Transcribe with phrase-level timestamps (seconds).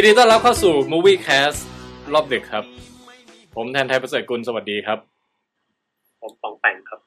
[0.00, 1.60] ยินดีต้อนรับเข้าสู่ Movie Cast
[2.12, 2.64] รอบดึกครับ
[3.54, 4.98] ผมแทนไท ประเสริฐกุลสวัสดีครับ
[6.20, 7.00] ผมป๋องแป๋งครับ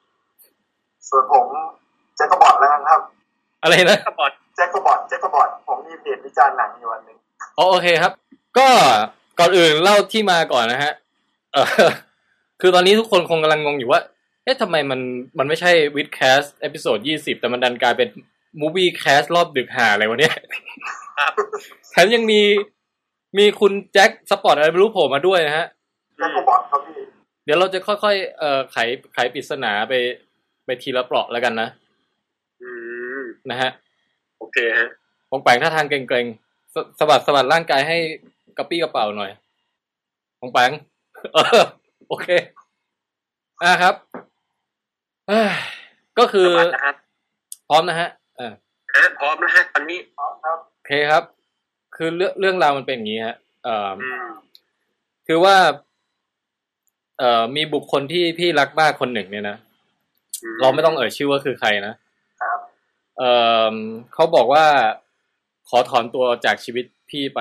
[1.08, 1.46] ส่วนผม
[2.16, 3.00] แจ็คกบอดแล้วกันครับ
[3.62, 7.18] อะไรนะกระบอดแจ็คกบอดแจ็คกบอดผมมีเพจวิจารณ์หนังอยู่อันหนึ่ง
[7.58, 8.12] อ๋อโอเคครับ
[8.58, 8.68] ก็
[9.38, 10.92] ก่อนอื่นเล่าที่มาก่อนนะฮะ
[11.52, 11.64] เออ
[12.60, 14.00] คือตอนนี้ทุกคนคงกำลังงงอยู่ว่า
[14.44, 15.00] เอ๊ะทำไมมัน
[15.38, 18.08] มันไม่ใช่ WiTcast episode ยี่สิบแต่มันดันกลายเป็น
[18.60, 20.34] Moviecast รอบดึกหาอะไรวะเนี่ย
[21.18, 21.32] ครับ
[21.92, 22.42] แถมยังมี
[23.38, 25.66] มีคุณแจ็คสปอร์ตอะไรไม่รู้โผล่มาด้วยนะฮะ
[26.18, 27.04] แจ็คกบอดครับพี่
[27.44, 28.76] เดี๋ยวเราจะค่อยๆ เอ่อไข
[29.14, 29.94] ไขปริศนาไป
[30.64, 31.68] ไปทีละเปราะแล้วกันนะ
[32.62, 32.68] อื
[33.20, 33.70] ม นะฮะ
[34.38, 34.88] โอเคฮะ
[35.30, 37.96] ป๋องแป๋งท่าทางเกรงๆสสะบัดสะบัดร่างกายให้
[38.56, 39.30] กระปรี้กระเปร่าหน่อย
[40.40, 40.70] ป๋องแป๋ง
[41.34, 41.62] เออ
[42.08, 42.28] โอเค
[43.62, 43.94] อ่าครับ
[45.28, 45.50] เอ้ย
[46.18, 46.96] ก็คือ สวัสดีครับ
[47.68, 48.52] พร้อมนะฮะเออ
[48.94, 51.22] ฮะพร้อมนะฮะตอนนี้พร้อมครับ โอเคครับ
[51.96, 54.28] คือเรื่องเรื่องราวมันเป็นอย่างนี้ฮะเอ่ออืม
[55.26, 55.56] คือว่า
[57.18, 59.56] เอ่อมีบุคคลที่พี่รักมากคนหนึ่งเนี่ยนะ
[60.60, 61.94] เราไม่ต้องเอ่ยชื่อว่าคือใครนะ
[62.40, 62.58] ครับ
[63.18, 63.30] เอ่
[63.72, 63.74] อ
[64.14, 64.64] เขาบอกว่า
[65.68, 67.40] ขอถอนตัวจากชีวิตพี่ไป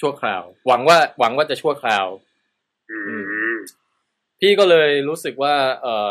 [0.00, 2.06] ชั่วคราว หวังว่าหวังว่าจะชั่วคราว
[2.90, 2.98] อื
[3.52, 3.56] ม
[4.40, 5.86] พี่ก็เลยรู้สึกว่า เอ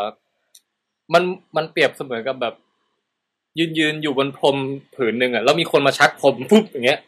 [1.12, 1.22] มัน
[1.56, 2.54] มันเปรียบเสมือนกับแบบ
[3.58, 4.56] ยืนยืนอยู่บนพรม
[4.94, 7.00] ผืนหนึ่งอะแล้วมีคนมาชักพรมปุ๊บอย่างเงี้ย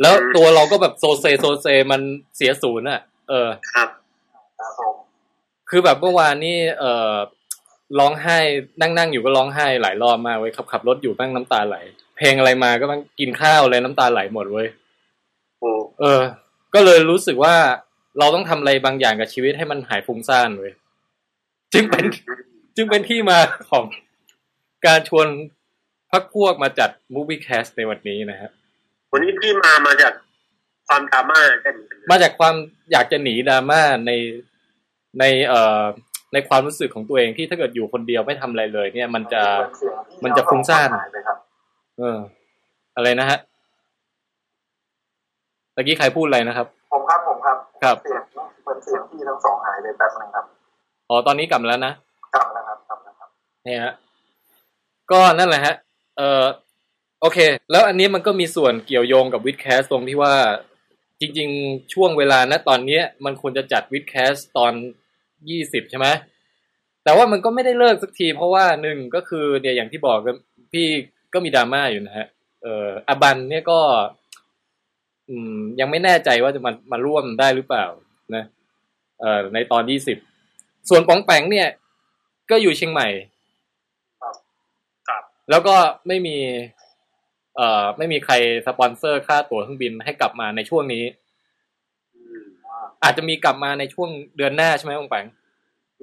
[0.00, 2.00] แล้วตัวเราก็แบบโซเซโซเซมัน
[2.36, 3.88] เสียศูนย์อะ เออครับ
[4.58, 4.94] ครับผม
[5.70, 7.12] คือแบบเมื่อวานนี่เออ
[7.98, 8.38] ร้องไห้
[8.80, 11.76] นั่งนั่งอยู่ก็ร้องไห้หลายรอบมากเว้ยขับขับรถอยู่นั่งน้ำตาไหล
[12.16, 14.68] เพลงอะไรมาก็ต้องกินข้าวเลยน้ำตาไหลหมดเว้ย
[15.60, 16.20] โอ้เออ
[16.74, 17.54] ก็เลยรู้สึกว่า
[18.18, 20.72] เราต้องทำอะไรบางอย่างกับชีวิตให้มันหายฟุ้งซ่านเว้ย
[21.72, 22.04] จึงเป็น
[22.76, 23.38] จึงเป็นที่มา
[23.70, 23.84] ของ
[24.86, 25.26] การชวน
[26.10, 28.50] พักพวกมาจัด Movie Cast ในวันนี้นะฮะ
[29.16, 30.12] วันนี้พี่มามาจาก
[30.88, 31.78] ความดราม่าใช่ไหม
[32.10, 32.54] มาจากความ
[32.92, 34.12] อยากจะหนีดราม่าใน
[35.20, 35.82] ในเอ่อ
[36.32, 39.42] ในความรู้สึกของตัวเองที่ถ้าเกิดอยู่คนเดียวไม่ทำอะไรเลย เนี่ย มันจะ
[39.78, 41.38] เสียงที่มันจะฟุ้งซ่านหายไปครับ
[41.98, 42.18] เออ
[42.96, 43.38] อะไรนะฮะ
[45.74, 48.22] ตะกี้ใครพูดอะไรนะครับ ผมครับผมครับครับเสียง
[48.62, 50.44] เหมือนเสียงพี่ทั้งสองหายไปแป๊บนึงครับ
[51.08, 51.92] อ๋อตอนนี้กลับมาแล้วนะ
[52.34, 53.28] กลับแล้วครับกลับแล้วครับ
[53.64, 53.92] เนี่ยฮะ
[55.10, 55.74] ก็นั่นแหละฮะ
[56.18, 56.42] เออ
[57.24, 57.40] โอเค
[57.70, 60.34] แล้วอันนี้มันก็มีส่วนเกี่ยวโยงกับวิดแคสตรงที่ว่า
[61.20, 64.72] จริง ๆ ช่วงเวลานะตอนเนี้ย มันควรจะจัดวิดแคสตอน
[65.48, 66.06] ยี่สิบใช่ไหม
[67.04, 70.36] แต่ว่ามันก็ไม่ได้เลิกสักที เพราะว่าหนึ่งก็คือเนี่ยอย่างที่บอกกัน
[70.72, 70.86] พี่
[71.32, 72.26] ก็มีดราม่าอยู่นะฮะ
[72.62, 73.80] เอ่ออาบันเนี่ยก็
[75.28, 77.84] อืมยังไม่แน่ใจว่าจะมามาร่วมได้หรือเปล่า
[78.34, 78.44] นะ
[79.20, 80.18] เอ่อในตอนยี่สิบ
[80.88, 81.68] ส่วนป๋องแปงเนี่ย
[82.50, 83.08] ก็อยู่เชียงใหม่
[85.08, 86.36] ครับ แล้วก็ไม่มี
[87.56, 88.34] เอ่อไม่มีใคร
[88.66, 91.04] สปอนเซอร์ค่าตั๋วเครื่องบินให้กลับมาในช่วงนี้
[92.14, 92.44] อืม
[93.02, 95.26] อาจจะมีกลับมาในช่วงเดือนหน้าใช่ไหมป๋องแปง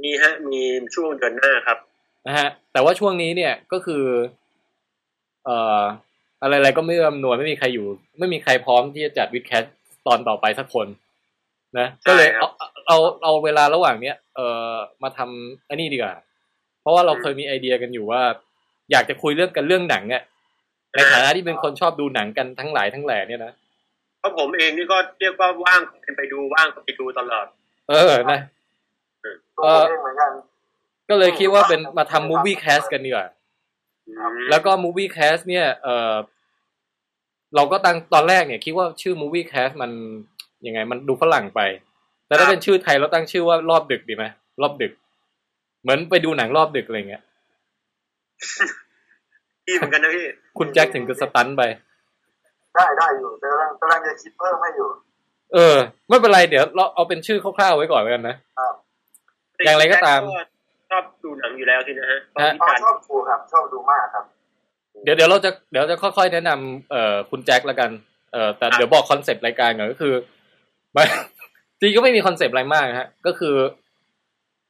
[0.04, 0.62] มีฮะ มี
[0.96, 1.78] ช่วงเดือนหน้าครับ
[2.28, 4.04] นะฮะ แต่ว่าช่วงนี้เนี่ยก็คือ
[5.46, 5.82] เอ่อ
[6.42, 7.86] อะไรๆก็ไม่เอื้ออำนวยไม่มีใครอยู่
[8.20, 9.64] ไม่มีใครพร้อมที่จะจัดวิดแคส
[10.08, 10.88] ตอนต่อไปสักคน
[11.80, 12.50] นะ ก็เลยใช่ครัเอาบ
[12.88, 14.74] เอาเอาเวลาระหว่างเนี้ยเอ่อ
[15.04, 16.16] มาทำอันนี้ดีกว่า
[16.82, 18.22] เพราะว่าเราเคยมีไอเดียกันอยู่ว่า
[18.92, 20.24] อยากจะคุยเรื่องกันเรื่องหนังอะ
[20.96, 23.54] ในฐานะที่เป็นคนชอบดูหนังกันทั้งหลายทั้งแหล่เนี่ยนะ
[24.20, 27.46] เพราะผมเองนี่ก็เรียกว่าว่างก็ไปดูว่างก็ไปดูตลอด
[27.90, 28.40] เออนะ
[29.58, 30.32] ตัวผมเองเหมือนกัน
[31.10, 33.28] ก็เลยคิดว่าเป็นมาทำ Moviecast กันดีกว่า
[34.08, 36.14] อืมแล้วก็ม Moviecast เนี่ย เออ
[37.56, 39.92] เราก็ตั้งตอนแรกเนี่ย คิดว่าชื่อ Moviecast มัน
[40.66, 41.62] ยังไง มันดูฝรั่งไป
[42.28, 44.26] แต่ถ้าเป็นชื่อไทยเราตั้งชื่อว่ารอบดึกดีไหม
[44.62, 44.92] รอบดึก
[45.82, 47.24] เหมือนไปดูหนังรอบดึกอะไรเงี้ย
[49.72, 50.28] พี่เหมือนกันนะพี่
[50.58, 51.64] คุณแจ็คถึงกับ stun ไป
[52.76, 54.88] ได้ได้อยู่แต่กำลังกำลังจะคิดเพิ่มให้อยู่
[55.54, 55.76] เออ
[56.10, 58.36] ไม่เป็นไรเดี๋ยวเราเอาเป็นชื่อคร่าวๆไว้ก่อนแล้วกันนะ
[59.66, 60.20] อย่างไรก็ตาม
[60.90, 64.26] ชอบดูหนังอยู่แล้วสินะฮะฮะชอบวิจารณ์ชอบดูครับ ชอบดูมากครับ
[65.04, 67.90] เดี๋ยวเดี๋ยวเราจะเดี๋ยวจะค่อยๆแนะนำเอ่อคุณแจ็คแล้วกัน
[68.34, 70.14] เอ่อแต่เดี๋ยวบอกคอนเซปต์รายการก่อนก็คือ
[70.96, 71.06] มัน
[71.80, 73.56] จริงก็ไม่มีคอนเซปต์อะไรมากนะฮะ ก็คือ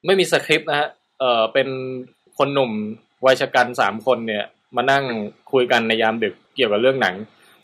[0.05, 0.87] ไม่มีสคริปต์นะฮะ
[1.19, 1.67] เอ่อ เป็น
[2.37, 2.71] คนหนุ่ม
[3.25, 4.45] วัยชะกันสามคนเนี่ย
[4.75, 5.03] มานั่ง
[5.51, 7.15] คุยกันในยามดึกเกี่ยวกับเรื่องหนัง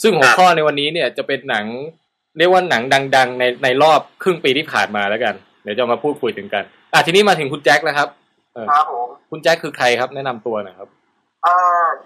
[0.04, 1.66] ซึ่งหัวข้อในวันนี้เนี่ยจะเป็นหนัง
[2.38, 2.82] เรียกว่าหนัง
[3.16, 6.64] ดัง ๆ ในในรอบครึ่งปีที่ผ่านมาแล้วกัน เดี๋ยวจะมาพูดคุยถึงกัน
[6.94, 8.08] อะทีนี้มาถึงคุณแจ็คแล้วครับ
[8.72, 10.90] ครับผมคุณแจ็คคือใครครับแนะนำตัวหน่อยครับ
[11.46, 11.56] อ่า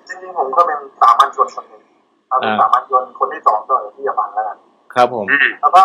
[0.08, 1.84] จริงๆผมก็เป็นสามัญชนคนหนึ่ง
[2.30, 4.58] เอาเป็นอ่าสามัญชนคนที่สองก่อนที่จะฟังแล้วกัน
[4.96, 5.84] ครับผมอืมแล้วก็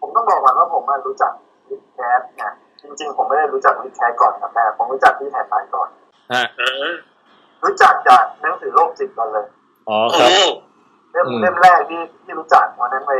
[0.00, 1.32] ผมต้องบอกก่อนว่าผมอะรู้จัก
[1.68, 2.52] วิดแคสเนี่ย
[2.82, 5.88] จริง ๆ ผมไม่ได้รู้จักวิดแคสก่อนครับแม่ผมรู้จักที่แทนไลน์ก่อน
[6.32, 6.92] ฮะเออ
[7.64, 9.46] รู้จักจากหนังสือโลกจิตก่อนเลย
[9.88, 10.30] อ๋อโอ้ครับ
[11.12, 13.12] เล่มอืมเล่มแรกที่ที่รู้จักวันนั้นไป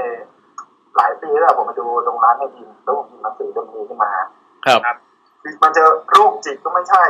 [0.96, 4.12] หลายปีแล้วผมไปดูตรงร้านในดินแล้วผมหยิบหนังสือเล่มนี้ขึ้นมา
[4.66, 4.80] ครับ
[5.62, 7.04] มันจะโรคจิตก็ไม่ใช่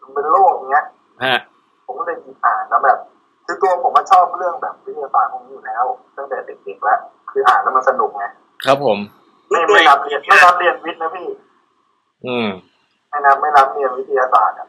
[0.00, 0.86] มันเป็นโรคอย่างเงี้ย
[1.24, 1.38] ฮะ
[1.86, 2.98] ผมก็เลยหยิบอ่านแล้วแบบ
[3.46, 5.84] คือตัวผมมาชอบเรื่องแบบวิทยาศาสตร์พวกนี้อยู่แล้ว
[6.16, 8.24] ตั้งแต่เด็กๆแล้ว คืออ่านแล้วมันสนุกไง
[8.64, 8.98] ครับผม
[9.50, 11.28] ไม่ไม่รักเรียนไม่รักเรียนวิทย์นะพี่
[12.26, 12.48] อืม
[13.10, 14.68] ไม่รักไม่รักเรียนวิทยาศาสตร์อะ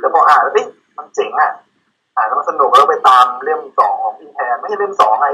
[0.00, 0.66] แล้วพออ่านแล้วเฮ้ย
[0.98, 1.50] มันเจ๋งอะ
[2.16, 5.32] อ่านแล้วมันสนุกแล้วไปตามเล่มสองของพี่แทนไม่ใช่เล่มสองไอ้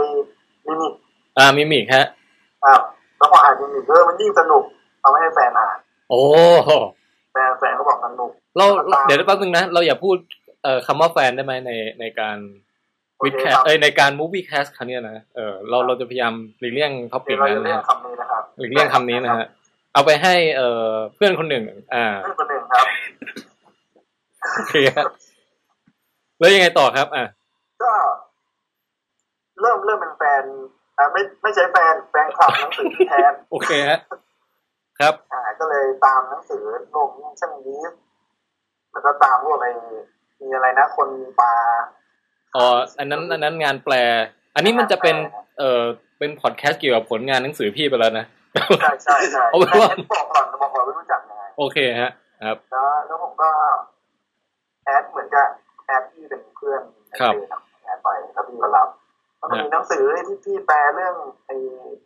[0.66, 0.92] ลิมิต
[1.38, 2.04] อ่า Mimic ฮะ
[2.64, 2.72] อ่า
[3.18, 4.64] แล้วพออ่านลิมิตเออมันยิ่งสนุก
[5.00, 5.78] เอาไปให้แฟนอ่าน
[6.10, 6.20] โอ้
[7.32, 8.66] แฟนแฟนก็บอกสนุกเรา
[9.06, 10.16] เดี๋ยวแป๊บนึงนะ เราอย่าพูด
[10.62, 11.70] เอ่อคำว่าแฟนได้ไหมใน
[12.00, 12.38] ในการ
[13.16, 19.46] โอวิดเคแคคสรับเอ้ยในการมูฟวี่แคสครั้งเนี้ยนะเออเราเราจะพยายามหลีกเลี่ยงท็อปิเดี๋ยกวเรานั้จะนเรีนะยกฮะคำนี้นะครับหลีกเลี่ยงคำนี้นะฮะ
[19.94, 21.64] เอาไปให้เอ่อเพื่อนคนหนึ่ง
[21.94, 22.86] อ่าเพื่อนคนหนึ่งครับ
[24.54, 25.04] โอเคฮะ
[26.38, 27.24] แล้วยังไงต่อครับ อะ
[27.82, 27.92] ก็
[29.60, 30.42] เริ่มเริ่มเป็นแฟน
[30.98, 33.98] อ่าไม่ไม่ใช่แฟนแฟนคลับหนังสือพี่แทนโอเคฮะ
[35.00, 37.92] ครับอ่าก็เลยตามหนังสือโลกยิ่งช่างยีฟ
[38.92, 39.66] แล้วก็ตามพวกอะไร
[40.40, 41.52] มีอะไรนะ คนมีปลา
[42.56, 42.66] อ๋อ
[42.98, 43.94] อันนั้น อันนั้นงานแปล
[44.54, 45.16] อันนี้มันจะเป็น
[45.58, 45.82] เอ่อ
[46.18, 48.26] เป็นพอดแคสต์เกี่ยวกับผลงานหนังสือพี่ไปแล้วนะ
[48.80, 52.10] ใช่ใช่ใช่เอาเป็นว่าแต่บอกก่อนบอกก่อนว่ารู้จักยังไงโอเคฮะ
[52.44, 53.50] ครับ แล้วแล้วผมก็
[54.84, 55.48] แอดเหมือนกับ
[55.84, 58.88] แอดที่เป็นเพื่อนในครับเฟซอะแอดไปแล้วพี่ก็รับ
[59.38, 61.14] แล้วมันมีหนังสือที่พี่แปลเรื่อง
[61.46, 61.56] ไอ้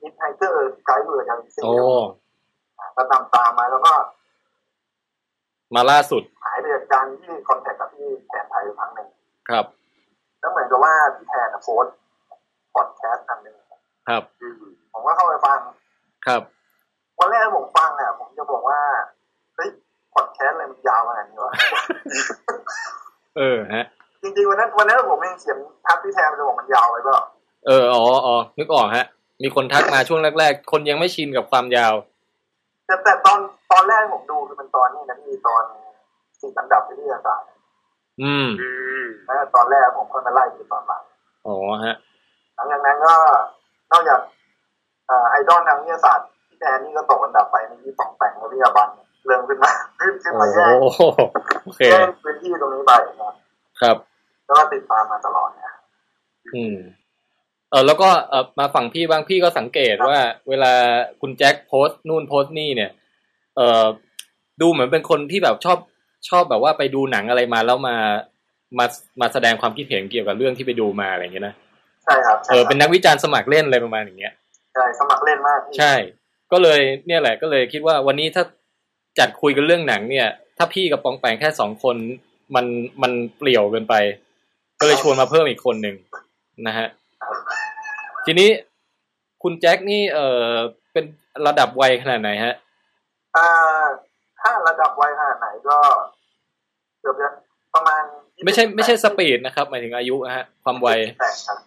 [0.01, 1.73] Hitchhiker's Guide เบอร์กันซีโอ้
[2.97, 3.93] ก็ตามตามมาแล้วก็
[5.75, 9.09] มาล่าสุด หายไปจากการที่ contact กับพี่แทนไทยครั้งหนึ่ง
[9.49, 9.65] ครับ
[10.41, 11.97] แล้วเหมือนกับว่าพี่แทนอะโพสต์
[12.75, 13.57] พอดแคสต์อันหนึ่ง
[14.09, 14.55] ครับอืม
[14.93, 15.59] ผมก็เข้าไปฟัง
[16.27, 16.43] ครับ
[17.19, 18.81] วันแรกผมฟังอะผมจะบอกว่า
[19.57, 19.71] เฮ้ย
[20.15, 21.55] พอดแคสต์อะไรมันยาวขนาดนี้วะ
[23.39, 23.85] เออฮะ
[24.23, 27.25] จริงๆวันนั้นวันนั้นผมเองเขียนทักพี่แทนไปเลยบอกมันยาวไปเปล่า
[27.67, 29.07] เอออ๋ออ๋อนึกออกฮะ
[29.43, 31.95] มีคนทักมาช่วงแรก ๆ คนยังไม่ชินกับความยาว
[32.87, 33.39] แต่แต่ตอน
[33.73, 35.63] ตอนแรกผมดูคือเป็นตอนนี้นะพี่ตอน
[36.41, 37.49] สี่อันดับวิทยาศาสตร์
[38.23, 38.69] อืมอื
[39.05, 41.03] มแล้วตอนแรกผมค่อยมาไล่ดูตอนหลัง
[41.47, 41.97] อ๋อฮะ
[42.55, 43.15] หลังจากนั้นก็
[43.93, 44.21] นอกจาก
[45.07, 48.89] เอ่อไอดอลทางวิทยาศาสตร์พี่แทนนี่ก็ตกอันดับไปในที่สองแต่งและวิทยาบัน
[49.27, 51.03] เริ่มขึ้นมาขึ้นขึ้นโอ้มาแย่งโห
[51.65, 51.83] โอเค
[56.59, 56.77] อืม
[57.71, 60.19] เออแล้วก็เออมาฝั่งพี่บ้างพี่ก็สังเกตว่า
[60.49, 60.73] เวลา
[61.21, 62.91] คุณแจ็คโพสต์นู่นโพสต์นี่เนี่ย
[63.57, 63.85] เออ
[64.61, 65.79] ดูเหมือนเป็นคนที่แบบชอบ
[66.29, 67.97] ชอบแบบว่าไปดูหนังอะไรมาแล้วมา
[68.79, 68.87] มา
[69.21, 71.55] มาแสดงความคิดเห็นเกี่ยวกับเรื่องที่ไปดูมาอะไรอย่างเงี้ยนะ
[72.05, 74.33] ใช่ครับเออเป็นนักวิจารณ์สมัครเล่นอะไรประมาณอย่างเงี้ย
[74.75, 75.95] ใช่สมัครเล่นมากพี่ใช่
[76.53, 78.45] ก็เลยเนี่ยแหละก็เลยคิดว่าวันนี้ถ้า
[79.19, 80.29] จัดคุยกันเรื่องหนังเนี่ย
[80.59, 81.97] ถ้าพี่กับปองแปงแค่สองคน
[82.55, 82.67] มัน
[83.03, 83.95] มันเปลี่ยวเกินไป
[84.81, 85.97] ก็เลยชวนมาเพิ่มอีกคนหนึ่ง
[86.67, 86.87] นะฮะ
[88.27, 88.49] ทีนี้
[89.43, 90.19] คุณแจ็คนี่เอ
[90.49, 90.53] อ
[90.93, 91.05] เป็น
[91.47, 92.55] ระดับวัยขนาดไหนฮะ
[93.37, 93.49] อ่า
[94.41, 95.79] ถ้าระดับวัยขนาดไหนก็
[97.01, 97.29] เกือบจะ
[97.75, 98.03] ประมาณ
[98.45, 101.59] ไม่ใช่ไม่ใช่สปีดนะครับหมายถึงอายุนะฮะ ความวัยแต่ครับ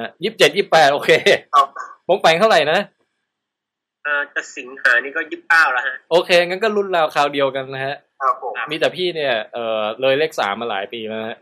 [0.00, 1.10] ฮะยี่สิบเจ็ดยี่แปดโอเค
[1.54, 1.66] ครับ
[2.08, 2.78] ปองแปงเท่าไหร่นะ
[4.06, 11.38] อ่าจะสิงหานี่ก็ยี่สิบเก้าแล้วฮะโอเค งั้นก็รุ่นราวคราวเดียวกันนะฮะครับผมมีแต่พี่เนี่ยเออเลยเลขสามมาหลายปีแล้วนะฮะ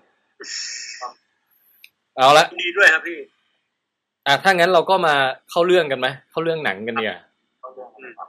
[2.17, 3.19] เอาละดีด้วยครับพี่
[4.27, 5.15] อะถ้างั้นเราก็มา
[5.51, 7.17] เข้าเรื่องกันไหมเข้าเรื่องหนังกันเนี่ย
[7.61, 8.29] เอาเรื่องนี้ครับ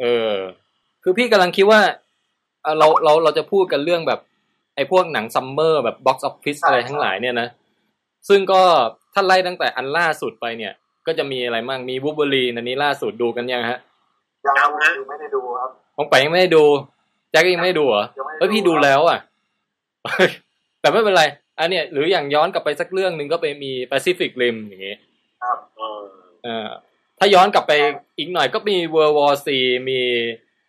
[0.00, 0.34] เออ
[1.02, 1.80] คือพี่กำลังคิดว่า
[2.62, 4.20] เอ่อเราเราเราจะพูดกันเรื่องแบบ
[4.76, 7.48] ไอ้พวกหนัง summer แบบ box office อะไรทั้งหลายเนี่ยนะ
[8.28, 8.60] ซึ่งก็
[9.14, 10.72] ถ้าไล่ตั้งแต่อันล่าสุดไปเนี่ย
[11.06, 13.78] ก็จะมีอะไรมั่งมีบูเบอรีอันนี้ล่าสุดดูกันยังฮะ
[14.46, 16.64] ยังยังฮะดูไม่ได้ดูครับของไปยังไม่ได้ดู
[17.30, 19.18] แจ็คก็ยังไม่ได้ดูเหรอยังไม่ได้เฮ้ยพี่ดูแล้วอะ
[20.80, 21.24] แต่ไม่เป็นไร
[21.58, 24.96] อันเนี้ยหรืออย่างย้อนกลับไปสักเรื่องหนึ่งก็ไปมี Pacific Rim อย่างงี้
[25.42, 26.00] ครับเออ
[26.44, 26.68] เอ่า
[27.18, 27.72] ถ้าย้อนกลับไป
[28.18, 29.48] อีกหน่อยก็มี World War Z
[29.90, 30.00] มี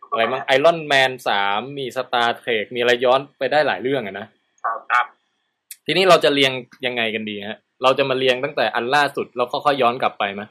[0.10, 4.27] อะไรมั้ง Iron Man สามมี Star Trek มีอะไรย้อนไปได้หลายเรื่องอะนะ
[4.63, 5.06] ครับครับ
[5.86, 6.51] ทีนี้เราจะเรียง
[6.86, 10.42] ยังไงกันดีฮะ เราจะมาเรียงตั้งแต่อันล่าสุดแล้วค่อยๆย้อนกลับไปไหม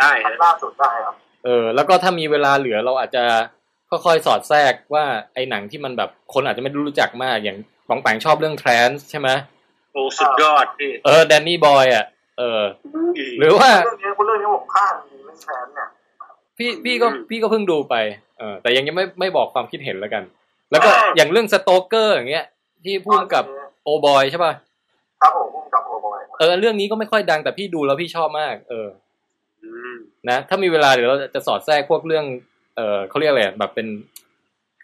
[0.00, 1.14] ได้อันฮะล่าสุดได้ครับ
[1.44, 3.24] เออ แล้วก็ถ้ามีเวลาเหลือเราอาจจะ
[3.90, 5.04] ค่อยๆสอดแทรกว่า
[5.34, 12.04] ไอ้หนังที่มันแบบคนอาจจะไม่รู้จักมากอย่างปองแปงชอบเรื่อง Trans ใช่ไหมโอ้สุดยอดพี่เออแดนนี่บอยอะ
[12.38, 12.62] เออ
[13.38, 15.88] หรือว่าเรื่องนี้เรื่องนี้ผมพลาดจริงเรื่องแชมป์เนี่ย
[16.58, 17.94] พี่พี่ก็พี่ก็เพิ่งดูไป
[18.38, 20.22] เออแต่ยังยังไม่ไม่บอกความคิดเห็นแล้วกัน
[20.70, 22.46] แล้วก็อย่างเรื่องสโตเกอร์อย่างเงี้ย
[22.84, 23.44] ที่พูดกับ
[23.82, 24.52] โอบอยใช่ป่ะ
[25.20, 28.88] ครับผมพุ่งกับโอบอยครับเออเรื่องนี้ก็ไม่ค่อยดังแต่พี่ดูแล้วพี่ชอบมาก เออ
[29.62, 29.94] อืม
[30.30, 32.24] นะถ้ามีเวลาเดี๋ยวเราจะสอดแทรกพวกเรื่อง
[32.76, 33.86] เออเขาเรียกอะไรอะแบบเป็น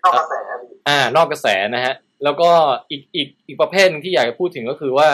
[0.04, 2.50] นอกกระแสดีอ่านอกกระแสนะฮะ แล้วก็
[2.90, 5.08] อีกอีกอีกประเภทหนึ่งที่อยากจะพูดถึงก็คือว่า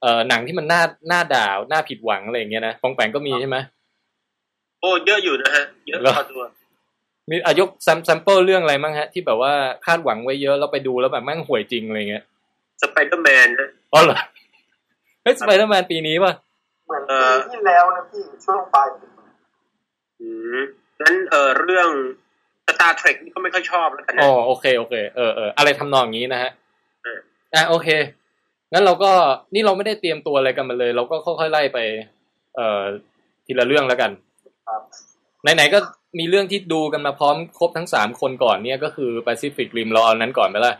[0.00, 3.56] เออหนังที่มันน่าน่าด่าน่าผิดหวังอะไรอย่างเงี้ยนะปองแปงก็มีใช่ไหม
[4.80, 6.42] โอ้เยอะอยู่นะฮะเยอะเหรอพอตัว
[7.30, 9.52] มีอายกแซมแซมเปิลเรื่องอะไรมั้งฮะ ที่แบบว่า
[9.86, 12.24] คาดหวังไว้เยอะแล้วไปดูแล้วแบบแม่งห่วยจริงอะไรเงี้ย
[12.82, 14.18] สไปเดอร์แมนนะอ๋อเหรอ
[15.22, 16.32] เฮ้ยสไปเดอร์แมนปีนี้ป่ะ
[16.86, 19.06] เหมือนเอปีอที่แล้วนะพี่ช่วงปลายปี
[20.20, 20.60] อืม
[21.00, 21.88] งั้นเออเรื่อง
[22.72, 26.50] Star Trek นี่ก็ไม่ค่อยชอบแล้วกันอ๋นะอโอเคโอเคเออเอออะไรทำนองอย่างนี้นะฮะ
[27.02, 27.18] เออ
[27.54, 27.88] อะโอเค
[28.72, 29.10] งั้นเราก็
[29.54, 31.78] นี่เราไม่ได้เตรียมตัวอะไรกันมาเลย เราก็ค่อยๆไล่ไป
[32.56, 32.82] เอ่อ
[33.46, 34.10] ทีละเรื่องแล้วกัน
[34.68, 34.80] ครับ
[35.42, 35.78] ไหนๆก็
[36.18, 40.74] มีเรื่องที่ดูกันมาพร้อมครบทั้งสามคนก่อนเนี่ยก็คือ Pacific Rim เราเอานั้นก่อนไหมล่ะ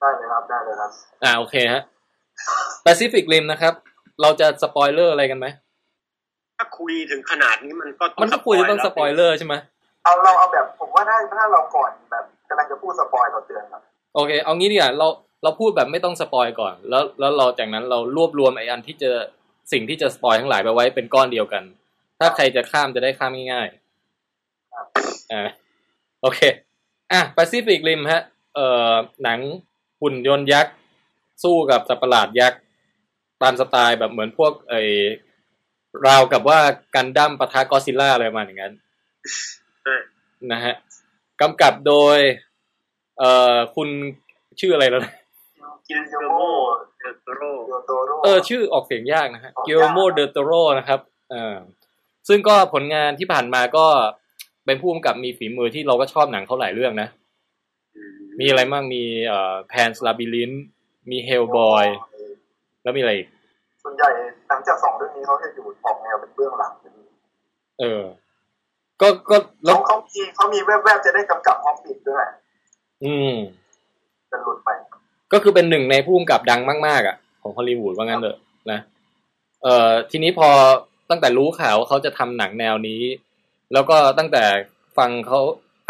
[0.00, 0.90] ได้เลยครับได้เลยครับ
[1.24, 1.82] อ่าโอเคฮะ
[2.86, 3.74] Pacific Rim นะครับ
[4.22, 5.46] เราจะสปอยเลอร์อะไรกันไหม
[6.58, 9.54] ถ้าคุยถึงขนาดนี้มันก็ต้มันก็คุยต้องสปอยเลอร์ใช่ไหม
[10.06, 13.82] เอาเราเอาแบบผมว่าถ้าถ้าเราก่อนแบบกำลังจะพูด spoil เราเตือนครับ
[14.14, 15.06] โอเค เอางี้ดีกว่าเรา
[15.42, 19.10] เราพูดแบบไม่ต้อง spoil ก่อน แล้วแล้วเราจากนั้นเรารวบรวมไอ้อันที่จะ
[19.72, 21.64] สิ่งที่จะ spoil ทั้งหลายไปไว้เป็นก้อนเดียวกัน
[22.18, 25.48] ถ้าใครจะข้ามจะได้ข้ามง่ายๆอ่า
[26.20, 26.38] โอเค
[27.12, 28.22] อะ Pacific Rim ฮะ
[28.54, 29.40] เอ่อหนัง
[30.00, 30.74] หุ่นยนต์ยักษ์
[31.42, 32.60] สู้กับสัตว์ประหลาดยักษ์
[33.42, 34.82] ตามสไตล์แบบเหมือนพวกไอ้
[36.06, 36.60] ราวกับว่า
[36.94, 39.65] กันดั้มปะทะกอซิล่าอะไรประมาณอย่างนั้นเออ
[40.52, 40.74] นะฮะ
[41.40, 42.18] กำกับโดย
[43.18, 43.88] เอ่อคุณ
[44.60, 45.12] ชื่ออะไรแล้วนะ
[45.88, 46.42] Guillermo
[46.98, 51.00] del Toroโรเออ ชื่อออกเสียงยากนะฮะออกยาก Guillermo del Toro นะครับ
[51.30, 51.56] เอ่า
[52.28, 53.86] ซึ่งก็ผลงานที่ผ่านมาก็
[54.66, 57.08] เป็นผู้กำกับมีฝีมือที่เราก็ชอบหนังเขาหลายเรื่องนะ
[58.40, 60.52] มีอะไรบ้างมีเอ่อ Pan's Labyrinth
[61.10, 61.86] มี Hellboy
[62.82, 63.28] แล้วมีอะไรอีก
[63.82, 64.08] ส่วนใหญ่
[64.48, 66.72] หลังจากสองเรื่องนี้เขาจะอยู่ออกแนวเป็นเบื้องหลัง
[67.80, 68.02] เออ
[69.00, 72.24] ก็ก็แล้แล้ววเขามีเขามีแวบๆจะได้กำกับฮอปปิดด้วย
[73.04, 73.34] อืม
[74.30, 74.68] จะหลุดไป
[75.32, 78.38] ก็คือเป็นหนึ่งในผู้กำกับดังมากๆ อะ ของฮอลลีวูดว่างั้นเถอะ
[78.70, 78.80] นะ
[79.62, 80.48] เอ่อทีนี้พอ
[81.10, 83.02] ตั้งแต่รู้ข่าวว่าเขาจะทำหนังแนวนี้
[83.72, 84.44] แล้วก็ตั้งแต่
[84.98, 85.40] ฟังเขา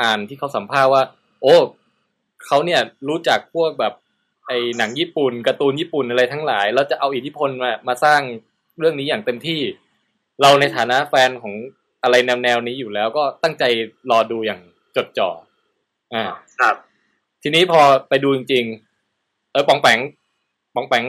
[0.01, 1.03] อ่านที่เขาสัมภาษณ์ว่า
[1.43, 1.55] โอ้
[2.47, 3.93] เขาเนี่ยรู้จักพวกแบบ
[4.47, 8.21] ไอ้หนังญี่ปุ่นการ์ตูนญี่ปุ่นอะไรทั้งหลาย แล้วจะเอาอิทธิพลมามาสร้าง
[8.79, 9.61] เรื่องนี้อย่างเต็มที่
[10.41, 11.55] เราในฐานะแฟนของ
[12.07, 13.65] อะไรแนวแนวๆนี้อยู่แล้วก็ตั้งใจ
[14.11, 14.61] รอดูอย่าง
[14.97, 15.31] จดจ่อ
[16.15, 16.25] อ่า
[16.61, 16.75] ครับ
[17.43, 18.65] ทีนี้พอไปดูจริง
[19.09, 19.99] ๆ เออปองแปง
[20.75, 21.05] ปองแปง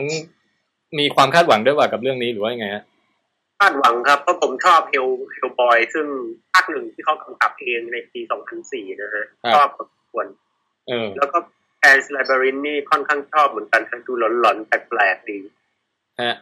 [0.98, 2.84] มีความคาดหวังด้วยว่ากับเรื่องนี้หรือว่ายังไงฮะ
[3.60, 6.06] คาดหวังครับเพราะผมชอบเฮลเฮลบอย ซึ่ง
[6.52, 8.20] ภาคหนึ่งที่เขากำกับเองในปี
[8.60, 10.26] 2004นะฮะครับชอบพอสมควร
[10.88, 11.38] เออแล้วก็
[11.80, 15.38] แอนส์ไลบรินนี่ค่อนข้างชอบเหมือนกันฮะดูหลอนๆแปลกๆดี
[16.22, 16.34] ฮะ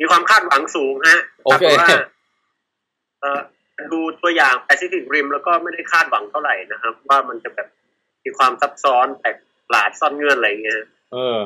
[0.00, 1.88] มีความคาดหวังสูงฮะโอเคแต่ว่า
[3.20, 3.40] เออ
[3.92, 7.68] ดูตัวอย่าง Pacific Rim แล้วก็ไม่ได้คาดหวังเท่าไหร่นะครับ ว่ามันจะแบบ
[8.24, 9.36] มีความซับซ้อนแปลก
[9.68, 10.82] ประหลาดซ่อนเงื่อนอะไรเงี้ย
[11.12, 11.38] เออ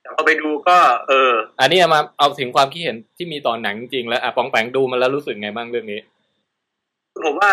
[0.00, 0.76] แต่พอไปดูก็
[1.08, 6.00] เออ อันนี้เอามาเอาถึงความคิดเห็นที่มีต่อหนังจริงๆแล้วอะปองแปงดูมาแล้วรู้สึกไงบ้างเรื่องนี้
[7.24, 7.50] ผมว่า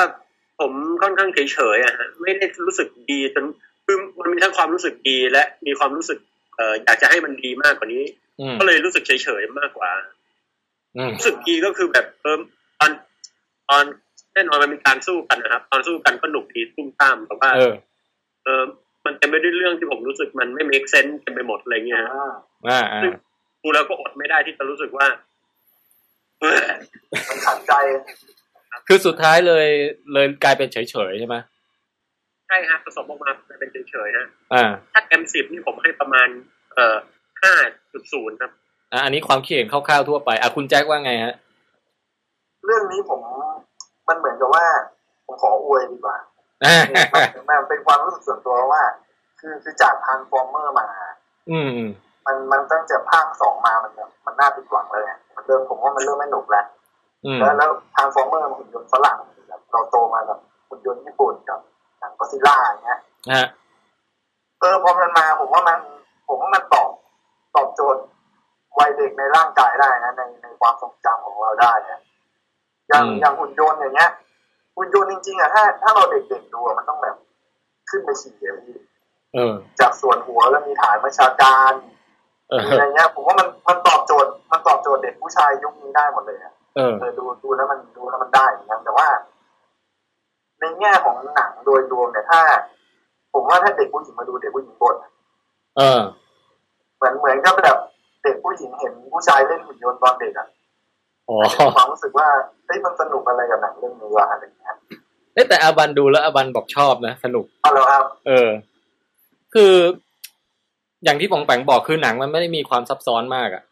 [0.60, 3.46] ผมค่อนข้างเฉยๆอะฮะไม่ได้รู้สึกดีจน
[3.86, 6.20] คือมันมีทั้งความรู้สึกดีและมีความรู้สึก
[6.56, 8.04] เอ่ออยากจะให้มันดีมากกว่านี้
[8.40, 9.12] อืมก็เลยรู้สึกเฉ
[9.42, 9.92] ยๆมากกว่า
[10.98, 12.40] อืมรู้สึกดีก็คือแบบเออ
[12.80, 12.92] ตอน
[13.70, 13.84] ตอน
[14.34, 17.74] แน่นอนมันมีการสู้กันนะครับ ตอนสู้กันก็หนุกดีตุ้มตามแต่ว่า เออ
[18.44, 18.64] เออ
[19.06, 22.30] มันเต็มไปด้วยเรื่องที่ผมรู้สึกมันไม่ make sense เต็มไปหมดอะไรเงี้ยฮะอ่า
[22.68, 23.02] อ่าอ่า
[23.64, 25.08] ดูแล้วก็อดไม่ได้ที่จะรู้สึกว่า
[26.40, 26.60] เออ
[27.30, 27.74] มันขัดใจ
[28.88, 29.66] คือสุดท้ายเลย
[30.14, 30.78] เลยกลายเป็นเฉ
[31.10, 31.36] ยๆใช่ไหม
[32.48, 36.28] ใช่ฮะผสมออกมาเป็นเฉยๆฮะอ่า ถ้าเต็มสิบนี่ผมให้ประมาณ
[36.76, 36.98] เอ่อ
[37.44, 37.54] ห้า
[37.94, 38.52] จุดศูนย์ครับ
[38.92, 41.34] อะอันนี้ความคิดเห็นคร่าวๆทั่วไปอะคุณแจ็คว่าไงฮะ
[42.66, 43.20] เรื่องนี้ผม
[44.08, 44.66] มันเหมือนกับว่า
[45.26, 46.18] ผมขออวยดีกว่า
[46.66, 46.82] อ่า
[47.50, 48.84] มันเป็นความรู้สึกส่วนตัวว่า
[49.40, 50.88] คือคือจากทางฟอร์เมอร์มา
[51.52, 51.90] อืมอืม
[52.26, 56.66] มันมันตั้งแต่ภาคสองมามันแบบมันน่าผิดหวังเลยไงมันเริ่มผมว่ามันเริ่มไม่หนุกแล้ว
[57.26, 59.18] อืมแล้วแล้วทางฟอร์เมอร์มันหุ่นยนต์ฝรั่ง
[59.48, 60.38] แบบเราโตมากับ
[60.70, 61.60] หุ่นยนต์ญี่ปุ่นกับ
[62.00, 63.00] หนังก็อดซิลล่าอย่างเงี้ย
[63.34, 63.48] ฮะ
[64.60, 65.80] เออพอมันมาผมว่ามัน
[66.28, 66.90] ผมว่ามันตอบ
[67.56, 68.02] ตอบโจทย์
[68.80, 72.00] วัยเด็กในร่างกายได้นะในในความทรงจำของเราได้นะ
[72.92, 74.12] อย่างอย่างหุ่นยนต์อย่างเงี้ย
[74.76, 77.16] หุ่นยนต์จริงๆอะถ้าถ้าเราเด็กๆดูอะมันต้องแบบ
[77.90, 78.78] ขึ้นไปฉี่อะพี่
[79.34, 81.74] เออจากส่วนหัวแล้วมีฐานประชาการ
[82.50, 89.08] เออมีอะไรเงี้ย ผมว่ามันมันตอบโจทย์ มันตอบโจทย์เด็กผู้ชายยุคนี้ได้หมดเลยอะเออเออดูดูแล้วมันดูแล้วมันได้เหมือนกันแต่ว่า
[90.60, 92.42] ในแง่ของหนังโดยรวมเนี่ยถ้า
[93.34, 94.96] ผมว่าถ้าเด็กผู้หญิงมาดูเด็กผู้หญิงบ่น
[95.78, 96.02] เออ
[96.98, 97.78] เหมือนเหมือนกับแบบ
[98.24, 100.48] เด็กผู้หญิงเห็นผู้ชายเล่นหุ่นยนต์ตอนเด็กอะ
[101.32, 102.28] อ๋อมีความรู้สึกว่า
[102.66, 104.76] เฮ้ยมันสนุกอะไรกับหนังเรื่องนี้วะอะไรอย่างเงี้ย
[105.34, 108.50] เอ้ยแต่อาบันดูแล้วอาบันบอกชอบนะสนุกเอาแล้วครับ เออ
[109.54, 109.74] คือ
[111.04, 113.64] อย่างที่ปองแปงบอกคือหนังมันไม่ได้มีความซับซ้อนมากอะ่ะ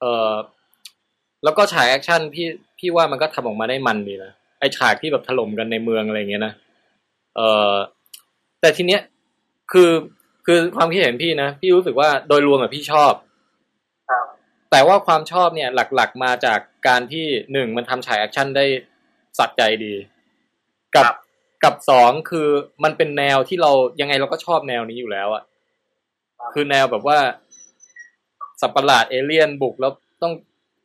[0.00, 0.32] เออ
[1.44, 2.46] แล้วก็ฉาก action พี่
[2.78, 6.52] พี่ว่ามันก็ทำออกมาได้มันดีนะไอ้ฉากที่แบบถล่มกันในเมืองอะไรเงี้ยนะ
[7.36, 7.40] เอ
[7.72, 7.74] อ
[8.60, 9.00] แต่ทีเนี้ย
[9.72, 9.90] คือ
[10.46, 13.29] คือความคิดเห็นพี่นะ พี่รู้สึกว่าโดยรวมอะพี่ชอบครับ
[14.70, 18.66] แต่ว่าความชอบเนี่ยหลักๆมาจากการที่หนึ่งมันทำฉาก action ได้
[19.38, 21.16] สะใจดีครับ
[21.64, 22.48] กับสองคือ
[22.84, 25.42] มันเป็นแนวที่เรายังไงเราก็ชอบแนวนี้อยู่แล้วอะ
[26.52, 27.18] คือแนวแบบว่า
[28.60, 30.32] สัตว์ประหลาดเอเลี่ยนบุกแล้วต้อง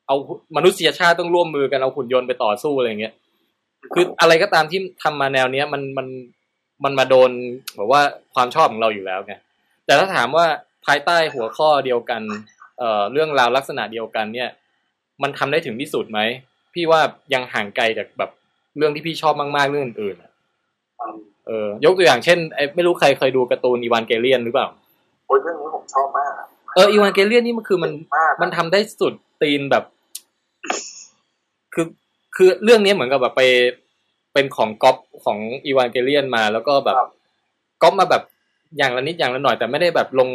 [0.07, 0.15] เอา
[0.55, 3.13] มนุษยชาติต้องร่วมมือกันเอาหุ่นยนต์ไปต่อสู้อะไรเงี้ย
[3.93, 6.07] คืออะไรก็ตามที่ทำมาแนวเนี้ย มันมัน
[6.83, 7.31] มันมาโดน
[7.75, 8.01] แบบว่า
[8.33, 9.33] ความชอบของเราอยู่แล้วไง
[9.85, 10.45] แต่ถ้าถามว่า
[10.85, 12.21] ภายใต้หัวข้อเดียวกัน
[12.79, 14.49] เอ่อเรื่องราวลักษณะเดียวกันเนี่ย
[15.23, 16.19] มันทำได้ถึงที่สุดไหม
[16.73, 17.01] พี่ว่า
[17.33, 18.31] ยังห่างไกลจากแบบ
[18.77, 20.31] เรื่องที่พี่ชอบมากๆเรื่องอื่นๆอะ
[21.47, 24.67] เออยกตัวอย่างเช่นไอ้ไม่รู้ใครเคยดูการ์ตูนอีวานเกเลียนหรือเปล่า
[25.27, 26.31] โอ้ยเรื่องนี้ผมชอบมาก
[26.75, 29.83] เอออีวานเกเลียนนี่มันคือมันมากมันทำได้สุดตีนแบบ
[31.73, 31.85] คือ
[32.35, 33.41] คือเรื่องนี้เหมือนกับแบบไป
[34.33, 36.97] เป็นของก๊อปของอีวานเกเลียนมา แล้วก็แบบ
[37.81, 38.23] ก๊อปมาแบบ
[38.77, 40.29] อย่างละนิดอย่างละหน่อยแต่ไม่ได้แบบลง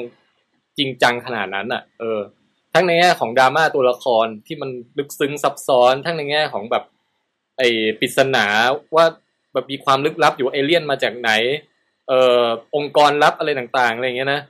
[0.78, 2.20] จริงจังขนาดนั้นอะ เออ
[2.74, 6.84] ทั้งในแง่ของดราม่าตัวละครที่มันลึกซึ้งซับซ้อน ทั้งในแง่ของแบบ
[7.58, 7.68] ไอ้
[8.00, 8.46] ปริศนา
[8.96, 9.04] ว่า
[9.52, 11.30] แบบมีความลึกลับอยู่เอเลี่ยนมาจากไหน
[12.08, 12.44] เอ่อ
[12.76, 14.40] องค์กรลับอะไรต่างๆอะไรอย่างเงี้ยนะ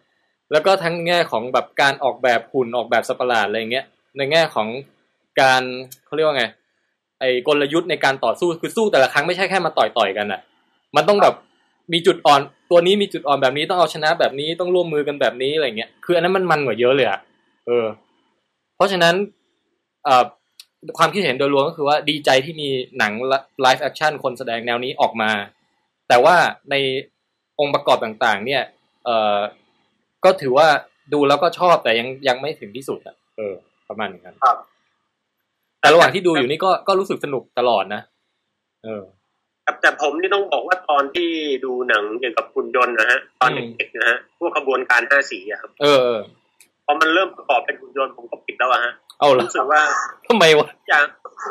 [0.53, 3.85] แล้วก็ทั้งแง่ของแบบการออกแบบหุ่นออกแบบสัตว์ปหลาดอะไรเงี้ย
[4.17, 4.69] ในแง่ของ
[5.41, 5.63] การ
[6.07, 6.45] เขาเรียกว่าไง
[7.21, 10.41] ไอ้กลยุทธ์ในการต่อสู้คือสู้แต่ละครั้งไม่ใช่แค่มาต่อยต่อยๆกันอะ
[10.97, 11.35] มันต้องแบบ
[11.93, 17.21] มีจุดอ่อนตัวนี้มีจุดอ่อนแบบนี้ต้องเอาชนะแบบนี้ต้องร่วมมือกันแบบนี้อะไรเงี้ยคืออันนั้นมันมันกว่าเยอะเลยอะ
[17.67, 17.87] เออ
[18.77, 19.15] เพราะฉะนั้น
[20.05, 20.25] เอ่อ
[20.99, 22.69] ความคิดเห็นโดยรวมก็คือว่าดีใจที่มี
[22.99, 23.13] หนัง
[23.63, 25.31] live action คนแสดงแนวนี้ออกมา
[26.09, 26.37] แต่ว่า
[26.71, 26.75] ใน
[27.61, 28.63] องค์ประกอบต่างๆ เนี่ย
[29.05, 29.39] เอ่อ
[30.25, 30.69] ก็ถือว่า
[31.13, 33.55] ดูแล้วก็ชอบแต่ยังยังไม่ถึงที่สุดอะเออ
[33.89, 34.57] ประมาณอย่างนั้นครับ
[35.81, 38.03] แต่ระหว่างที่ดูอยู่นี่ก็ก็รู้สึกสนุกตลอดนะ
[38.85, 39.20] เออครับ
[39.81, 41.29] แต่ผมนี่ต้องบอกว่าตอนที่
[41.65, 46.21] ดูหนังเกี่ยวกับหุ่นยนต์นะฮะ ตอนอืมเด็กๆนะฮะ พวกขบวนการห้าสีอะครับเออเออ
[46.87, 49.83] พอมันเริ่มประกอบเป็นหุ่นยนต์ผมก็ปิดแล้วอะฮะเอาละรู้สึกว่า
[50.29, 51.05] ทำไมวะอย่าง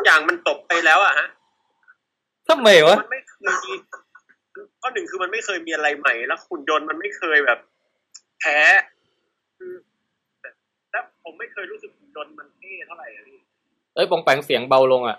[0.06, 1.28] อย่างมันตกไปแล้วอะฮะ
[2.50, 3.74] ทำไมวะมันไม่เคยมี
[4.82, 7.60] ข้อหนึ่งคือมันไม่เคยมีอะไรใหม่แล้วหุ่นยนต์มันไม่เคยแบบ
[8.40, 8.58] แพ้
[9.58, 9.74] คือ
[10.92, 13.40] แล้วผมไม่เคยรู้สึกหุ่นยนต์มันเท่เท่าไหร่อะพี่
[13.96, 15.18] เอ้ยปองแปงเสียงเบาลงอะ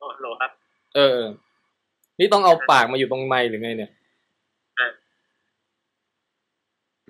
[0.00, 0.50] อ๋อโหลครับ
[0.94, 1.28] เออเออ
[2.18, 3.90] นี่ต้องเอาปากมาอยู่ตรงไมค์หรือไงเนี่ย
[4.78, 4.88] อะ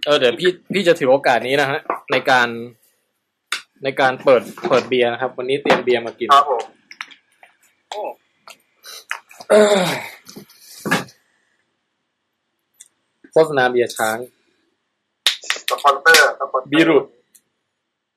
[0.04, 1.80] เออเดี๋ยวพี่พี่จะถือโอกาสนี้นะฮะ
[2.12, 2.48] ในการ
[3.84, 6.62] ในการเปิดเปิดเบียร์นะครับ วันนี้เตรียมเบียร์มากินครับผม
[7.90, 8.00] โอ้
[9.48, 9.82] เออ
[13.32, 14.18] โฆษณาเบียร์ช้าง
[15.70, 16.98] สปอนเซอร์สปอนเซอร์บีรุ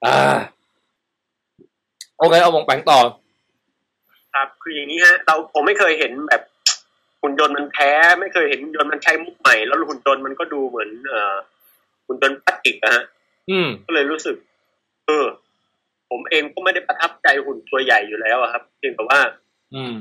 [0.06, 0.38] อ่า
[2.18, 3.00] โอเคเอาปองแปงต่อ
[4.36, 6.42] ครับคืออย่างนี้ฮะเราผมไม่เคยเห็นแบบ
[7.28, 11.36] หุ่นยนต์มันแพ้ ไม่เคยเห็นหุ่นยนต์มันใช้มุกใหม่ แล้วหุ่นยนต์มันก็ดูเหมือนเอ่อ
[12.08, 13.04] หุ่นยนต์พลาสติกอะฮะ
[13.50, 14.36] อืมก็เลยรู้สึก
[15.06, 15.26] เออ
[16.10, 19.20] ผมเองก็ไม่ได้ประทับใจหุ่นตัวใหญ่อยู่แล้วอะครับ เพียงแต่ว่า
[19.76, 19.96] อืม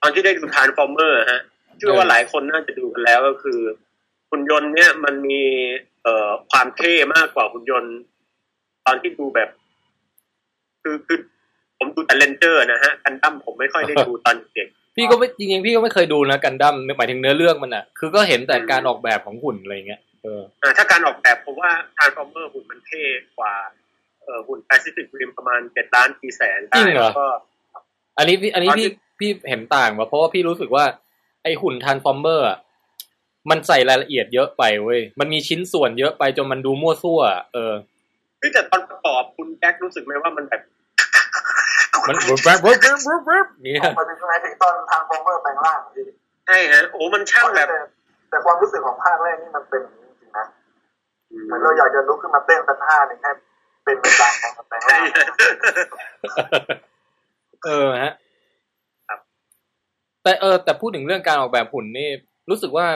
[0.00, 1.40] ตอนที่ได้ดู Transformers ฮะ
[1.76, 3.58] เชื่อว่าหลายคนน่าจะดูกันแล้วก็คือ
[4.30, 5.42] หุ่นยนต์เนี่ยมันมี
[6.02, 7.94] เอ่อความเท่มากกว่าหุ่นยนต์
[8.86, 9.48] ตอนที่ดูแบบ
[10.82, 11.18] คือคือ
[11.78, 23.02] ผมดูแต่ Ranger นะฮะกันดั้มผมไม่ค่อยได้ดูตอนเด็ก พี่ก็ไม่จริงๆพี่ก็ไม่เคยดูนะกันดั้มหมายถึงเนื้อเรื่องมันอะ คือก็เห็นแต่การออกแบบของหุ่นอะไรเงี้ยเอออ่าถ้าการออกแบบผมว่า Transformers หุ่นมันเท่
[23.38, 23.54] กว่า
[24.24, 27.26] เอ่อหุ่น Pacific Rim ประมาณเจ็ดล้านกี่แสนได้จริงเหรอแล้วก็
[28.18, 30.84] อันนี้พี่อันนี้ตอนที่พี่พี่เห็นต่างว่ะเพราะว่าพี่รู้สึกว่า
[31.42, 32.58] ไอหุ่น Transformer อะ
[33.50, 37.72] มันใส่รายละเอียดเยอะไปเว้ยมันมีชิ้นส่วนเยอะไปจนมันดูมั่วซั่วอะเออ
[38.40, 40.62] ที่แต่ตอนประกอบคุณแจ็ครู้สึกไหมว่ามันแบบ
[42.08, 45.78] มันแวบแวบแวบแวบแบบเนี่ยมาถึงไหนถึงตอน Transformer แปลงร่าง
[46.46, 47.68] ใช่ฮะโอ้มันช่างแบบ
[48.30, 50.46] แต่ความรู้สึกของภาคแรกนี่มันเป็นอย่างนี้จริงนะ
[51.46, 53.30] เหมือนเราอยากจะลุกขึ้นมาเต้นสักท่าหนึ่งให้
[53.84, 55.02] เป็นไปตามของแปลงร่าง
[57.64, 58.12] เออฮะ
[60.22, 62.08] แต่เออแต่พูดถึงเรื่องการออกแบบหุ่นนี่
[62.50, 62.86] รู้สึกว่า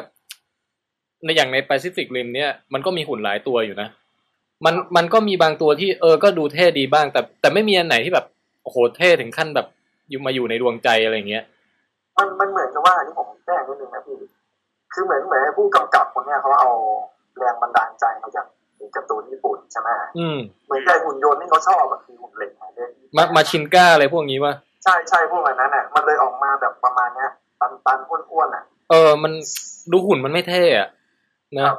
[1.25, 3.89] ในอย่างใน Pacific Rim เนี่ยมันก็มีหุ่นหลายตัวอยู่นะ
[4.65, 8.27] มันมันก็มีบางตัวที่เออก็ดูเท่ดีบ้าง แต่แต่ไม่มีอันไหนที่แบบ
[8.63, 9.67] โอ้โหเท่ถึงขั้นแบบ
[10.09, 11.45] อยู่มาอยู่ในดวงใจอะไรอย่างเงี้ย
[12.19, 14.17] มันมันเหมือนกับว่าอันนี้ผมแจ้งนิดนึงนะพี่
[14.93, 16.71] คือเหมือนเหมือนผู้กำกับคนเนี้ยเขาเอา
[17.39, 18.47] แรงบันดาลใจมาจาก
[18.97, 24.53] การ์ตูนญี่ปุ่นใช่ไหมอืมเหมือนกับหุ่นยนต์ที่เขาชอบอะคือหุ่นเหล็กไงเล่นมามาซินก้าอะไรพวกนี้วะ
[24.85, 29.33] ใช่ใช่พวกอันนั้นอะมันเลยออกมาแบบประมาณเนี้ยตันตันๆอ้วนๆอะ เออ มัน
[29.93, 31.79] ดูหุ่นมันไม่เท่อะนะครับ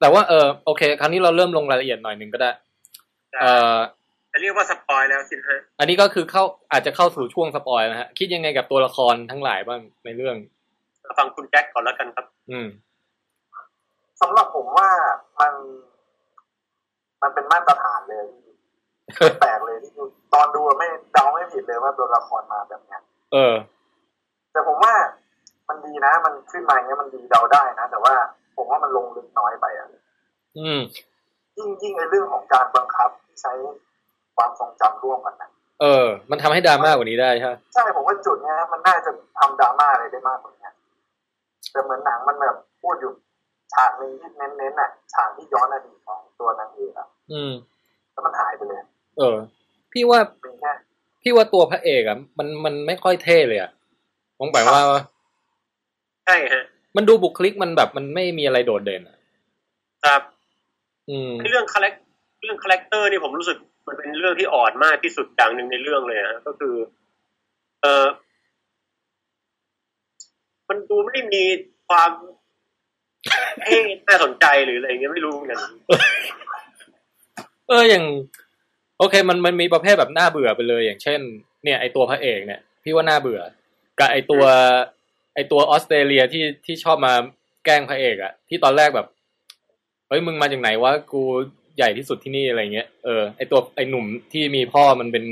[0.00, 2.50] แต่ว่าเออโอเค คราวนี้เราเริ่มลงรายละเอียดหน่อยหนึ่งก็ได้
[3.40, 3.76] เออ
[4.36, 6.42] จะเรียกว่า spoil แล้วสินะฮะอันนี้ก็คือเข้า
[6.72, 10.36] อาจจะเข้าสู่ช่วง spoil นะฮะ คิดยังไงกับตัวละครทั้งหลายบ้างในเรื่อง
[11.18, 12.68] ฟังคุณแจ็คก่อนแล้วกันครับ อืม
[14.20, 14.88] สำหรับผมว่า
[15.40, 15.54] มัน
[17.22, 18.26] มันเป็นมาตรฐานเลย
[19.40, 20.02] แปลกเลยที่ดู
[20.34, 23.00] ตอนดูอะไม่เดาไม่ผิดเลยว่าตัวละครมาแบบเนี้ย
[23.32, 23.54] เออ
[24.52, 24.94] แต่ผมว่า
[25.68, 28.14] มันดีนะ มันขึ้นมาอย่างเงี้ยมันดีเดาได้นะแต่ว่า
[28.56, 29.88] ผมว่ามันลงลึกน้อยไปอะ
[30.58, 30.80] อืม
[31.56, 33.52] ยิ่งยิ่งในเรื่องของการบังคับที่ใช้
[34.36, 40.68] ความทรงจำร่วมกันนะเออ มันทำให้ดราม่ากว่านี้ได้ใช่ไหมใช่ผมว่าจุดเนี้ยมันน่าจะทำดราม่าอะไรได้มากกว่านี้
[41.72, 43.12] แต่เหมือนหนังมันแบบพูดอยู่
[43.72, 47.52] ฉากหนึ่งที่เน้นๆน่ะฉากที่ย้อนอดีตของตัวนางเอกอะอืม
[48.12, 48.78] แล้วมันหายไปเลย
[49.18, 49.36] เออ
[49.92, 50.72] พี่ว่าเป็นแค่
[51.22, 53.70] พี่ว่าตัวพระเอกอะมันมันไม่ค่อยเท่เลยอะ
[54.38, 54.80] มองไปว่า
[56.26, 56.64] ใช่ฮะ
[56.96, 59.16] มันดูบุคลิกมันแบบมันไม่มีอะไรโดดเด่นอะ
[60.04, 60.22] ครับ
[61.10, 61.94] อืมเรื่อง charac
[62.42, 66.74] เรื่อง character นี่ผมรู้สึก มันเป็นเรื่องที่อ่อนมากที่สุดอย่างหนึ่งในเรื่องเลยนะก็คือ
[67.82, 68.06] เออ
[70.68, 71.42] มันดูไม่มี
[71.88, 72.10] ความ
[73.62, 75.60] เท่น่าสนใจหรืออะไรเงี้ยไม่รู้เหมือนกัน
[77.68, 78.04] เอออย่าง
[78.98, 81.20] โอเค มันมันมีประเภทแบบน่าเบื่อไปเลย อย่างเช่น
[81.64, 83.40] เนี่ยไอตัวพระเอกเนี่ย พี่ว่าน่าเบื่อ
[83.98, 84.44] กับไอตัว
[85.34, 87.14] ไอตัวออสเตรเลียที่ที่ชอบมา
[87.64, 89.06] แกล้งพระเอกอะที่ตอนแรกแบบ
[90.08, 91.22] เฮ้ยมึงมาจากไหนวะกู
[91.76, 95.24] ใหญ่ที่สุดที่นี่อะไรเงี้ยเออไอตัวไอหนุ่มที่มีพ่อมันเป็น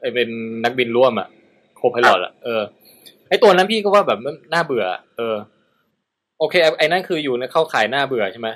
[0.00, 0.28] ไอเป็น
[0.64, 1.28] นักบินร่วมอะ
[1.76, 2.62] โคพายลอตอะเออ
[3.28, 4.18] ไอตัวนั้นพี่ก็ว่าแบบ
[4.52, 4.84] น่าเบื่อ
[5.16, 5.36] เออ
[6.38, 8.48] โอเค ไอ้ไอ้นั่นคืออยู่ในเข้าขายหน้าเบื่อใช่ไหม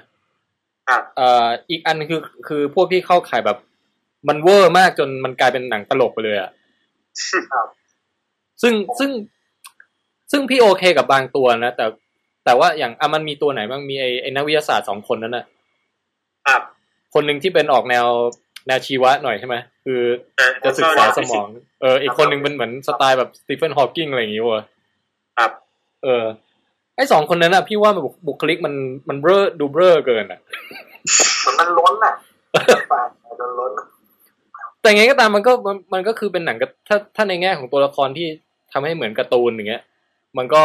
[0.88, 3.59] ครับเอ่ออีกอันคือคือพวกที่เข้าขายแบบ
[4.29, 6.51] มันเวอร์มากจนมันกลายเป็นหนังตลกไปเลยอะ
[7.53, 7.66] ครับ
[8.62, 9.11] ซึ่งซึ่ง
[10.31, 11.87] ซึ่งพี่โอเคกับบางตัวนะแต่
[12.45, 15.45] แต่ว่าอย่างอะมันมีตัวไหนบ้างมีไอ้ไอ้นักวิทยาศาสตร์สองคนนั้นน่ะ
[16.47, 16.62] ครับ
[17.14, 18.07] คนหนึ่งที่เป็นออกแนว
[18.66, 20.01] แนวชีวะหน่อยใช่ไหมคือ
[20.38, 21.46] อ่จะศึกษาสมอง
[21.81, 24.64] เออ อีกคนหนึ่งเป็นเหมือนสไตล์แบบสตีเฟนฮอว์กิงอะไรอย่างงี้วะ
[25.38, 25.51] ครับ
[26.05, 26.25] เออ
[26.96, 28.75] ไอ้สองคนนั้นอะพี่ว่ามันบุบุคลิกมัน
[29.09, 30.40] มันเบ้อดูเบ้อเกินอะ
[31.40, 32.14] เหมือนมันล้นน่ะ
[32.90, 33.73] แปลกโดนล้น
[34.83, 38.27] แต่ไงก็ตามมันก็มันมันก็คือเป็นหนังกับถ้าถ้าในแง่ของตัวละครที่
[38.73, 39.83] ทำให้เหมือนการ์ตูนอย่างเงี้ย
[40.38, 40.62] มันก็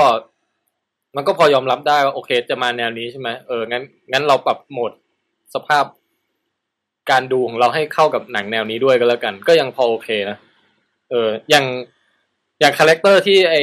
[1.16, 4.92] มันก็พอยอมรับได้ว่าโอเคจะมาแนวนี้ใช่ไหมเอองั้นงั้นเราปรับโหมด
[5.56, 5.86] สภาพ
[7.12, 10.38] การดูของเราให้เข้ากับหนังแนวนี้ด้วยก็แล้วกัน ก็ยังพอโอเคนะ
[11.12, 11.66] เอออย่าง
[12.60, 13.56] อย่าง character ที่ไอ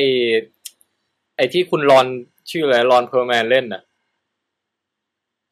[1.37, 2.07] ไอที่คุณรอน
[2.51, 3.83] ชื่ออะไร Ron Perlman เล่นน่ะ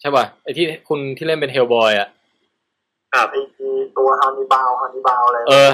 [0.00, 2.08] ใช่ป่ะไอที่คุณที่เล่นเป็น Hellboy อะ
[3.14, 3.40] ครับไอ้
[3.96, 5.70] ตัว Hannibal Hannibal อะไรเออ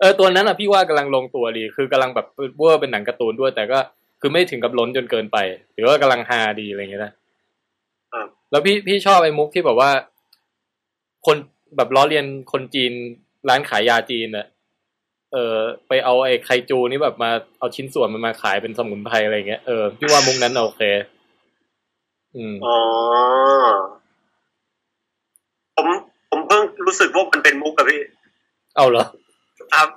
[0.00, 2.26] เออตัวนั้นอะพี่ว่ากำลังลงตัวดี คือกำลังแบบ
[2.58, 3.78] เวอร์เป็นหนังการ์ตูนด้วย แต่ก็
[4.20, 5.38] คือไม่ถึงกับล้นจนเกินไป
[5.72, 7.12] หรือว่ากำลังฮาดีอะไรอย่างเงี้ยนะ
[8.50, 9.90] แล้วพี่พี่ชอบไอ้มุกที่แบบว่า
[11.26, 11.36] คน
[11.76, 12.92] แบบล้อเลียนคนจีน
[13.48, 14.46] ร้านขายยาจีนอะ
[15.32, 15.56] เออ
[15.88, 20.82] ไปเอาไอ้ไคจูนี่แบบมาเอาชิ้นส่วนมันมาขายเป็นสมุนไพรอะไรอย่างเงี้ยเออพี่ว่ามุกนั้นโอเค
[22.36, 22.76] อืมอ๋อ
[25.76, 25.86] ผม
[26.30, 28.00] ผมเพิ่งรู้สึกว่ามันเป็นมุกกับพี่
[28.76, 29.04] เอาเหรอ
[29.74, 29.88] ครับ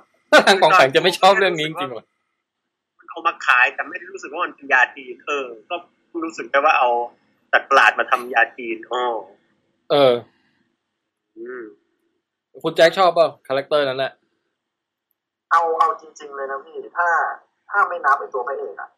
[0.46, 2.04] ทางปองแปงจะไม่ชอบเรื่องนี้จริงๆเหรอ
[2.98, 5.76] มันเอามาขายแต่ไม่ได้รู้สึกว่ามันเป็นยาจีน เออ ก็
[6.24, 6.88] รู้สึกแต่ว่าเอา
[7.52, 9.02] จากตลาดมาทำยาจีนอ๋อ
[9.90, 10.37] เอออืม
[12.62, 14.12] คุณแจ็คชอบเปล่า character นั้นแหละ
[15.50, 17.08] เอาเอาจริง ๆ เลยนะพี่ ถ้า
[17.70, 18.88] ถ้าไม่นับไอ้ตัวพระเอกอะ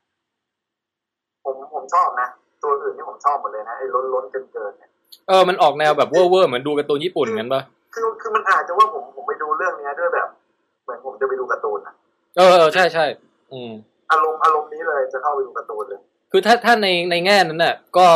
[1.44, 2.28] ผมผมชอบนะ
[2.62, 4.90] ตัวอื่นที่ผมชอบหมดเลยนะไอ้ล้นล้นๆเกินเกินๆเนี่ย
[5.28, 7.62] เออมันออกแนวแบบเวอร์เวอร์เหมือนดูการ์ตูนญี่ปุ่นงั้นปะ
[7.94, 10.28] คือคือมันอาจจะว่าผมผมไปดูเรื่องเนี้ยด้วยแบบ
[10.82, 11.94] เหมือนผมจะไปดูการ์ตูนอะ
[12.36, 13.04] เออเออใช่ใช่
[13.52, 13.72] อืม
[14.12, 16.00] อารมณ์อารมณ์นี้เลยจะเข้าไปดูการ์ตูนเลย
[16.32, 18.06] คือถ้าถ้าในในแง่นั้นน่ะ ก็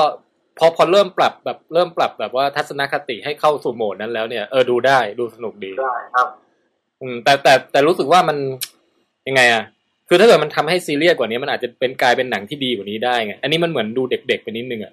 [0.58, 6.28] พอพอเริ่มปรับแบบเริ่มปรับแบบว่าทัศนคติให้เข้าสู่โหมดนั้นแล้วเนี่ยเออดูได้ดูสนุกดีได้ครับ
[7.00, 8.36] อืมแต่แต่แต่รู้สึกว่ามัน
[9.28, 9.64] ยังไงอะ
[10.08, 14.92] คือถ้าเกิดมันทำให้ซีเรียสกว่านี้มันอาจจะเป็นกลายเป็นหนังที่ดีกว่านี้ได้ไงอันนี้มันเหมือนดูเด็กๆไปนิดนึงอะ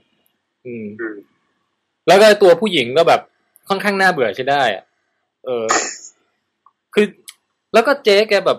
[0.65, 1.15] อืมอืม
[2.08, 3.21] แล้วก็ตัวผู้หญิงก็แบบ
[3.69, 4.84] ค่อนข้างน่าเบื่อใช้ได้อะ
[5.45, 5.65] เออ
[6.93, 7.06] คือ
[7.74, 8.58] แล้วก็เจ๊แกแบบ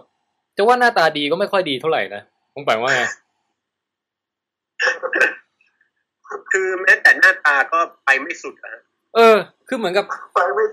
[0.56, 2.22] จะว่าหน้าตาดีก็ไม่ค่อยดีเท่าไหร่นะ
[2.54, 3.02] ผมแปลว่าไง
[6.52, 8.82] คือแม้แต่หน้าตาก็ไปไม่สุดอะฮะ
[9.16, 9.36] เออ
[9.68, 10.64] คือเหมือนกับไปไม่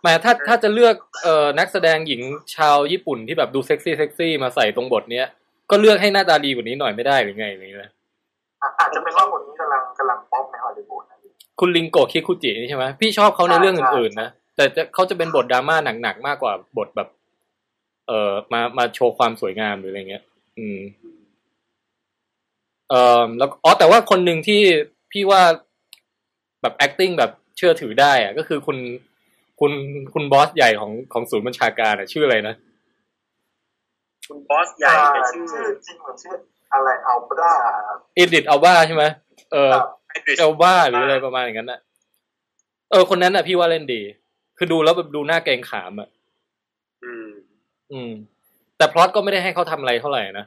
[0.00, 2.22] แหมถ้าถ้าจะเลือกเอ่อนักแสดงหญิง
[2.56, 5.26] ชาวญี่ปุ่นที่แบบดูเซ็กซี่เซ็กซี่มาใส่ตรงบทเนี้ย
[5.70, 7.90] ก็เลือกให้หน้าตาดีกว่านี้หน่อยไม่ได้หรือไงอย่างนี้นะ
[8.62, 17.08] อะอาจจะเป็นว่าคนนี้กำลังกำลังป๊อปในฮอลลีวูดนะพี่คุณลิงโกะคิคุจินี่ใช่ไหมพี่ชอบเขาในเรื่องอื่นๆนะแต่จะเขาจะเป็นบทดราม่าหนักๆมากกว่าบทแบบ
[18.08, 20.22] เอ่อมามาโชว์ความสวยงามหรืออะไรเงี้ย
[20.58, 20.78] อืม
[22.90, 24.60] เอ่อแล้วอ๋อแต่ว่าคนหนึ่งที่
[25.12, 25.42] พี่ว่า
[26.62, 28.78] แบบ acting แบบเชื่อถือได้อะก็คือคุณ
[29.60, 29.72] คุณ
[30.14, 32.54] คุณบอสใหญ่ของของศูนย์บัญชาการอะชื่ออะไรนะ
[34.28, 36.34] คุณบอสใหญ่อ่าเนี่ยชื่อชื่อจริงเหมือนชื่อ
[36.72, 37.52] อะไร Elba
[38.14, 39.04] Idris Elba ใช่ไหม
[39.52, 41.80] เออครับ Idris Elba หรืออะไรประมาณอย่างนั้นน่ะ
[42.90, 44.00] เออคนนั้นน่ะพี่ว่าเล่นดี
[44.58, 46.08] คือดูแล้วแบบดูหน้าเกรงขามอะ
[47.04, 47.28] อืม
[47.92, 48.10] อืม
[48.76, 50.46] แต่พล็อตก็ไม่ได้ให้เขาทำอะไรเท่าไหร่นะ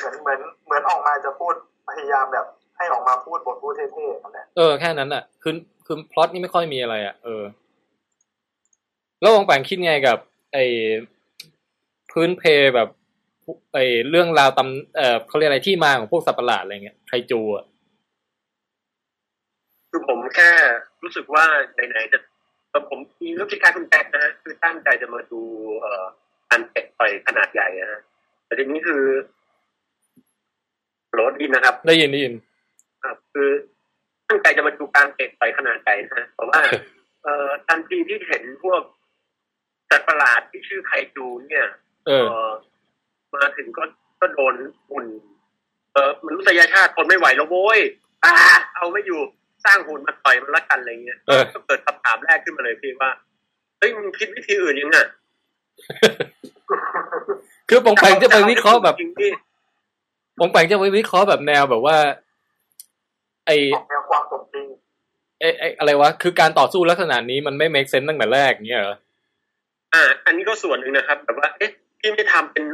[0.00, 1.54] เหมือนเหมือนเหมือนออกมาจะพูด
[1.88, 5.54] พยายามแบบ ให้ออกมาพูดบทพูดเท่ๆนั่นแหละเออแค่นั้นอะ คือ
[5.86, 7.42] คือพล็อตนี่ไม่ค่อยมีอะไรอะเออ
[9.20, 10.18] แล้ววงแปงคิดไงกับ
[10.52, 10.64] ไอ้
[12.10, 12.42] พื้นเพ
[12.74, 12.88] แบบ
[13.74, 17.64] ไอ้เรื่องราวตำเออเขาเรียกอะไรที่มาของพวกสัตว์ประหลาดอะไรเงี้ยไคจูอะ
[19.90, 20.50] คือผมแค่
[21.02, 22.18] รู้สึกว่าไหนๆจะ
[22.90, 25.40] ผมมีรู้สึกคล้ายคุณแจ็คนะฮะคือตั้งใจจะมาดู
[25.80, 26.04] เอ่อ
[26.50, 28.00] อันเป็ดต่อยขนาดใหญ่นะฮะ
[28.46, 29.02] แต่ทีนี้คือ
[31.16, 32.34] โหลดดินนะครับ ได้ยินได้ยิน
[33.04, 33.50] ครับคือ
[34.28, 36.60] ตั้งใจจะมาดูการเป็ดต่อยขนาดใหญ่นะฮะแต่ว่า
[37.22, 38.82] เอ่อทันทีที่เห็นพวก
[39.90, 41.66] สัตว์ประหลาดที่ชื่อไคจูเนี่ย
[42.06, 42.52] เออเอ่อ
[43.34, 43.84] มาถึงก็
[44.20, 44.54] ก็โดน
[44.90, 45.06] หุ่น
[45.92, 47.80] เออมนุษยชาติทนไม่ไหวแล้วโว้ย
[48.24, 48.34] อ่า
[48.74, 49.20] เอาไม่อยู่
[49.64, 53.10] สร้างหุ่นมาต่อยมันละกันอะไรเงี้ยเออก็เกิดคำถามแรกขึ้นมาเลยพี่ว่า
[53.78, 54.98] เฮ้ยมึงคิดวิธีอื่นยังไง
[57.68, 58.96] คือปองแปงจะไปวิเคราะห์แบบ
[60.38, 61.96] จริงที่ปองแปงจะไปวิเคราะห์แบบแนวแบบว่า
[63.46, 64.66] ไอออกแนวความสมจริง
[65.40, 68.96] ไอ้ไอ้อะไรวะ คือการต่อสู้ลักษณะนี้มันไม่ make sense ตั้งแต่แรกเงี้ยเหรอ
[69.94, 72.64] อ่า อันนี้ก็ส่วนหนึ่งนะครับแบบว่าเอ๊ะพี่ไม่ทำเป็น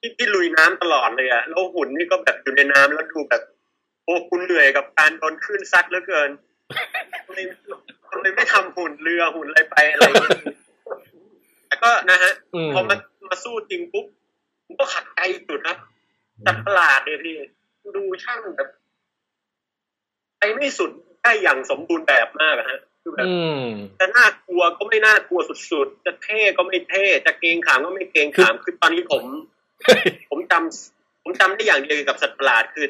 [0.00, 3.42] พี่พี่ลุยน้ำตลอดเลยอะแล้วหุ่นนี่ก็แบบอยู่ในน้ำแล้วดูแบบ
[4.04, 6.30] โอ้คุณเหนื่อยกับการโดนคลื่นซัดเหลือเกิน
[7.26, 7.38] ทำไม
[8.10, 10.56] ทำไมไม่ทำหุ่นเรือหุ่นอะไรไปอะไรอย่างเงี้ย
[11.66, 12.96] แต่ก็นะฮะอืมพอมา
[13.30, 14.06] มาสู้จริงปุ๊บ
[14.66, 15.76] ผมก็ขัดใจจุดนะ
[16.46, 17.36] จัดประหลาดเลยพี่
[17.96, 18.68] ดูช่างแบบ
[20.38, 20.90] ไปไม่สุด
[21.22, 23.64] ได้อย่างสมบูรณ์แบบมากอะฮะคือแบบอืม
[23.98, 29.22] จะน่ากลัวก็ไม่น่ากลัวสุดๆ จะเท่ก็ไม่เท่ จะเกรงขามก็ไม่เกรงขาม คือตอนนี้ผม
[30.30, 32.86] ผมจำผมจำได้อย่างเดียวเกี่ยวกับสัตว์ประหลาดคือ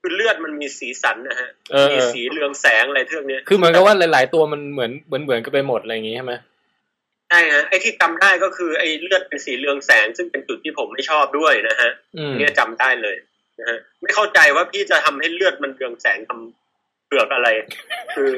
[0.00, 6.34] คือเลือดมันมีสีสันนะฮะเออมีสีเรืองแสงอะไรเทื่องเนี้ยคือเหมือนกับว่าหลาย ๆ ตัวมันเหมือนเหมือนเหมือนกันไปหมดอะไรอย่างงี้ใช่ไหม
[7.30, 13.16] ใช่ฮะไอ้ที่จำได้ก็คือไอ้เลือดเป็นสีเรืองแสง ซึ่งเป็นจุดที่ผมไม่ชอบด้วยนะฮะอืมเนี่ยจำได้เลย
[13.60, 17.48] นะฮะไม่เข้าใจว่าพี่จะทำให้เลือดมันเรืองแสงทำเปลือกอะไร
[18.14, 18.30] คือ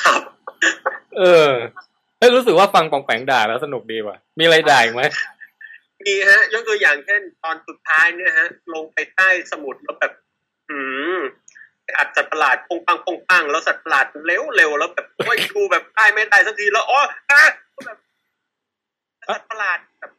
[0.00, 0.20] ครับ
[1.18, 1.50] เออ
[2.18, 5.02] เฮ้ยรู้สึกว่าฟังปองแปงด่าแล้วสนุกดีว่ะ มีอะไรด่าอีกไหม
[6.06, 10.12] มีฮะ ยกตัวอย่างเช่นตอนสุดท้ายเนี่ยฮะ ลงไปใต้สมุทรแล้วแบบ
[10.70, 10.78] อื
[11.16, 11.18] ม
[11.96, 17.42] อัดสัตว์ประหลาดปงปังปงปังแล้วสัตว์ประหลาดเร็วเร็วแล้วแบบโอ้ยดูแบบได้ไม่ได้สักทีแล้วอ๋ออะ
[17.74, 17.98] ก็แบบ
[19.28, 20.12] สัตว์ประหลาดแบบ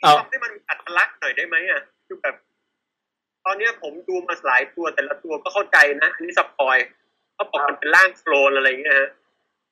[0.00, 2.34] เอาทำให้มันมีอัตลักษณ์หน่อยได้ไหมอะคือแบบ
[3.44, 6.76] ตอนเนี้ยผมดูมาหลายตัวแต่ละตัวก็เข้าใจนะอันนี้สปอย
[7.34, 9.10] เขาบอกมันเป็นร่างโคลนอะไรอย่างเงี้ยฮะ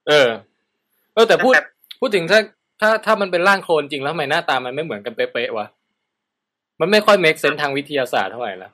[0.08, 0.28] เออ
[1.14, 1.62] เออแต่พูดแต่
[2.00, 2.40] พูดถึงถ้า
[2.80, 5.66] ถ้าถ้ามันเป็นร่างโคลนจริงแล้วทำไมหน้าตามันไม่เหมือนกันเป๊ะๆวะ
[6.80, 8.70] มันไม่ค่อย make sense ทางวิทยาศาสตร์เท่าไหร่ละ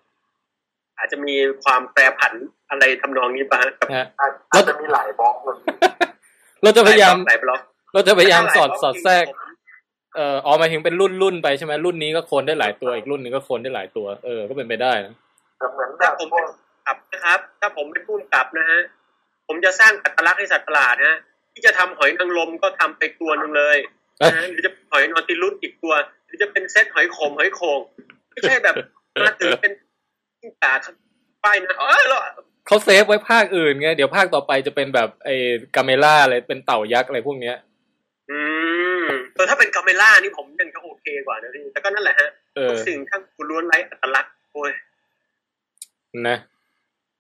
[1.03, 2.33] อาจจะมีความแปรผัน
[2.71, 5.57] อะไรทำนองนี้ป่ะฮะกับนะฮะอาจอาจจะมีหลายบล็อกเลย
[6.63, 7.61] เราจะพยายามหลายบล็อก
[7.93, 9.39] เราจะพยายามสอดหลบล็กสอดแทรกผม
[10.15, 15.15] เอ่อออกมาถึงเป็นรุ่นรุ่นไปใช่ไหมรุ่นนี้ก็โคลนได้หลายตัวอีกรุ่นหนึงก็โคลนได้หลายตัว เออก็เป็นไปได้นะ
[15.59, 16.47] แต่เหมือนแบถ้าบผมพวเป็กน
[16.87, 18.81] กับนะครับ ถ้าผมเป็นผู้กำกับนะฮะ
[19.47, 21.19] ผมจะสร้างอัตลักษณ์ให้สัตว์ประหลาดนะฮะ
[21.53, 23.79] ที่จะทำหอยนางรมก็ทำไปตัวหนึ่งเลย
[24.23, 25.95] นะฮะหรือจะหอยนอติลุสอีกตัว
[26.27, 27.81] หรือจะเป็นเซตหอยขมหอยโขง
[28.31, 28.75] ไม่ใช่แบบ
[29.23, 29.73] มาถึงเป็น
[30.43, 30.73] กิ้งก่า
[31.45, 32.21] ป้ายนะเออแล้ว
[32.67, 35.37] เขาเซฟไว้ภาคอื่นไง เดี๋ยวภาคต่อไปจะเป็นแบบไอ้
[35.77, 37.57] กาเมล่าอะไรเป็นเต่ายักษ์อะไรพวกเนี้ย
[38.31, 38.41] อื
[39.03, 44.71] มเออถ้าเป็นกาเมล่านี่ผมยังจะโอเคกว่านะพี่แต่ก็นั่นแหละฮะเอทุอกสิ่งทั้งคุณล้วนไร้อัตลักษณ์โอ้ย
[46.29, 46.37] นะ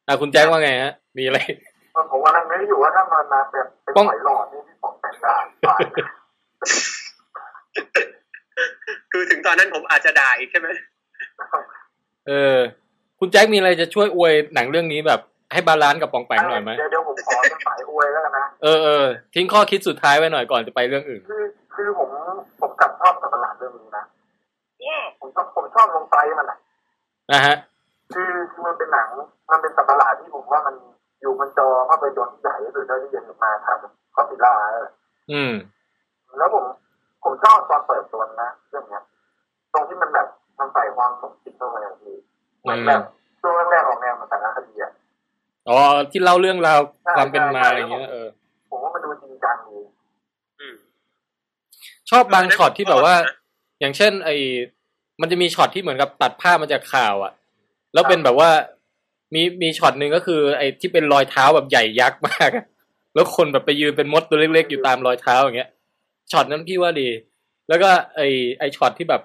[0.07, 1.39] อะคุณแจ็คว่าไงฮะ มีอะไร
[2.11, 5.35] ผมว่านั่งนึกอยู่ว่าถ้ามันมาแบบเป็นป้องหอยหลอดนี่ที่ผมแต่งได้
[5.67, 5.81] ผ่าน
[9.13, 10.69] คือถึงตอนนั้นผมอาจจะด่าอีกใช่ไหม
[12.29, 12.59] เออ
[13.25, 15.21] คุณแจ็คมีอะไรจะช่วยอวยหนังเรื่องนี้แบบ
[15.53, 21.43] ให้ balance กับปองแปงหน่อยไหมเดี๋ยวเดี๋ยวผมขอเป็นสายอวยแล้วกันนะเออเออทิ้งข้อคิดสุดท้ายไว้หน่อยก่อนจะไปเรื่องอื่น คือ
[21.75, 22.09] คือผม
[22.61, 24.05] ผมกลับชอบสัตว์ประหลาดเรื่องนี้นะ
[25.21, 26.59] ผมชอบผมชอบตรงไซมันอะ
[27.33, 27.57] นะฮะ
[28.15, 29.09] คือคือมันเป็นหนัง
[29.51, 30.75] มันเป็นสัตว์ประหลาดที่ผมว่ามัน
[31.21, 33.79] อยู่บนจอภาพยนตร์ใหญ่ที่สุดเท่าที่เห็นมาครับ
[34.15, 34.55] คอปิล่า
[35.33, 35.53] อืม
[36.39, 36.65] แล้วผม
[37.25, 39.03] ผมชอบตอนเปิดตัวนะเรื่องเนี้ย
[39.73, 40.27] ตรงที่มันแบบ
[40.59, 42.17] มันใส่ความสมจริงเข้าไปอะพี่
[42.62, 43.01] เหมือนแบบ
[43.40, 44.90] ช่วงแรกๆออกแนวมาสารคดีอะ
[45.68, 45.79] อ๋อ
[46.11, 48.29] ที่เล่าเรื่องราวใช่ความเป็นมาใช่อะไรเงี้ยเออ
[48.70, 49.79] ผมว่ามันดูจริงจังดี
[50.61, 50.75] อืม
[52.11, 53.14] ชอบบางช็อตที่แบบว่า
[53.81, 54.31] อย่างเช่น ไอ
[55.20, 57.33] มันจะมีช็อตที่เหมือนกับตัดภาพมาจากข่าวอะ
[57.94, 58.51] แล้วเป็นแบบว่า
[59.35, 62.66] มีมีช็อตหนึ่งก็คือ ไอที่เป็นรอยเท้าแบบใหญ่ยักษ์มากอะ
[63.14, 65.70] แล้วคนแบบไปยืนเป็นมดตัวเล็กๆอยู่ตามรอยเท้าอย่างเงี้ย
[66.33, 67.09] ช็อตนั้นพี่ว่าดี
[67.68, 68.20] แล้วก็ไอ
[68.59, 69.22] ไอช็อตที่แบบ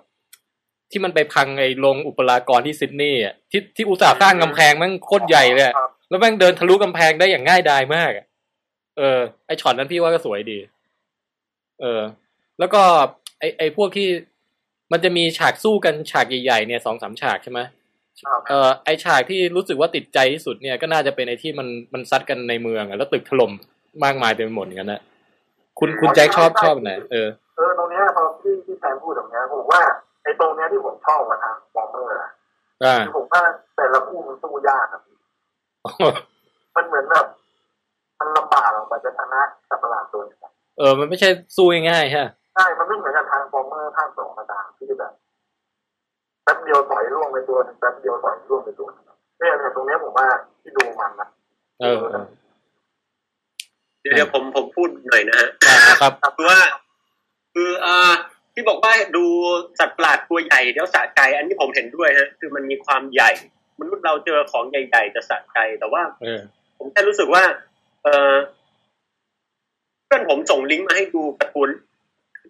[0.91, 8.25] ที่มันไปพังไอโรงอุปรากรที่ซิดนีย์อะที่ที่อุตส่าห์สร้างกำแพงแม่งโคตรใหญ่เลยอะครับแล้วแม่งเดินทะลุกำแพงได้อย่างง่ายดายมากอะ
[8.97, 10.59] เออ ไอช็อตนั้นพี่ว่าก็สวยดี
[11.81, 12.01] เออ
[12.59, 12.81] แล้วก็
[13.39, 14.07] ไอไอพวกที่
[14.91, 17.59] มันจะมีฉากสู้กันฉากใหญ่ๆเนี่ยสองสามฉากใช่ไหม
[18.21, 23.51] ครับเออไอฉากที่รู้สึกว่าติดใจที่สุดเนี่ยก็น่าจะเป็นไอที่มันมันซัดกันในเมืองอะแล้วตึกถล่ม
[24.03, 25.01] มากมายเต็มไปหมดอย่างนั้นนะ
[25.79, 32.31] คุณคุณแจ็คชอบชอบอันไหนเออเออตรงเนี้ยพอที่ที่แซมพูดตรงเนี้ยผมว่าไอ้ตรงเนี้ยที่ผมชอบอะ Transformer อะ
[32.83, 33.41] อ่าคือผมว่า
[33.75, 35.01] แต่ละคู่มันสู้ยากอะ
[36.75, 37.25] มันเหมือนแบบ
[38.19, 40.37] มันลำบากอะกว่าจะชนะสัตว์ประหลาดตัวนี้
[40.77, 45.13] เออ มันไม่ใช่สู้ง่ายๆฮะใช่ มันไม่เหมือนกับ Transformer ภาคสองมาตามที่แบบ
[46.43, 49.05] แป๊บเดียวต่อยร่วงไปตัวหนึงแป๊บเดียวต่อยร่วงไปตัวหนึง
[49.39, 50.27] เนี่ยเนี่ยตรงเนี้ยผมว่า
[50.61, 51.29] ที่ดูมันนะ
[51.81, 52.25] เออเออ
[54.01, 56.59] เดี๋ยวเดี๋ยวผมผมพูดหน่อยนะฮะอ่าครับคือว่า
[57.53, 57.97] คืออ่า
[58.59, 59.25] ที่บอกว่าดู
[59.79, 63.31] สัตว์ประหลาดตัวใหญ่เดี๋ยวสะใจ อันนี้ผมเห็นด้วยฮะคือมันมีความใหญ่
[63.79, 66.41] มนุษย์เราเจอของใหญ่ๆจะสะใจแต่ว่าเออ
[66.77, 67.43] ผมแค่รู้สึกว่า
[68.03, 68.33] เออ
[70.05, 71.69] เพื่อนผมส่งลิงก์มาให้ดูการ์ตูน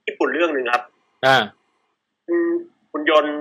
[0.06, 0.84] ญี่ปุ่นเรื่องหนึ่งครับ
[1.26, 1.38] อ่า
[2.28, 2.52] อืม
[2.92, 3.36] หุ่นยนต์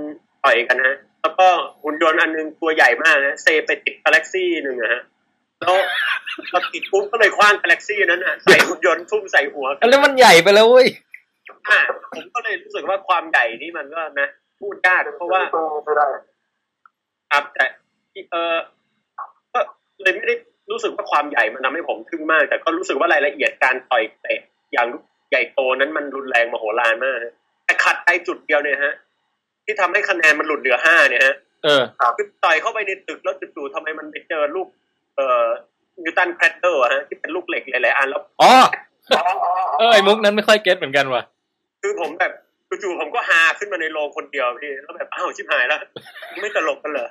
[0.44, 1.48] ต่อยกันฮะแล้วก็
[1.84, 5.02] หุ่นยนต์อันหนึงตัวใหญ่มากนะเซไปติดกาแล็กซี่หนึ่งนะฮะ
[5.60, 5.74] แล้ว
[6.50, 10.86] พอติดปุ๊บก็เลยคว้างกาแล็กซี่นั้นน่ะใส่หุ่นยนต์ทุ่มใส่หัวอันนั้นมันใหญ่ไปแล้วเว้ย
[11.70, 11.80] อะ
[12.14, 14.28] ผมก็เลยรู้สึกว่าความใหญ่นี่มันก็นะ
[14.60, 16.06] พูดยากเพราะว่าสู้ไม่ได้
[17.30, 17.64] ครับแต่
[18.30, 18.56] เออ
[19.54, 19.60] ก็
[20.02, 20.34] เลยไม่ได้
[20.70, 24.40] รู้สึกว่าความใหญ่มันทำให้ผมทึ่งมาก แต่ก็รู้สึกว่ารายละเอียดการต่อยเตะ
[24.72, 24.88] อย่าง
[25.30, 28.94] ใหญ่โตนั้นมันรุนแรงมโหฬารมากนะแต่ขัดไปจุดเดียวเนี่ยฮะ
[29.64, 31.82] ที่ทำให้คะแนนมันหลุดเหลือห้าเนี่ยฮะเออ
[32.16, 34.68] คือต่อยเข้าไปในตึกแล้วจู่ๆทำไมมันไปเจอลูก
[35.16, 35.46] เอ่อ
[36.02, 38.52] Newton cradle ฮะที่เป็นลูกเหล็กหลายๆอันแล้วอ๋อ
[39.10, 41.22] อ๋ออ๋อเออไอ้มุกนั้นไม่ค่อย get เหมือนกันว่ะ
[41.88, 42.32] คือผมแบบ
[42.82, 45.80] จู่ๆผมก็ฮาขึ้นมาในโรงคนเดียวพี่แล้วแบบอ้าวชิบหายแล้ว
[46.40, 47.08] ไม่ตลกกันเหรอ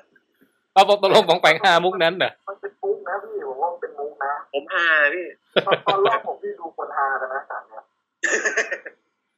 [0.73, 5.25] เอาบอกตกลงบองแปงฮามุกนั้นน่ะมันเป็นมุกนะพี่ผมว่ามันเป็นมุกนะผมฮาพี่
[5.65, 7.83] ตอนตอนแรกผมที่ดูคนฮากันนะฉากเนี้ย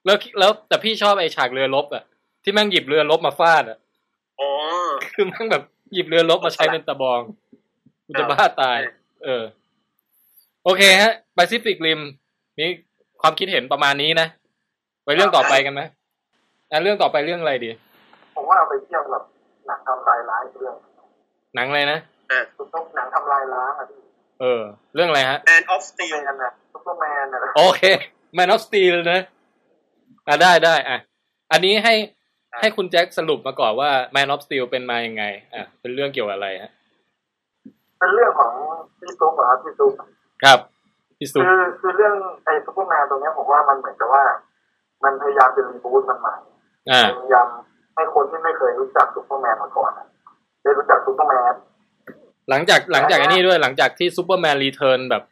[0.05, 2.03] แล้วแล้วแต่พี่ชอบไอ้ฉากเรือรบอะ
[2.43, 3.77] ที่แม่งหยิบเรือรบมาฟาดอะ
[4.39, 4.49] อ๋อ
[5.15, 7.21] คือแม่งแบบหยิบเรือรบมาใช้เป็นตะบอง
[8.05, 8.79] กูจะบ้าตาย
[9.23, 9.43] เออ
[10.63, 11.99] โอเคฮะ Pacific Rim
[12.59, 12.69] นี่
[13.21, 14.27] ความคิดเห็นประมาณนี้นะ
[15.07, 15.81] ไปเรื่องต่อไปกันไหม
[16.71, 17.69] อะเรื่องต่อไปเรื่องอะไรดี
[18.35, 19.23] ผมว่าเอาไปเทียบกับ
[19.67, 20.75] หนังทำลายล้างเรื่อง
[21.55, 21.99] หนังอะไรนะ
[22.57, 23.99] ซุปเปอร์หนังทำลายล้างอะพี่
[24.41, 24.61] เออ
[24.95, 27.81] เรื่องอะไรฮะ Man of ซุปเปอ Steel ร์แมนนะซุปเปอร์แมนนะโอเค
[28.37, 29.19] Man of Steel นะ
[30.27, 30.97] อะได้ได้อะ
[31.51, 31.93] อันนี้ให้
[32.61, 36.71] ให้คุณแจ็คสรุปมาก่อนว่า Man of Steel เป็นมายังไง อะ เป็นเรื่องเกี่ยวกับอะไรฮะ
[37.99, 38.51] เป็นเรื่องของ
[38.99, 39.91] พี่ซุปอะครับพี่ซุป
[40.43, 40.59] ครับ
[41.17, 42.15] พี่ซุปคือคือเรื่อง
[42.45, 44.23] ไอ้ซุปเปอร์แมนตรงเนี้ยผมว่ามันเหมือนกับว่า
[45.03, 46.35] มันพยายามจะ reboot มันใหม่
[46.91, 47.47] อ่าพยายาม
[47.95, 50.07] ให้คนที่ไม่เคยรู้จักซุปเปอร์แมนมาก่อนอะ
[50.61, 51.53] ได้รู้จักซุปเปอร์แมน
[52.49, 55.23] หลังจากหลังจากอันนี้ด้วยหลังจากที่ Superman Returns แบบ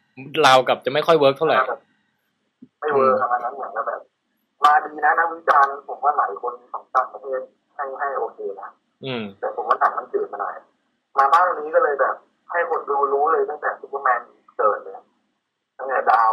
[0.46, 1.80] ราวกับจะไม่ค่อย work เท่าไหร่แบบ
[2.80, 4.00] ไม่ work ขนาดนั้นเหมือนกับแบบ
[4.64, 7.40] มาดีนะนักวิจารณ์ผมว่าหลายคนของต่างประเทศ
[7.74, 8.70] ให้ให้โอเคนะ
[9.04, 10.54] อืมแต่ผมว่าหนังมันจืดไปหน่อย
[11.18, 12.14] มาภาคนี้ก็เลยแบบ
[12.50, 14.20] ให้คนดูรู้เลยตั้งแต่ซูเปอร์แมน
[14.58, 14.94] เกิดเลย
[15.78, 16.32] ตั้งแต่ดาว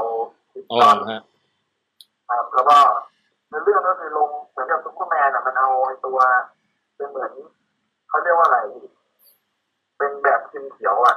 [0.51, 1.21] คริสอ๋อตัลฮะ
[2.29, 2.77] ครับแล้วก็
[3.12, 3.12] ใน
[3.63, 6.17] เรื่องก็คือลงเหมือนกับซูเปอร์แมนอะมันเอาไอ้ตัว
[6.95, 7.31] เป็นเหมือน
[8.09, 8.59] เขาเรียกว่าอะไร
[9.97, 11.15] เป็นแบบพิมพ์เขียวอะ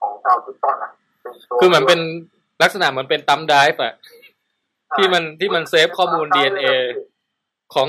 [0.00, 0.90] ของดาวคริปตันอะ
[1.22, 2.00] เป็นตัวคือเหมือนเป็น
[2.62, 3.94] ลักษณะเหมือนเป็น thumb drive อะ
[4.96, 6.66] ที่มันที่มัน save ข้อมูล DNA
[7.74, 7.88] ของ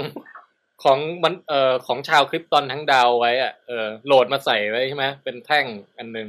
[0.84, 5.66] ของมันเอ่อของชาวคริปตันทั้งดาวไว้อะเออ load มาใส่ไว้ใช่ไหมเป็นแท่ง
[5.98, 6.28] อันหนึง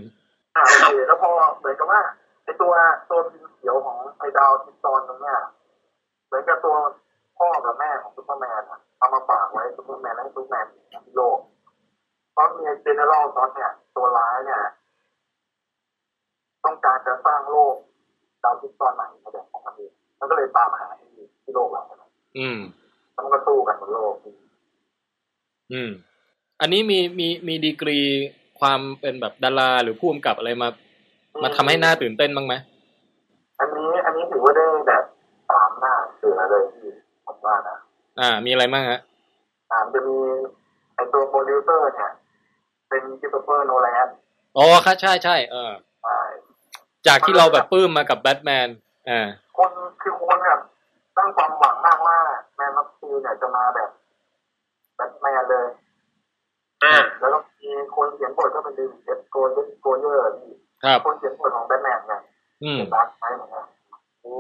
[0.57, 2.01] อ่าโอเคแล้วพอเหมือนกับว่า
[2.45, 2.72] ไอ้ตัว
[3.11, 5.36] ตัวพิมพ์เขียวของไอ้ดาวคริปตันตรงเนี้ย
[6.26, 6.74] เหมือนกับตัว
[7.38, 10.66] พ่อกับแม่ของ ซูเปอร์แมนอะเอามาฝากไว้ซูเปอร์แมนให้ซูเปอร์แมน
[11.05, 11.39] ที่โลก
[12.33, 14.62] เพราะมี General Zod เนี่ยตัวร้ายเนี่ย
[16.64, 17.75] ต้องการจะสร้างโลก
[18.43, 21.09] ดาวคริปตันใหม่ในแบบของมันเองมันก็เลยตามหาที่
[21.43, 21.99] ที่โลกเราเนี่ย
[22.39, 22.59] อืม
[23.12, 24.14] แล้วมันก็สู้กันบนโลก
[25.73, 25.91] อืม
[26.61, 27.99] อันนี้มีมีมีดีกรี
[28.61, 30.69] ความเป็นแบบดาราหรือผู้กำกับอะไรมา
[31.43, 32.55] มาทำให้หน้าตื่นเต้นบ้างไหม
[33.61, 35.05] อันนี้ อันนี้ถือว่าได้แบบ
[35.51, 36.91] สามทหารเสือเลยที่
[37.27, 37.78] ผมว่านะ
[38.21, 39.01] อ่า มีอะไรบ้างฮะ
[39.71, 40.16] อ่าจะมี
[40.95, 42.11] ไอตัวโปรดิวเซอร์เนี่ย
[42.89, 44.09] เป็น Christopher Nolan
[44.57, 45.73] อ๋อค่ะใช่ใช่เออ
[46.05, 46.21] ใช่
[47.07, 48.69] จากที่เราแบบปลื้มมากับแบทแมน
[49.09, 49.71] อ่าคน
[50.03, 50.61] คือคนแบบ
[51.16, 52.19] ตั้งความหวังมากว่า
[52.57, 53.91] Man of Steel เนี่ยจะมาแบบ
[54.97, 55.66] แบทแมนเลย
[56.85, 59.20] อ่าแล้วก็มีคนเขียนบทก็เป็น David S.
[59.30, 60.53] Goyer Goyer ที่
[60.85, 62.23] ครับคนเขียนบทของแบทแมนเนี่ย
[62.62, 63.66] อืมเป็น Dark Knight เหมือนกัน
[64.23, 64.37] โอ้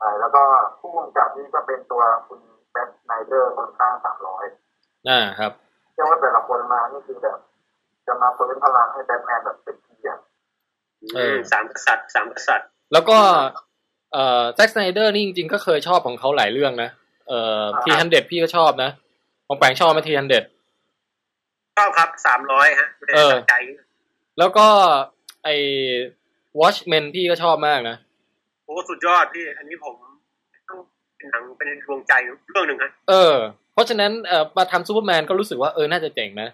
[0.00, 0.42] ใช่แล้วก็
[0.80, 2.40] ผู้กำกับนี่ก็เป็นตัวคุณ
[2.72, 4.44] Zack Snyder คนสร้างสามร้อย
[5.08, 5.52] อ่าครับ
[5.94, 7.38] เรียกว่าแต่ละคนมานี่คือแบบ
[8.06, 10.18] จะมาเพิ่มพลังให้แบทแมนแบบเต็มที่อะ
[11.14, 13.18] เออสามทหารเสือสามทหารเสือแล้วก็
[14.12, 16.90] เอ่อ Zack Snyder นี่จริงๆก็เคยชอบของเขาหลายเรื่องนะ
[17.28, 18.90] เอ่อ Three Hundred พี่ก็ชอบนะ
[19.46, 20.44] บองแปงชอบไหม Three Hundred
[21.78, 23.54] ชอบครับสามร้อยฮะไม่ได้เออตั้งใจ
[24.38, 24.66] แล้วก็
[25.44, 25.54] ไอ้
[26.60, 29.94] Watchmen พี่ก็ชอบมากนะโอ้สุดยอดพี่ อันนี้ผม
[30.68, 30.78] ต้อง
[31.16, 32.12] เป็นหนังเป็นดวงใจ
[32.52, 33.34] เรื่องหนึ่งฮะเออ
[33.72, 36.48] เพราะฉะนั้นเอ่อมาทำซูเปอร์แมนก็รู้สึกว่าเออน่าจะเจ๋งนะ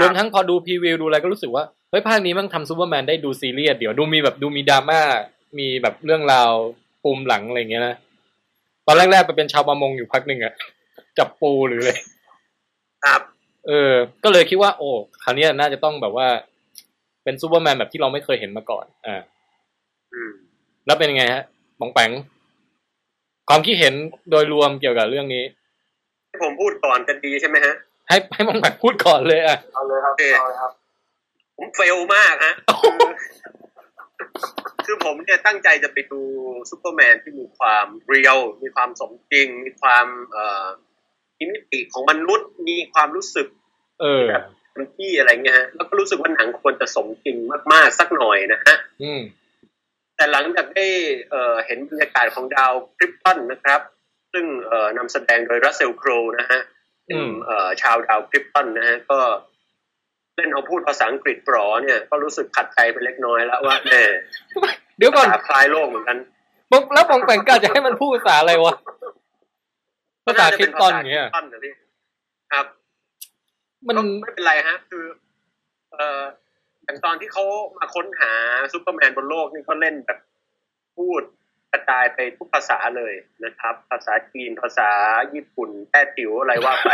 [0.00, 5.00] รวมทั้งพอดู preview ดูอะไรก็รู้สึกว่าเฮ้ยภาคนี้มันทำซูเปอร์แมนได้ดูซีเรียสเดี๋ยวดูมีแบบดูมีดราม่า
[5.58, 6.50] มีแบบเรื่องราว
[7.02, 7.94] ปูมหลังอะไรอย่างเงี้ยนะ
[8.86, 10.54] ตอนแรกๆไปเป็นชาวประมงอยู่พักหนึ่งอะ
[11.18, 11.92] จับปูหรืออะไร
[13.04, 13.22] ครับ
[13.66, 13.92] เออ
[14.24, 14.90] ก็เลยคิดว่า โอ้
[15.22, 16.28] คราวเนี้ยน่าจะต้องแบบว่า
[17.24, 19.22] เป็นซูเปอร์แมนแบบที่เราไม่เคยเห็นมาก่อน อ่า
[20.14, 20.32] อืม
[20.86, 21.42] แล้วเป็นยังไงฮะ
[21.80, 22.10] บองแปง
[23.48, 23.94] ความคิดเห็น
[24.30, 25.44] โดยรวมเกี่ยวกับเรื่องนี้
[26.28, 27.74] ให้ผมพูดก่อนจะดีใช่ไหมฮะ
[28.08, 30.72] ให้ให้บองแปงพูดก่อนเลยอะเอาเลยครับโอเคเอาเลยครับ
[31.56, 33.10] ผม fail มากฮะคือ
[34.84, 36.20] คือผมเนี่ยตั้งใจจะไปดู
[36.70, 40.66] ซูเปอร์แมนที่มีความ real มีความสมจริง มีความเอ่อ
[41.38, 43.46] มีมิติของมนุษย์มีความรู้สึก
[44.00, 47.36] เออแบบเต็มที่อะไรเงี้ยฮะแล้วก็รู้สึกว่าหนังควรจะสมจริง
[47.72, 49.20] มากๆสักหน่อยนะฮะอืม
[50.16, 50.86] แต่หลังจากได้
[51.30, 53.80] เอ่อเห็นบรรยากาศของดาวคริปตันนะครับ
[54.32, 56.60] ซึ่งเอ่อนำแสดงโดยรัสเซลโครนะฮะ
[57.04, 59.18] เป็นอืมเอ่อชาวดาวคริปตันนะฮะก็
[60.36, 63.94] เล่นเอาพูดภาษาอังกฤษปลอเนี่ย ก็รู้สึกขัดใจไปเล็กน้อยแล้วว่าแหม
[64.98, 66.18] เดี๋ยวก่อนภาษาคล้ายโลกเหมือนกัน
[66.70, 68.74] บองแล้วบองแปงกาจะให้มันพูดภาษาอะไรวะ
[70.26, 71.72] ภาษาคริปตอนอย่างเงี้ยภาษาคริปตันนะพี่
[72.52, 72.66] ครับ
[73.86, 75.04] มันก็ไม่เป็นไรฮะ คือ
[75.92, 76.22] เอ่อ
[76.84, 77.44] อย่างตอนที่เขา
[77.78, 78.32] มาค้นหา
[78.72, 80.18] ซูเปอร์แมนบนโลกนี่ก็เล่นแบบ
[80.96, 81.22] พูด
[81.72, 83.14] กระจายไปทุกภาษาเลย
[83.44, 84.90] นะครับ ภาษาจีนภาษา
[85.34, 86.90] ญี่ปุ่นแต้จิ๋วอะไรว่าไป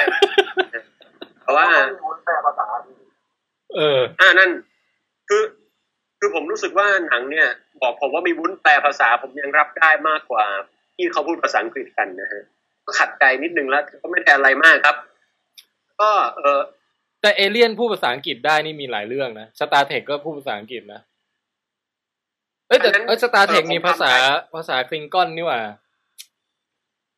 [1.43, 2.95] เพราะว่าเขามีวุ้นแปลภาษาดี
[3.74, 4.51] เอออ่านั่น
[5.28, 5.43] คือ
[6.18, 7.49] คือผมรู้สึกว่าหนังเนี่ย
[7.82, 10.45] บอกผมว่ามีวุ้นแปลภาษาผมยังรับได้มากกว่า
[10.97, 12.45] ที่เขาพูดภาษาอังกฤษกันนะฮะ
[12.84, 14.97] ก็ขัดใจนิดนึงแล้วก็ไม่ได้อะไรมากครับ
[16.01, 16.61] ก็เออ
[17.23, 21.01] แต่เอเลี่ยนพูดภาษาอังกฤษได้นี่มีหลายเรื่องนะ Star Trek ก็พูดภาษาอังกฤษนะ
[22.68, 25.61] เอ้ยแต่อันนั้นเอ้ย Star Trek เออผมมีภาษาทำได้ภาษา Klingon นี่หว่า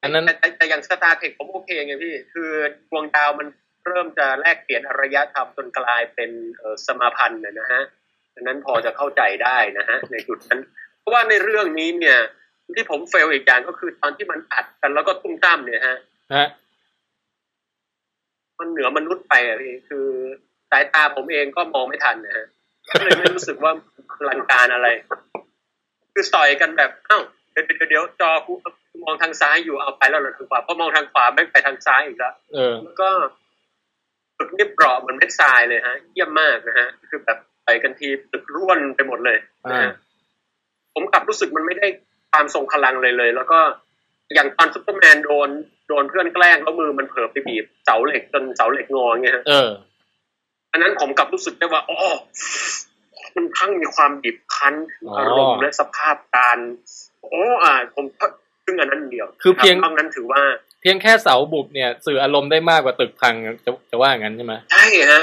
[0.02, 2.50] อันนั้นแต่แต่แต่อย่าง Star Trek ผมโอเคไงพี่ คือ
[2.90, 3.48] ดวงดาวมัน
[3.86, 7.82] เริ่มจะแลกเปลี่ยนอารยธรรมจนกลายเป็นเอ่อสมาพันธ์นะนะฮะ
[8.34, 10.60] ดังนั้นพอจะเข้าใจได้นะฮะ ในจุดนั้น
[10.98, 12.18] เพราะว่าในเรื่องนี้เนี่ย
[12.74, 15.96] ที่ผม fail อีกอย่างก็คือตอนที่มันอัดกันแล้วก็ตุ้มตั้มเนี่ยฮะ
[16.34, 16.46] ฮะ
[18.62, 20.06] มันเหนือมนุษย์ไปอะพี่คือ
[20.70, 22.46] สายตาผมเองก็มองไม่ทันนะฮะ
[22.90, 23.72] ก็เลยไม่รู้สึกว่า
[24.18, 24.88] อลังการอะไร
[26.12, 27.18] คือต่อยกันแบบเอ้า
[27.52, 28.52] เดี๋ยวเดี๋ยวเดี๋ยวจอกู
[29.04, 33.08] มองทางซ้ายอยู่เอาไปแล้วเหรอทางขวาพอมองทางขวาแม่งไปทางซ้ายอีกแล้วเออแล้วก็
[34.36, 39.38] จุดนี่เปราะเหมือนเม็ดทรายเลยฮะเยี่ยมมากนะฮะ คือแบบไปกันทีตึกร่วนไปหมดเลย
[39.70, 39.90] นะฮะอ่า
[40.94, 41.86] ผมกลับรู้สึกมันไม่ได้
[42.30, 43.58] ความทรงพลังเลยเลย แล้วก็
[44.34, 45.50] อย่างตอนซุปเปอร์แมนโดน
[45.81, 49.70] โดนเพื่อนแกล้งแล้วมือมันเผลอไปบีบเสาเหล็กจนเสาเหล็กงอเงี้ยฮะเออ
[50.72, 51.98] อันนั้นผมกลับรู้สึกได้ว่าอ๋อ
[53.34, 54.74] มันทั้งมีความบีบคั้น
[55.08, 56.58] อ๋อออารมณ์และสภาพการ
[57.22, 58.06] โอ้อ่า ผม
[58.64, 60.42] ซึ่งอันนั้นเดียว คือเพียงนอกนั้นถือว่า
[60.82, 63.34] เพียงแค่เสาบุบเนี่ย สื่ออารมณ์ได้มากกว่าตึกพัง
[63.64, 65.22] จะจะว่างั้นใช่ไหมใช่ฮะ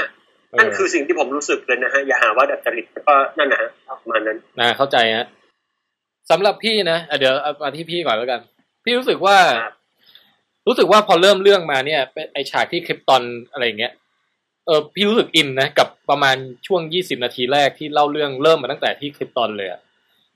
[0.50, 5.26] เอนั่นอคือสิ่งที่ผมรู้สึกเลยนะฮะ อย่าหาว่าดัดจริตแล้วก็นั่นนะฮะประมาณนั้นนะเข้าใจฮะ
[6.30, 8.40] สำหรับพี่นะอะเดี๋ยวเอามาที่พี่ก่อนแล้วกัน
[8.84, 9.79] พี่รู้สึกว่าค
[10.70, 13.92] รู้สึกว่าพอเริ่มเรื่องมาเนี่ยเป็นไอฉากที่คริปตอนอะไรเงี้ย
[14.66, 19.80] เออพี่รู้สึกอินนะกับประมาณช่วงยี่สิบนาทีแรกที่เล่าเรื่องเริ่มมาตั้งแต่ที่คริปตอนเลยอะ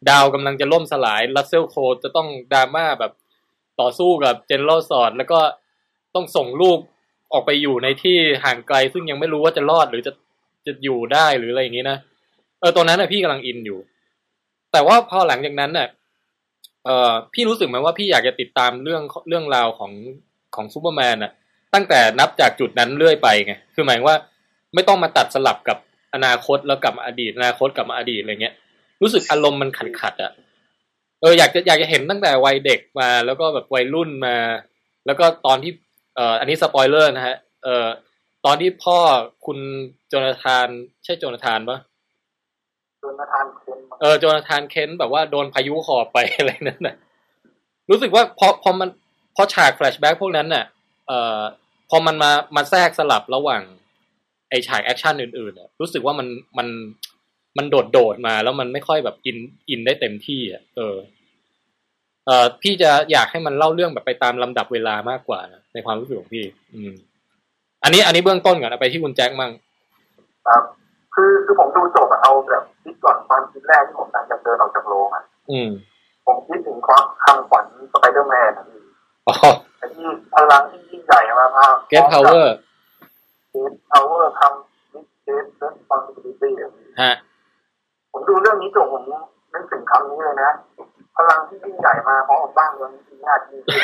[0.08, 3.12] ดาวกำลังจะล่มสลายลัสเซลโคจะต้องดราม่าแบบ
[3.80, 5.40] ต่อสู้กับเจนเรสอดแล้วก็
[6.14, 6.78] ต้องส่งลูก
[7.32, 10.12] ออกไปอยู่ในที่ห่างไกล ซึ่งยังไม่รู้ว่าจะรอดหรือจะ
[10.66, 11.98] จะอยู่ได้หรืออะไรอย่างงี้นะ
[12.60, 13.78] เออตอนนั้นนะพี่กำลังอินอยู่
[14.72, 15.88] แต่ว่าพอหลังจากนั้นน่ะ
[16.84, 19.92] เออพี่รู้สึกไหมว่าพี่อยากจะติดตามเรื่องเรื่องราวของ
[20.54, 21.32] ของซูเปอร์แมนอะ
[21.74, 24.16] ตั้งแต่นับจากจุดนั้นเรื่อยไปไงคือหมายว่า
[24.74, 25.78] ไม่ต้องมาตัดสลับกับ
[26.14, 28.54] อนาคตแล้วกลับมาอดีตอนาคตกลับมาอดีตอะไรเงี้ย
[29.02, 30.32] รู้สึกอารมณ์มันขัดขัดอะ
[31.20, 34.36] เอออยากจะอยากจะเห็นตั้งแต่วัยเด็กมา แล้วก็แบบวัยรุ่นมา
[35.06, 35.72] แล้วก็ตอนที่
[36.16, 37.88] เอ่ออันนี้สปอยเลอร์นะฮะเอ่อ
[38.44, 38.98] ตอนที่พ่อ
[39.46, 39.58] คุณ
[40.08, 40.68] โจนาธาน
[41.04, 41.78] ใช่โจนาธานปะ
[43.12, 46.96] โจนาธานเคนท์าเออโจนาธานเคนท์แบบว่าโดนพายุหอบไปอะไรนั่นน่ะ
[47.90, 48.88] รู้สึกว่าพอพอมัน
[49.36, 50.64] พอฉาก flashback พวกนั้นน่ะ
[51.06, 51.40] เอ่อ
[51.90, 53.62] พอมันมามาแทรกสลับระหว่าง
[54.50, 56.26] ไอฉากแอคชั่นอื่นๆน่ะรู้สึกว่ามัน
[56.58, 56.68] มัน
[57.58, 59.38] มันโดดโดดมาแล้วมันไม่ค่อยแบบอิน
[59.68, 60.96] อินได้เต็มที่อะเออ
[62.26, 66.44] เอ่อพี่จะอยากให้มันเล่าเรื่องแบบไปตามลำดับเวลามากกว่านะในความรู้สึกของพี่
[66.74, 66.92] อืม
[67.82, 69.52] อันนี้อันนี้เบื้องต้นก่อนเอาไปที่คุณแจ็คมั่ง
[70.46, 70.62] ครับ
[71.14, 75.70] คือคือผมดูจบอะเอาแบบคิดก่อนตอนคิดแรกที่ผมหลังจากเดินออกจากโรงอะอืม
[76.26, 78.80] ผมคิดถึงความคำขวัญสไปเดอร์แมนอะพี่
[79.28, 79.34] อ๋อ
[79.78, 86.52] ไอ้ที่พลังที่ยิ่งใหญ่มาพา great power great power comes great responsibility
[87.02, 87.12] ฮะ
[88.12, 89.04] ผมดูเรื่องนี้จบผม
[89.52, 90.50] นึกถึงคำนี้เลยนะ
[91.16, 93.82] พลังที่ยิ่งใหญ่มาพร้อมกับบ้านเมืองที่ยากยิ่งขึ้น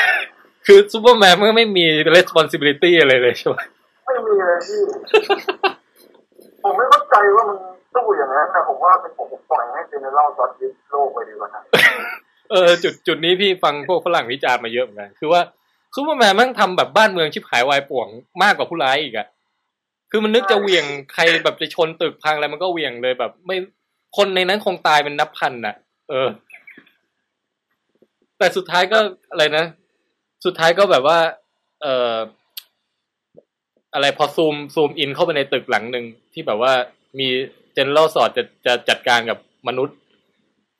[0.66, 1.84] คือซูเปอร์แมนมันก็ไม่มี
[2.16, 3.58] responsibility อะไรเลยใช่ไหม
[4.06, 4.80] ไม่มีเลยพี่
[6.64, 7.58] ผมไม่เข้าใจว่ามัน
[7.94, 11.62] สู้อย่างนั้นนะผมว่าเป็นผมปล่อยให้ General Zod ยึดโลกไปดีกว่านะ
[12.50, 15.40] เออจุดจุดนี้พี่ฟังพวกฝรั่งวิจารณ์มาเยอะเหมือนกันคือว่า
[15.94, 18.08] ซูเปอร์แมนมันทำแบบบ้านเมืองชิบหายวายป่วง
[18.42, 19.26] มากกว่าผู้ร้ายอีกอะ
[20.10, 23.56] คือมันนึกจะเหวี่ยงใครแบบจะชนตึกพังอะไรมันก็เหวี่ยงเลยแบบ ไม่
[24.16, 25.74] คนในนั้นคงตายเป็นนับพันน่ะ
[26.10, 26.28] เออ
[28.38, 28.98] แต่สุดท้ายก็
[29.30, 29.64] อะไรนะ
[30.44, 31.18] สุดท้ายก็แบบว่า
[31.82, 32.14] เออ
[33.94, 36.72] อะไรพอ zoom zoom in เข้าไปในตึกหลังหนึ่งที่แบบว่า
[37.18, 37.28] มี
[37.72, 39.38] เจน e ร a l สอดจะจะจัดการกับ
[39.68, 39.98] มนุษย์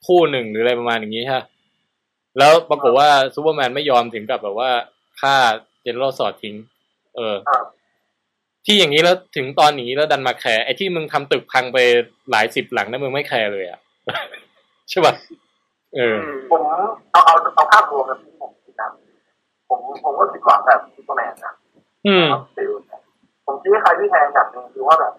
[0.06, 1.42] คู่หนึ่งหรืออะไรประมาณอย่างนี้ฮะ
[2.38, 4.70] แล้วปรากฏว่าซูเปอร์แมนไม่ยอมถึงกับแบบว่า
[5.20, 5.36] ฆ่า
[5.82, 6.56] เจน e ร a l สอดทิ้ง
[7.16, 7.66] เออครับ
[8.66, 11.78] ที่อย่างนี้แล้วถึงตอนนี้แล้วดันมาแคร์ไอ้ที่มึงทำตึกพังไป
[12.30, 13.80] หลายสิบหลังนะมึงไม่แคร์เลยอะ
[14.90, 15.14] ใช่ป่ะ
[15.94, 16.18] เออ
[16.50, 16.62] ผม
[17.12, 18.88] เอาเอาเอาภาพรวมนะพี่ผมคิดนะ
[19.68, 21.52] ผมผมก็คิดหวังแบบซูเปอร์แมนนะ
[22.06, 22.26] อืม
[22.57, 22.89] feel เนี่ย
[23.51, 25.12] ผมคิดว่าใครที่แทนแบบหนึงคือว่าแบบ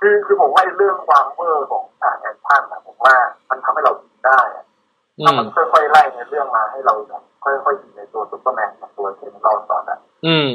[0.00, 3.14] คือคือผมว่าไอ้เรื่องความเวอร์ของฉากแอคชั่นอะผมว่า
[3.50, 4.64] มันทำให้เราคิดได้อะ
[5.18, 10.48] อืมถ้ามันค่อยๆไล่ในเรื่องมาให้เราแบบค่อยๆอินในตัวซูเปอร์แมนกับตัวเทนเราตอนนั้นอืม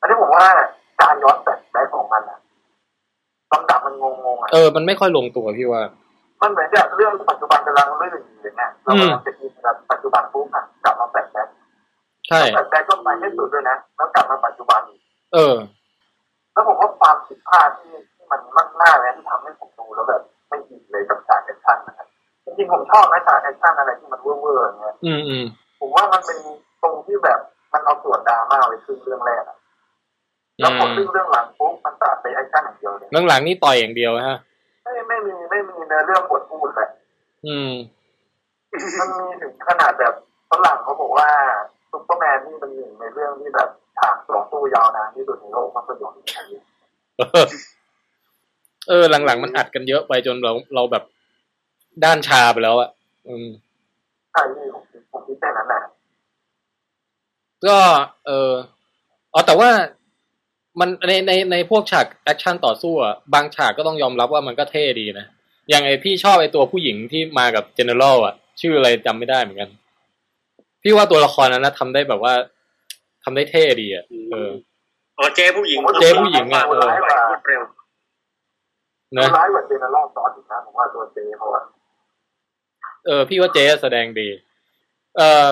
[0.00, 0.46] อันนี้ผมว่า
[1.00, 2.38] การย้อนแสงได้ของมันอะ
[3.52, 4.04] ลำดับมันง
[4.36, 5.82] งๆอะเออมันไม่ค่อยลงตัวพี่ว่า
[6.42, 11.48] มันเหมือนกับเรื่องปัจจุบันกำลังเลื่อนอยู่อย่างเงี้ยเรากำลังจะอินกับปัจจุบันปุ๊บอะกลับมา flashback
[12.28, 15.01] ใช่ flashback ก็ไปให้สุดด้วยนะแล้วกลับมาปัจจุบันอีก
[15.34, 15.56] เออ
[16.52, 22.06] แล้วผมว่าความผิดพลาดที่ที่มันมากมากๆเลยที่ทำให้ผมดูแล้วแบบ ไม่อินเลยกับฉากแอคชั่นนะครับ
[22.44, 25.44] จริงๆผมชอบนะฉากแอคชั่นอะไรที่มันเวอร์ๆอย่างเงี้ยอืมอืม
[25.80, 26.38] ผมว่ามันเป็น
[26.82, 27.40] ตรงที่แบบ
[27.72, 29.58] มันเอาส่วนดราม่าไปขึ้นเรื่องแรกอะ
[30.60, 34.38] แล้วพอขึ้นเรื่องหลังปุ๊บมันตัดไปแอคชั่นอย่างเดียวเลยหลังๆนี่ต่อยอย่างเดียวฮะ
[34.84, 36.88] ไม่ไม่มีไม่มีเนื้อเรื่องบทพูดเลย
[37.46, 37.70] อืม
[38.98, 40.14] มันมีถึงขนาดแบบ
[40.50, 41.28] ฝรั่งเขาบอกว่า
[41.90, 43.68] ซุปเปอร์แมนนี่เป็นหนึ่งในเรื่องที่แบบ
[43.98, 46.46] ฉากต่อสู้ยาวนานที่สุดในโลกภาพยนตร์ไทย
[48.88, 51.04] เออ หลังๆมันอัดกันเยอะไปจนเราเราแบบ
[52.04, 52.90] ด้านชาไปแล้วอะ
[53.28, 53.46] อืม
[54.32, 55.80] ใช่ที่ผมคิดผมคิดแค่นั้นแหละ
[57.66, 57.76] ก็
[58.26, 58.52] เออ
[59.32, 59.70] อ๋อแต่ว่า
[60.80, 65.26] มันในในในพวกฉากแอคชั่นต่อสู้อะบางฉากก็ต้องยอมรับว่ามันก็เท่ดีนะ
[65.70, 69.70] อย่างไอพี่ชอบไอตัวผู้หญิงที่มากับ General อะชื่ออะไรจำไม่ได้เหมือนกัน
[70.82, 72.34] พี่ว่าตัวละครนั้นนะทำได้แบบว่า
[73.24, 74.50] ทำได้เท่ดีอะเออ
[75.18, 77.62] อ๋อเจ๊ผู้หญิงเจ๊ผู้หญิงอะตัวร้ายกว่ารวดเร็ว
[79.18, 81.62] นะตัวร้ายกว่า General Zod อีกนะผมว่าตัวเจ๊เขาอะ
[83.06, 84.28] เออ พี่ว่าเจ๊แสดงดี
[85.16, 85.48] เออ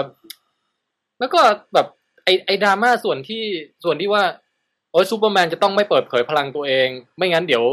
[1.18, 1.40] แล้วก็
[1.74, 1.86] แบบ
[2.24, 3.42] ไอไอดราม่าส่วนที่
[3.84, 4.22] ส่วนที่ว่า
[4.92, 7.64] โอ้ยซูเปอร์แมนจะต้องไม่เปิดเผยพลังตัวเอง ไม่งั้นเดี๋ยว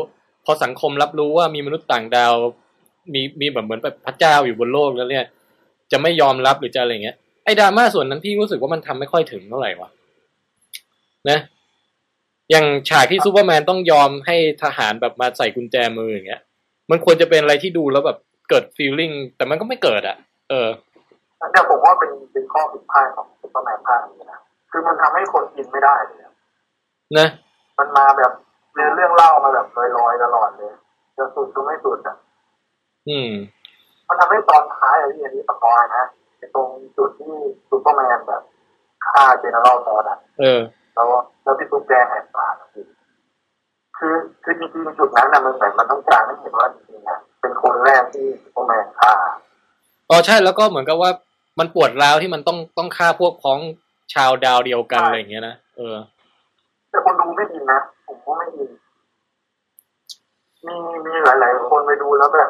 [0.45, 2.36] พอสังคมรับรู้ว่ามีมนุษย์ต่างดาว
[3.14, 5.26] มีมีแบบเหมือนแบบพระเจ้าอยู่บนโลกแล้วเนี่ย
[5.91, 7.18] จะไม่ยอมรับหรือจะอะไรเงี้ย
[7.48, 9.89] ไอ้ดราม่าส่วนนั้นพี่รู้สึกว่ามันทำไม่ค่อยถึงเท่าไหร่วะ
[11.30, 11.39] นะ
[12.52, 16.41] อย่างฉากที่ซูเปอร์แมนต้องยอมให้ทหารแบบมาใส่กุญแจมืออย่างเงี้ย
[16.91, 18.18] มันควรจะเป็นอะไรที่ดูแล้วแบบ
[18.50, 20.18] เกิด feeling แต่มันก็ไม่เกิดอะ
[20.50, 20.70] เออ
[21.52, 24.39] เนี่ยผมว่าเป็นเป็นข้อผิดพลาดของซุปเปอร์แมนภาคนี้นะ
[24.72, 26.34] คือมันทำให้คนอินไม่ได้เลยอะ
[27.18, 27.28] นะ
[27.80, 28.32] มันมาแบบ
[28.76, 29.68] เรื่องเรื่องเล่ามาแบบ
[29.98, 30.72] ลอยๆตลอดเลย
[31.18, 32.16] จะสุดก็ไม่สุดอะ
[33.10, 33.32] อืม
[34.08, 37.34] มันทำให้ตอนท้ายอะที่อันนี้ spoil นะไอ้ ตรงจุดที่
[37.70, 38.42] ซูเปอร์แมนแบบ
[39.08, 40.62] ฆ่า General Zod อะเออ
[40.96, 41.08] แล้ว
[41.44, 42.86] แล้วพี่ตุ๊กแกแหกปากอะพี่
[43.98, 49.14] คือคือจริงๆจุดนั้นนะมันเหมือนมันต้องการให้เห็นว่าจริงๆอะเป็นคนแรกที่ซูเปอร์แมนฆ่า
[50.10, 51.12] อ๋อใช่แล้วก็เหมือนกับว่า
[51.60, 53.60] มันปวดร้าวที่มันต้องต้องฆ่าพวกพ้อง
[54.14, 55.96] ชาวดาวเดียวกันใช่อะไรอย่างเงี้ยนะเออ
[56.90, 58.66] แต่คนดูไม่ดีนะผมก็ไม่ดี
[60.66, 60.76] มี
[61.06, 62.50] มีหลาย ๆ คนไปดูแล้วแบบ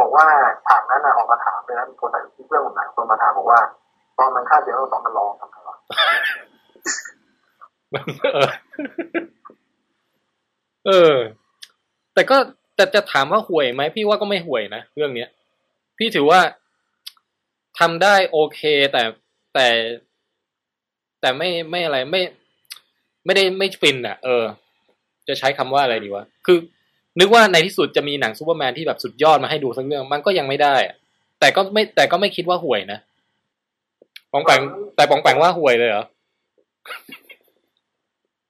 [0.00, 0.26] บอกว่า
[0.66, 3.60] ฉากนั้นอะออกมาถามเลยนะมีคนแต่ที่เพื่อนผมหลายคนมาถามบอกว่า
[4.18, 5.76] ตอนมันฆ่าเจเนอเรลซอสมันร้องทำไมวะ
[10.86, 11.14] เออ
[12.14, 12.36] แต่ก็
[12.76, 15.28] แต่จะถามว่าห่วยไหมพี่ว่าก็ไม่ห่วยนะเรื่องเนี้ย
[15.98, 16.40] พี่ถือว่า
[17.78, 18.60] ทำได้โอเค
[18.92, 19.02] แต่
[19.54, 19.66] แต่
[21.20, 22.22] แต่ไม่ไม่อะไรไม่
[23.24, 24.44] ไม่ได้ไม่ฟินอะ เออ
[25.28, 26.58] จะใช้คำว่าอะไรดีวะคือ
[27.18, 30.94] นึกว่าในที่สุดจะมีหนังซูเปอร์แมนที่แบบสุดยอดมาให้ดูสักเรื่องมันก็ยังไม่ได้อะ
[31.40, 32.98] แต่ก็ไม่แต่ก็ไม่คิดว่าห่วยนะ
[34.32, 34.60] ปองแปง
[34.96, 36.04] แต่ปองแปงว่าห่วยเลยเหรอ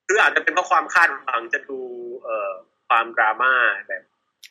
[0.07, 1.79] คืออาจจะเป็นเพราะความคาดหวังจะดู
[2.25, 2.53] เอ่อ
[2.89, 3.53] ความดราม่า
[3.89, 4.03] แบบ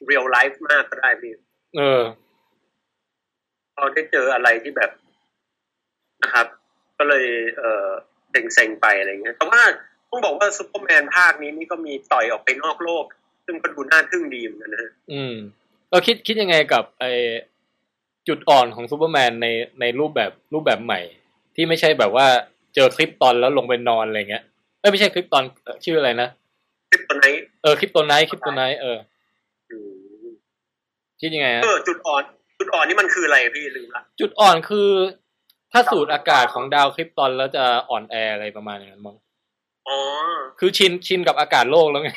[0.05, 1.33] real life มากก็ได้พี่
[1.77, 2.03] เออ
[3.75, 4.91] พอได้เจออะไรที่แบบ
[6.23, 6.47] นะครับ
[6.97, 7.25] ก็เลย
[7.57, 7.87] เอ่อ
[8.53, 9.61] เซ็งๆไปอะไรเงี้ยแต่ว่า
[10.09, 13.05] ต้องบอกว่าซูเปอร์แมนภาคนี้นี่ก็มีต่อยออกไปนอกโลก
[13.47, 15.35] ซึ่งก็ดูน่าทึ่งดีเหมือนกันนะฮะอืม
[15.91, 17.05] เราคิดคิดยังไงกับไอ้
[18.27, 19.47] จุดอ่อนของซูเปอร์แมนใน
[19.81, 20.99] ในรูปแบบรูปแบบใหม่
[21.55, 22.27] ที่ไม่ใช่แบบว่า
[22.75, 24.43] เจอ Krypton แล้วลงไปนอนอะไรเงี้ย
[24.79, 26.29] เอ้ยไม่ใช่ Krypton เอ่อชื่ออะไรนะ
[26.91, 27.25] kryptonite
[27.63, 28.97] เออ kryptonite kryptonite เออ
[29.71, 30.25] อืม
[31.21, 32.23] คิดยังไงฮะเออจุดอ่อน
[32.59, 34.89] จุดอ่อนนี่มันคืออะไรพี่ลืมละจุดอ่อนคือ
[35.71, 39.17] ถ้าสูดอากาศของดาวคลิปตอนแล้วจะอ่อนแออะไรประมาณอย่างนั้นมั้ง
[39.87, 39.97] อ๋อ
[40.59, 42.11] คือชินชินกับอากาศโลกแล้วไง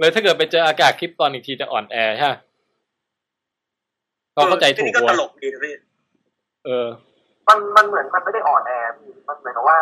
[0.00, 2.34] เลยถ้าเกิดไปเจออากาศคลิปตอนอีกทีจะอ่อนแอใช่ไหม
[4.34, 5.74] เราเข้าใจถูทีกนี้ก็ตวะลกดีนะพี่
[6.64, 6.86] เออ
[7.48, 9.78] มันมันเหมือนมันไม่ได้อ่อนแอพี่มันเหมือนกับว่า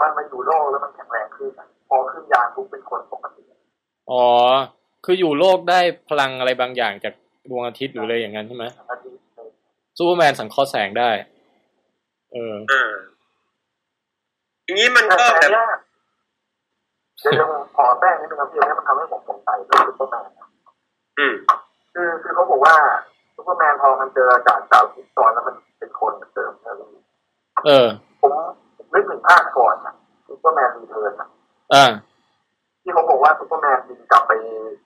[0.00, 3.42] มันมาอยู่โลกแล้วมันแข็งแรงขึ้นอะพอขึ้นยานปุ๊บเป็นคนปกติ
[4.10, 4.24] อ๋อ
[5.04, 7.14] คืออยู่โลกได้พลังอะไรบางอย่างจาก
[7.50, 9.48] ดวงอาทิตย์หรืออะไรอย่างนั้นใช่ไหมอาทิตย์หนึ่ง
[9.98, 11.10] ซูเปอร์แมนสังเคราะห์แสงได้
[12.32, 12.92] เอออ่า
[14.64, 15.80] อย่างนี้มันแต่ก็แต่แบบ
[17.22, 20.48] เนี้ยเดี๋ยวผมขอแย้งนิดนึงครับพี่อันนี้มันทำให้ผมสงสัยเรื่องซูเปอร์แมนนะ
[21.18, 21.34] อืม
[21.94, 22.76] คือคือเขาบอกว่า
[23.36, 26.90] ซูเปอร์แมนพอมันเจออากาศดาว Krypton แล้วมันเป็นคนเหมือนเดิมนะพี่
[27.66, 27.88] เออ
[28.20, 28.32] ผม
[28.92, 29.94] นึกถึงภาคก่อนนะ
[30.28, 31.30] Superman Return อะ
[31.72, 31.84] อ่า
[32.82, 34.32] ที่เขาบอกว่าซูเปอร์แมนบินกลับไป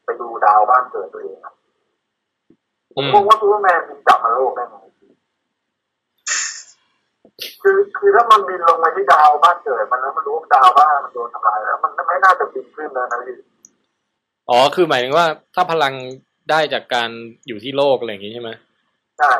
[0.04, 1.54] ไปดูดาวบ้านเกิดตัวเองอะ
[2.94, 4.76] ผมอืมงงว่าซูเปอร์แมนบินกลับมาโลกได้ไง
[7.62, 13.36] คือคือถ้ามันบินลงมาที่ดาวบ้านเกิดมันแล้วมันรู้ว่าดาวบ้านมันโดนทำลายแล้วมันไม่น่าจะบินขึ้นเลยนะพี่
[14.50, 15.94] อ๋อคือหมายถึงว่าถ้าพลัง
[16.50, 17.08] ได้จากการ
[17.46, 18.50] อยู่ที่โลกอะไรอย่างงี้ใช่ไหม
[19.18, 19.32] ใช่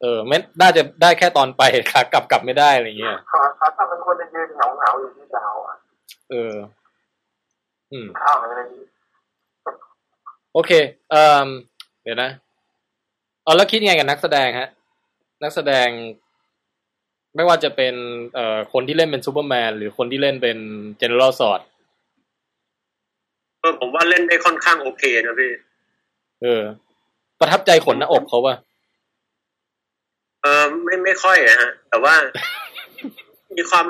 [0.00, 1.62] เออไม่น่าจะได้แค่ตอนไป
[1.92, 5.76] ขากลับกลับไม่ได้อะไรอย่างเงี้ยขาขาถ้าเป็นคนจะยืนเหงาเหงาๆอยู่ที่ดาวอะ
[6.30, 6.54] เออ
[7.92, 8.82] อืมข้าวอะไรนี่
[10.54, 10.72] โอเค
[11.10, 11.48] เอ่อ
[12.02, 12.30] เดี๋ยวนะ
[13.44, 14.68] เออแล้วคิดยังไงกับนักแสดงฮะ
[15.42, 15.88] นักแสดง
[17.36, 17.94] ไม่ว่าจะเป็น
[18.34, 20.58] เอ่อคนที่เล่นเป็นซูเปอร์แมนหรือคนที่เล่นเป็น
[20.98, 21.60] General Zod
[23.60, 25.52] เออผมว่าเล่นได้ค่อนข้างโอเคนะพี่
[26.42, 26.62] เออ
[27.40, 28.54] ประทับใจขนหน้าอกเขาป่ะ
[30.42, 32.14] เออไม่ไม่ค่อยอะฮะ แต่ว่า
[33.56, 33.84] มีความ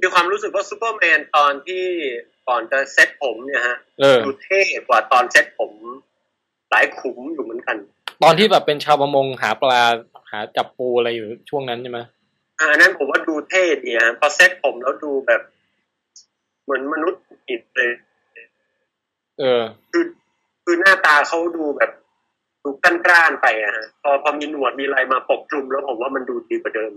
[0.00, 1.84] มีความรู้สึกว่าซูเปอร์แมนตอนที่
[2.48, 5.72] ก่อนจะเซ็ตผมเนี่ยฮะเออดูเท่กว่าตอนเซ็ตผม
[6.70, 7.76] หลายขุมอยู่เหมือนกัน
[8.22, 9.82] ตอนที่แบบเป็นชาวประมงหาปลา
[10.30, 12.00] หาจับปูอะไรอยู่ช่วงนั้นใช่ไหม
[12.58, 15.42] อะอันนั้นผมว่าดูเท่ดีฮะพอเซ็ตผมแล้วดูแบบ
[16.64, 17.90] เหมือนมนุษย์อิดเลย
[19.38, 20.04] เออ คือ
[20.64, 21.90] คือหน้าตาเขาดูแบบ
[22.62, 26.92] ดูกล้านๆไปอะฮะพอพอมีหนวดมีอะไรมาปกคลุมแล้วผมว่ามันดูดีกว่าเดิม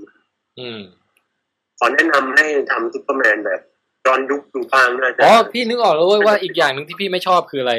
[0.60, 0.82] อืม
[1.80, 3.62] ขอแนะนำให้ทำซูเปอร์แมนแบบ
[4.06, 7.74] ย้อนยุคดูบ้างน่าจะ อ๋อพี่นึกออกแล้วเว้ยว่าอีกอย่างหนึ่งที่พี่ไม่ชอบคืออะไร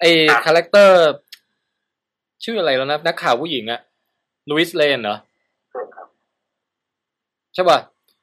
[0.00, 0.96] ไอครับ character
[2.44, 3.80] ชื่ออะไรแล้วนะ นักข่าวผู้หญิงอะ
[4.50, 5.29] Lois Lane เหรอใช่ครับ
[7.54, 7.78] ใช่ป่ะ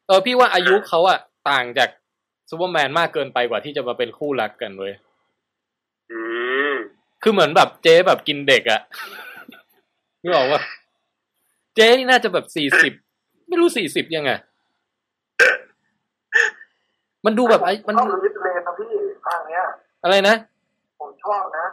[0.07, 1.19] เออพี่ว่าอายุเขาอะ
[1.49, 1.89] ต่างจาก
[2.49, 4.93] ซูเปอร์แมนมากเกินไปกว่าที่จะมาเป็นคู่รักกันเว้ย
[6.11, 6.19] อื
[6.71, 6.73] ม
[7.23, 8.81] คือเหมือนแบบเจ๊แบบกินเด็กอะ
[10.21, 10.61] นึกออกว่า
[11.75, 12.93] เจ๊นี่น่าจะแบบสี่สิบ
[13.47, 14.31] ไม่รู้สี่สิบยังไง
[17.25, 18.89] มันดูแบบไอ้มันชอบ Lois Lane นะพี่
[19.25, 19.61] ภาคเนี้ย
[20.03, 20.35] อะไรนะ
[20.99, 21.65] ผมชอบนะ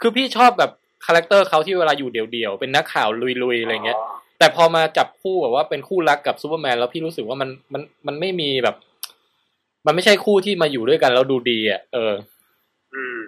[0.00, 0.70] คือพี่ชอบแบบ
[1.06, 3.08] character เขาที่เวลาอยู่เดี่ยวๆ เป็นนักข่าว
[3.42, 3.98] ลุยๆ อะไรเงี้ย
[4.38, 8.76] แต่พอมาจับคู่แบบว่าเป็นคู่รักกับซูเปอร์แมนแล้วพี่รู้สึกว่ามันมันมันไม่มีแบบ
[9.86, 12.12] มันไม่ใช่คู่ที่มาอยู่ด้วยกันแล้วดูดีอะเออ
[12.94, 13.18] อืม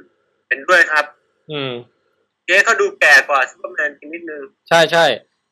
[0.47, 1.05] เป็นด้วยครับ
[1.51, 1.73] อืม
[2.47, 5.05] เจ๊เขาดูแก่กว่าซูเปอร์แมนนิดนึงใช่ใช่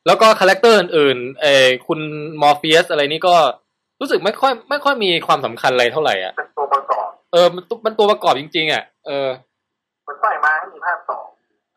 [0.05, 1.99] แล้วก็ character อื่นๆเออคุณ
[2.41, 3.35] Morpheus อะไรนี่ก็
[4.01, 9.27] รู้สึกไม่ค่อย ไม่ค่อยมีความสำคัญอะไรเท่าไหร่อะเป็นตัวประกอบเออมันตัวมันตัวประกอบจริง ๆ อะ เออ
[10.03, 11.25] เหมือนใส่มาให้มีภาคสอง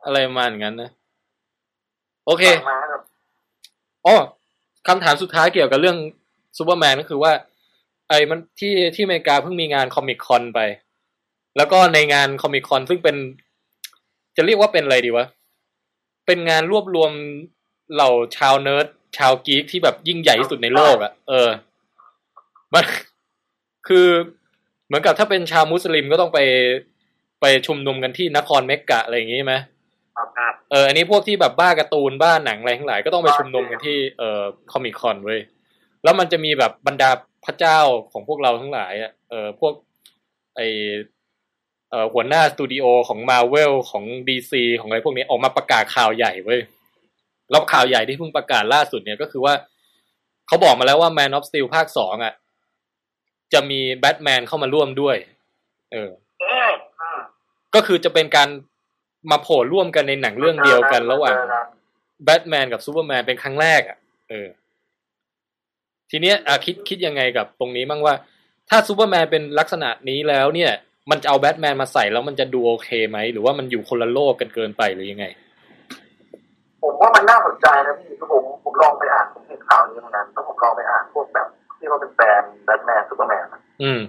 [0.04, 0.90] อะไรประมาณอย่างนั้นนะ
[2.26, 3.02] โอเคใส่มาแบบ
[4.06, 4.16] อ๋อ
[4.88, 5.96] คำถามสุดท้ายเกี่ยวกับเรื่อง
[6.58, 7.32] ซูเปอร์แมนก็คือว่า
[8.08, 10.60] ไอ้มันที่ที่อเมริกาเพิ่งมีงาน Comic-Con ไป
[11.56, 13.16] แล้วก็ในงาน Comic-Con ซึ่งเป็น
[14.36, 15.26] จะเรียกว่าเป็นอะไรดีวะ
[16.26, 17.10] เป็นงานรวบรวม
[17.94, 18.86] เหล่าชาวเนิร์ด
[19.18, 21.48] ชาว geek ที่แบบยิ่งใหญ่ที่สุดในโลกอะ่ะเออ
[22.74, 22.84] มัน
[23.88, 24.06] คือ
[24.86, 26.38] เหมือนกับถ้าเป็นชาวมุสลิมก็ต้องไป
[27.40, 29.54] ไปชุมนุมกันที่นครเมกกะอะไรอย่างงี้ไหม
[30.36, 35.40] ครับ เอออันนี้พวกที่แบบบ้าการ์ตูนบ้าหนังอะไรทั้งหลายก็ต้องไปชุมนุมกันที่เอ่อ Comic-Con เว้ย
[36.04, 37.10] แล้วมันจะมีแบบบรรดา
[37.44, 37.78] พระเจ้า
[38.12, 39.72] ของพวกเราทั้งหลายอะเออพวก
[40.56, 40.60] ไอ้
[41.90, 46.60] เอ่อหัวหน้าสตูดิโอของมาเวลของ DC ของอะไรพวกนี้ออกมาประกาศข่าวใหญ่เว้ย
[47.50, 49.54] แล้วข่าวใหญ่ที่เพิ่งประกาศล่าสุดเนี่ยก็คือว่า
[50.46, 52.34] เขาบอกมาแล้วว่า Man of Steel ภาคสองอะ
[53.52, 55.16] จะมีแบทแมนเข้ามาร่วมด้วย
[55.92, 56.10] เออ
[56.40, 57.20] เอออืม
[57.74, 58.48] ก็คือจะเป็นการ
[59.30, 61.66] มาโผล่ร่วมกันในหนังเรื่องเดียวกันระหว่างเจอกัน
[62.24, 63.98] แบทแมนกับซูเปอร์แมนเป็นครั้งแรกอะ
[64.30, 64.48] เออ
[66.10, 68.14] ทีเนี้ยอะคิดคิดยังไงกับตรงนี้บ้างว่า
[68.70, 70.72] ถ้าซูเปอร์แมนเป็นลักษณะนี้แล้วเนี่ย
[71.10, 75.26] มันจะเอาแบทแมนมาใส่แล้วมันจะดูโอเคไหม หรือว่ามันอยู่คนละโลกกันเกินไปหรือยังไง
[76.82, 81.48] ผมว่ามันน่าสนใจนะพี่คือผมผมลองไปอ่านผมเห็นข่าวนี้เหมือนกันแล้วผมลองไปอ่านพวกแบบ
[81.78, 83.44] ที่เขาเป็นแฟนแบทแมนซูเปอร์แมน
[83.82, 84.00] อืม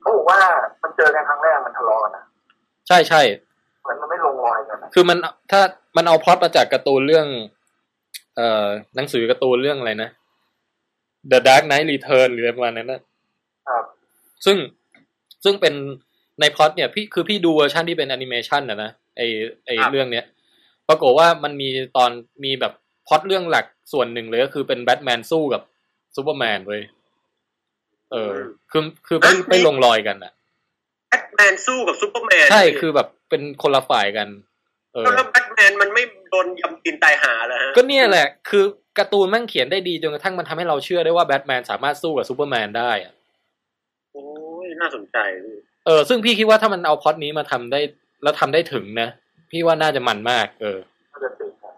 [0.00, 0.40] เขาบอกว่า
[0.82, 2.24] มันเจอกันครั้งแรกมันทะเลาะกันนะ
[2.88, 3.20] ใช่ใช่
[3.86, 5.18] เหมือนมันไม่ลงรอยกันนะคือมัน
[5.50, 5.60] ถ้า
[5.96, 7.26] มันเอาพล็อตมาจากการ์ตูนเรื่อง
[8.36, 8.66] เอ่อ
[8.96, 10.10] หนังสือการ์ตูนเรื่องอะไรนะ
[11.30, 13.00] The Dark Knight Return หรืออะไรประมาณนั้นนะ
[13.68, 13.84] ครับ
[14.44, 14.56] ซึ่ง
[15.44, 15.74] ซึ่งเป็น
[16.40, 19.22] ในพล็อตเนี่ยพี่คือพี่ดูเวอร์ชันที่เป็นแอนิเมชันนะนะไอ
[19.66, 20.24] ไอครับเรื่องเนี้ย
[20.88, 22.10] ปรากฏว่ามันมีตอน
[22.44, 22.72] มีแบบ
[23.06, 25.62] พล็อตเรื่องหลักส่วนหนึ่งเลยก็คือเป็นแบทแมนสู้กับ
[26.16, 26.82] ซูเปอร์แมนเว้ย
[28.12, 28.32] เออ
[28.70, 30.32] คือคือไม่ไม่ลงรอยกันอะ
[31.08, 34.28] แบทแมนสู้กับซูเปอร์แมนใช่คือแบบ เป็นคนละฝ่ายกัน
[34.92, 38.64] เออแล้วแบทแมนมันไม่โดนยำกินตายหาแล้วฮะก็เนี่ยแหละ คือ
[38.98, 43.12] การ์ตูนแม่งเขียนได้ดีจนกระทั่งมันทำให้เราเชื่อได้ว่าแบทแมนสามารถสู้กับซูเปอร์แมนได้อะ
[44.12, 44.24] โอ้
[44.64, 45.56] ยน่าสนใจพี่
[45.86, 47.80] เออซึ่งพี่คิดว่าถ้ามันเอาพล็อตนี้มาทำได้
[48.22, 49.08] แล้วทำได้ถึงนะ
[49.50, 50.78] พี่ว่าน่าจะมันมาก เออ
[51.12, 51.72] มันจะติดนะ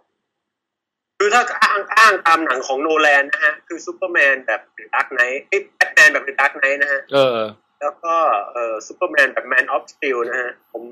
[1.19, 7.39] คือถ้าอ้างอ้างตามหนังของโนแลนนะฮะ คือซูเปอร์แมนแบบ The Dark Knight ไอ้แบทแมนแบบ The Dark Knight นะฮะ เออ
[7.81, 8.15] แล้วก็
[8.53, 10.85] เอ่อซูเปอร์แมนแบบแมนออฟสตีลนะฮะ ผม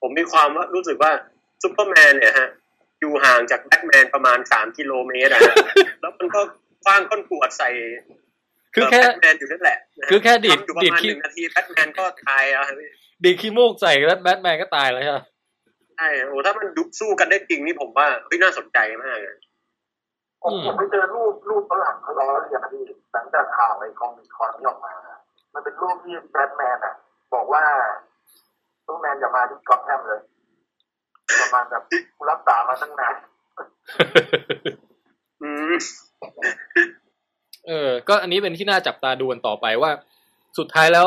[0.00, 1.12] ผมมีความว่ารู้สึกว่า
[1.62, 2.48] ซูเปอร์แมนเนี่ยฮะ
[3.00, 5.54] อยู่ห่างจากแบทแมนประมาณสามกิโลเมตรอะฮะ
[6.00, 6.40] แล้วมันก็
[6.84, 7.68] คว้างก้นขวดใส่
[8.74, 12.90] คือแค่แบทแมนอยู่นั่นแหละนะฮะคือแค่ดีดทำอยู่ประดีดมาณขี้หนึ่งนาทีแบทแมนก็ตายแล้วฮะพี่
[13.24, 15.18] ดีดขี้มูกใส่แล้วแบทแมนก็ตายแล้วใช่ไหม
[15.96, 19.36] ใช่โอ้ถ้ามันยุบสู้กันได้จริงนี่ผมว่าเฮ้ยน่าสนใจมากอะ
[20.42, 24.94] ผมผมไปเจอรูปรูปฝรั่งเขาล้อเลียนนะพี่หลังจากข่าวไอ้ Comic-Con ที่ออกมา
[25.54, 26.94] มันเป็นรูปที่แบทแมนอะ
[27.34, 27.64] บอกว่า
[28.90, 30.20] ซูเปอร์แมนอย่ามาที่กอตแทมเลย
[31.40, 31.82] ประมาณแบบ
[32.16, 33.14] กูรักษามาตั้งนาน
[35.42, 35.72] อืม
[37.66, 39.90] เออ ก็อันนี้เป็นที่น่าจับตาดูกันต่อไปว่า
[40.58, 41.06] สุดท้ายแล้ว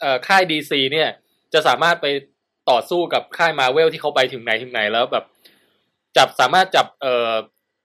[0.00, 1.08] เอ่อค่ายดีซีเนี่ย
[1.54, 2.06] จะสามารถไป
[2.70, 5.24] ต่อสู้กับค่ายมาเวลที่เขาไปถึงไหนถึงไหนแล้วแบบ
[6.16, 7.32] จับสามารถจับเอ่อ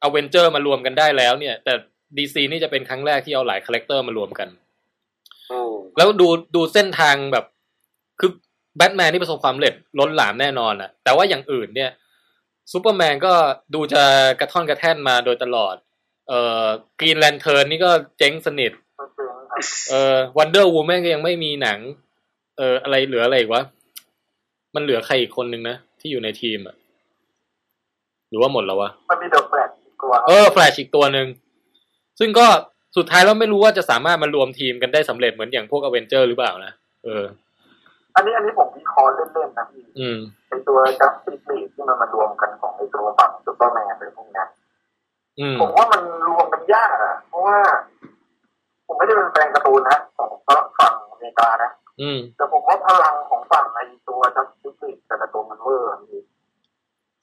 [0.04, 1.74] อเวนเจอร์มารวมกันได้แล้วเนี่ย แต่
[2.18, 4.50] ดีซีนี่จะเป็นครั้งแรกที่เอาหลาย character มารวมกัน
[5.50, 5.60] โอ้
[5.98, 7.46] แล้วดูดูเส้นทางแบบ
[8.20, 8.32] คือ
[8.78, 11.92] แบทแมนที่ประสบความสำเร็จล้นหลามแน่นอนอะแต่ว่าอย่างอื่นเนี่ย
[12.72, 13.34] ซูเปอร์แมนก็
[13.74, 14.04] ดูจะ
[14.40, 15.76] กระท่อนกระแท่นมาโดยตลอด
[16.28, 16.66] เอ่อ
[17.00, 21.80] Green Lantern นี่ก็เจ๊งสนิทมันเป็นครับเอ่อ Wonder Woman ก็ยังไม่มีหนัง
[22.58, 23.64] เอ่ออะไรเหลืออะไรอีกวะ
[24.76, 26.76] มันเหลือใครอีกคนนึงนะ ที่อยู่ในทีมอะ
[28.30, 29.70] หรือว่าหมดแล้ววะ มันมี The Flash
[30.02, 31.28] ตัว เออแฟลชอีกตัวหนึ่ง
[32.20, 32.48] ซึ่งก็
[32.98, 36.72] สุดท้ายแล้วไม่รู้ว่าจะสามารถมารวมทีมกันได้สำเร็จเหมือนอย่างพวกอเวนเจอร์หรือเปล่านะ
[37.06, 37.24] เออ
[38.16, 44.48] อันนี้อันนี้ผมวิเคราะห์เล่นๆนะพี่อืมไอตัว Justice League ที่มันมารวมกันของไอตัวฝั่งซูเปอร์แมนอะไรพวกเนี้ย
[45.40, 47.58] อืมผมว่ามันรวมกันยากอะเพราะว่า
[48.88, 50.30] ผมไม่ได้เป็นแฟนการ์ตูนนะของ
[50.80, 56.22] ฝั่งอเมริกานะอืมแต่ผมว่าพลังของฝั่งไอตัว Justice League กับการ์ตูนมันเวอร์พี่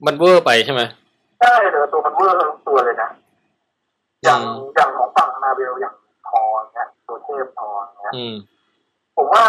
[0.07, 0.83] มันเวอร์ไปใช่ไหม
[1.41, 3.11] ใช่เดี๋ยวตัวมันเวอร์ทั้งตัวเลยนะ
[4.25, 5.95] อย่างอืมอย่างของฝั่งมาเวลอย่าง
[6.29, 6.43] ทอ
[6.75, 7.71] เนี่ยตัวเทพทอ
[8.01, 8.35] เนี่ยอืม
[9.17, 9.43] ผมว่า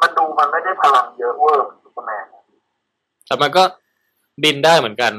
[0.00, 2.24] มันดูมันไม่ได้พลังเยอะเวอร์ซูเปอร์แมน
[3.26, 3.62] แต่มันก็
[4.42, 5.12] บินได้เหมือนกัน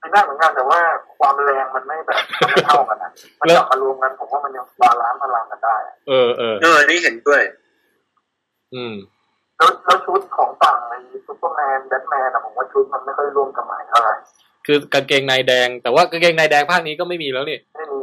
[0.00, 0.80] ไม่น่าเหมือนกันแต่ว่า
[1.18, 7.42] ความแรงมันไม่แบบมันไม่เท่ากันนะมันแล้วจับมารวมกันผมว่ามันยัง balance พลังกันได้อะเออเออเออนี่เห็นด้วย
[8.74, 8.94] อืม
[9.56, 10.94] แล้วแล้วชุดของฝั่งใน
[11.26, 14.14] ซูเปอร์แมนแบทแมนอะผมว่าชุดมันไม่ค่อยร่วมกับหมายเท่าไหร่
[14.66, 18.00] คือกางเกงในแดง แต่ว่ากางเกงในแดงภาคนี้ก็ไม่มีแล้วนี่ไม่มี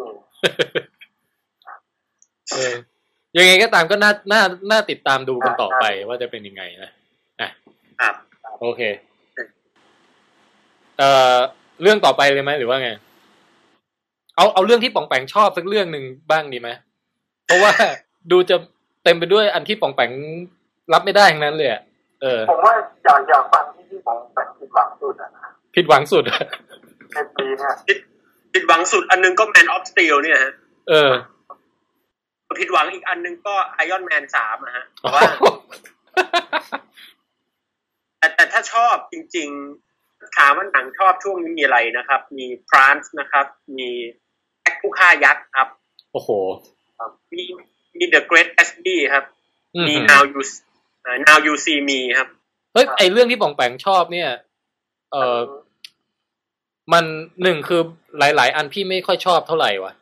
[2.53, 2.75] เออ
[3.37, 6.91] ยังไงก็ตามก็น่าน่าน่าติดตามดูกันต่อไปว่าจะเป็นยังไงนะ
[7.41, 7.49] อะ
[8.01, 8.15] ครับ
[8.61, 8.81] โอเค
[10.97, 11.35] เอ่อ
[11.81, 12.89] เรื่องต่อไปเลยไหมหรือว่าไง
[14.35, 16.69] เอาเอาเรื่องที่ป๋องแปงชอบสักเรื่องหนึ่งบ้างดีไหม
[17.45, 17.71] เพราะว่า
[18.31, 18.55] ดูจะ
[19.03, 20.11] เต็มไปด้วยอันที่ป๋องแปง
[20.93, 21.81] รับไม่ได้ทั้งนั้นเลยอะ
[22.21, 22.73] เออผมว่า
[23.03, 25.41] อยากอยากฟังที่ที่ของแบทผิดหวังสุดอะนะ
[25.75, 26.41] ผิดหวังสุดอะ
[27.13, 27.73] ในปีเนี่ย
[28.53, 30.51] ผิดหวังสุดอันนึงก็แมนออฟสตีลเนี่ยฮะ
[30.89, 31.11] เออ
[32.59, 35.21] ผิดหวังอีกอันนึงก็ไอออนแมนสามอะฮะแต่ว่า
[38.17, 39.49] แต่แต่ถ้าชอบจริง
[39.91, 43.45] ๆ ถามว่าหนังชอบช่วงนี้มีอะไรนะครับ มีพรานส์นะครับ
[43.77, 43.89] มี
[44.61, 45.67] แอคผู้ฆ่ายักษ์ครับ
[46.13, 46.29] โอ้โห
[47.33, 47.43] มี
[47.97, 49.25] มี The Great Gatsby ครับ
[49.75, 50.41] อืมมี Now You
[51.03, 52.29] เอ่อ Now You See Me ครับ
[52.73, 54.29] เฮ้ย ไอเรื่องที่ป่องแปงชอบเนี่ย
[55.11, 55.39] เออ
[56.93, 57.05] มัน
[57.43, 57.81] หนึ่งคือ
[58.19, 59.93] หลาย ๆ อันพี่ไม่ค่อยชอบเท่าไหร่วะ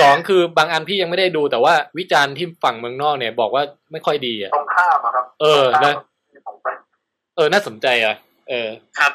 [0.00, 3.62] สองคือบางอันพี่ยังไม่ได้ดูแต่ว่าวิจารณ์ที่ฝั่งเมืองนอกเนี่ย บอกว่า
[3.92, 5.92] ไม่ค่อยดีอะตรงข้ามอะครับ เออนะ
[6.46, 6.78] ตรงข้าม
[7.36, 8.14] เออน่าสนใจอะ
[8.48, 8.68] เออ
[8.98, 9.12] ครับ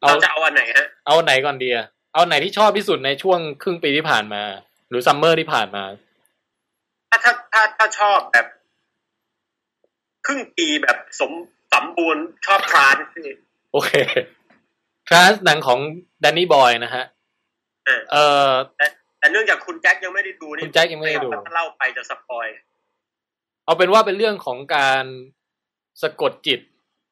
[0.00, 4.42] เอาเราจะเอาอันไหนฮะ เอาไหนก่อนดีอะเอาไหนที่ชอบที่สุดในช่วงครึ่งปีที่ผ่านมา
[4.88, 5.84] หรือซัมเมอร์ที่ผ่านมา
[7.10, 8.46] ถ้าถ้าถ้าถ้าชอบแบบ
[10.26, 11.32] ครึ่งปีแบบสม
[11.72, 13.22] สมบูรณ์ชอบคลานสิ
[13.72, 13.92] โอเค
[15.08, 15.78] คลาสหนังของ
[16.20, 17.04] แดนนี่บอยนะฮะ
[17.86, 18.46] เออเออ
[19.18, 22.46] แต่เนื่องจากคุณแจ็คยังไม่ได้ดูนี่คุณแจ็คยังไม่ได้ดูถ้าเล่าไปจะสปอย
[23.64, 25.04] เอาเป็นว่าเป็นเรื่องของการ
[26.02, 26.60] สะกดจิต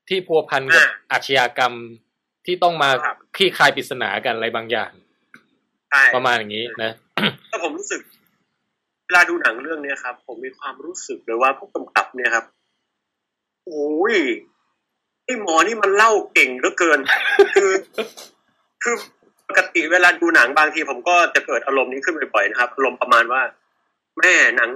[0.08, 1.72] ที่พัวพันกับอาชญากรรม
[2.46, 2.90] ที่ต้องมา
[3.36, 4.92] คลี่คลายปริศนากันอะไรบางอย่าง
[5.90, 6.92] ใช่ประมาณอย่างนี้นะ
[7.50, 8.00] ถ้าผมรู้สึก
[9.04, 12.44] เวลาดูหนังเรื่องเนี้ยครับ ผมมีความรู้สึกเลยว่าผู้กำกับเนี่ยครับ
[13.66, 14.16] โอ้ย
[15.24, 16.98] ไอ้หมอนี่มันเล่าเก่งเหลือเกิน
[17.54, 17.72] คือ
[18.82, 18.94] คือ
[19.48, 23.42] ปกติเวลาดูหนังบางทีผมก็จะเกิดอารมณ์นี้ขึ้นบ่อยๆนะครับอารมณ์ประมาณว่า
[24.18, 24.70] แม่หนัง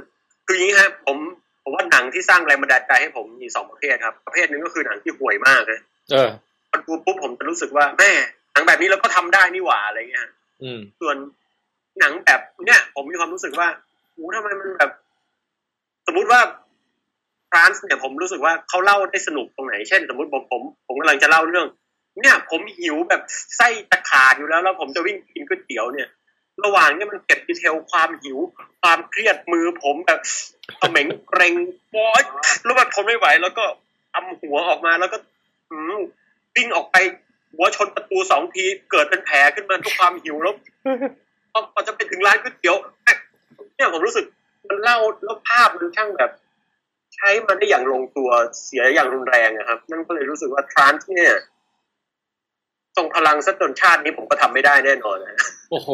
[0.47, 1.17] คืออย่างนี้ครับผม
[1.63, 6.31] ผมว่าหนังที่สร้างแรงบันดาลใจให้ผมมีสองประเภทครับ ประเภทหนึ่งก็คือหนังที่ห่วยมากนะเออ
[6.71, 8.11] พอดูปุ๊บผมจะรู้สึกว่าแม่
[8.53, 10.29] หนังแบบนี้เราก็ทำได้นี่หว่าอะไรเงี้ย
[10.63, 11.17] อืมส่วน
[12.01, 13.69] หนังแบบเนี้ยผมมีความรู้สึกว่า
[14.13, 14.91] โอ้ทำไมมันแบบ
[16.07, 16.41] สมมุติว่า
[17.51, 21.67] ฟรานซ์เนี่ยผมรู้สึกว่าเขาเล่าได้สนุกตรงไหน เช่น สมมติผมผมผมกำลังจะเล่าเรื่อง
[22.21, 23.21] เนี่ย ผมหิวแบบ
[23.57, 26.09] ไส้ตะขาดอยู่แล้ว แล้วผมจะวิ่งกินก๋วยเตี๋ยวเนี่ย
[26.65, 28.39] ระหว่างเนี่ยมันเก็บ detail ความหิว
[28.83, 30.21] ความเครียดมือผมแบบ
[30.79, 31.55] เขม็งเกร็ง
[31.93, 32.23] โอ๊ย
[32.65, 33.65] แล้วแบบทนไม่ไหว แล้วก็
[34.13, 35.19] ทำหัวออกมาแล้วก็
[36.57, 36.97] วิ่งออกไป
[37.55, 40.55] หัวชนประตูสองทีเกิดเป็นแผลขึ้นมาทุกความหิวแล้ว
[41.53, 42.77] พอพอจะไปถึงร้านก๋วยเตี๋ยว
[43.77, 44.25] เนี่ยผมรู้สึก
[44.69, 46.31] มันเล่าแล้วภาพมันช่างแบบ
[47.15, 48.31] ใช้มันได้อย่างลงตัว
[48.65, 51.35] เสียอย่างรุนแรงนะครับนั่นก็เลยรู้สึกว่าทรานส์เนี่ย
[52.97, 55.37] ทรงพลังสักจนชาตินี้ผมก็ทำไม่ได้แน่นอนนะ
[55.71, 55.91] โอ้โห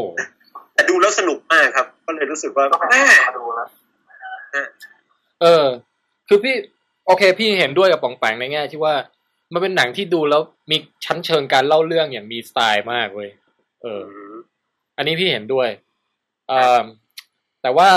[0.75, 3.69] แต่ดูแล้วสนุกมากครับ ก็เลยรู้สึกว่าก็ไปแม่หาดูแล้ว
[5.43, 5.67] เออ
[6.29, 6.55] คือพี่
[7.07, 8.95] โอเค พี่เห็นด้วยกับป๋องแปงในแง่ที่ว่า
[9.53, 13.31] มันเป็นหนังที่ดูแล้วมีชั้นเชิงการเล่าเรื่องอย่างมีสไตล์มากเว้ย
[13.83, 14.05] เออ
[14.97, 15.69] อันนี้พี่เห็นด้วย
[16.49, 16.83] เอ่อ
[17.63, 17.91] แต่ว่า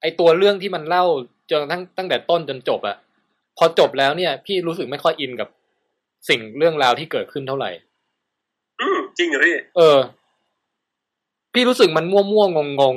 [0.00, 1.04] ไอตัวเรื่องที่มันเล่า
[1.50, 2.96] จนทั้งตั้งแต่ต้นจนจบอะ
[3.58, 5.48] พอจบแล้วเนี่ย พี่รู้สึกไม่ค่อยอินกับ
[6.28, 7.70] สิ่งเรื่องราวที่เกิดขึ้นเท่าไหร่
[8.80, 9.98] อืมจริงเหรอพี่เออ
[11.52, 12.48] พี่รู้สึกมันมั่วมั่วง
[12.80, 12.96] งง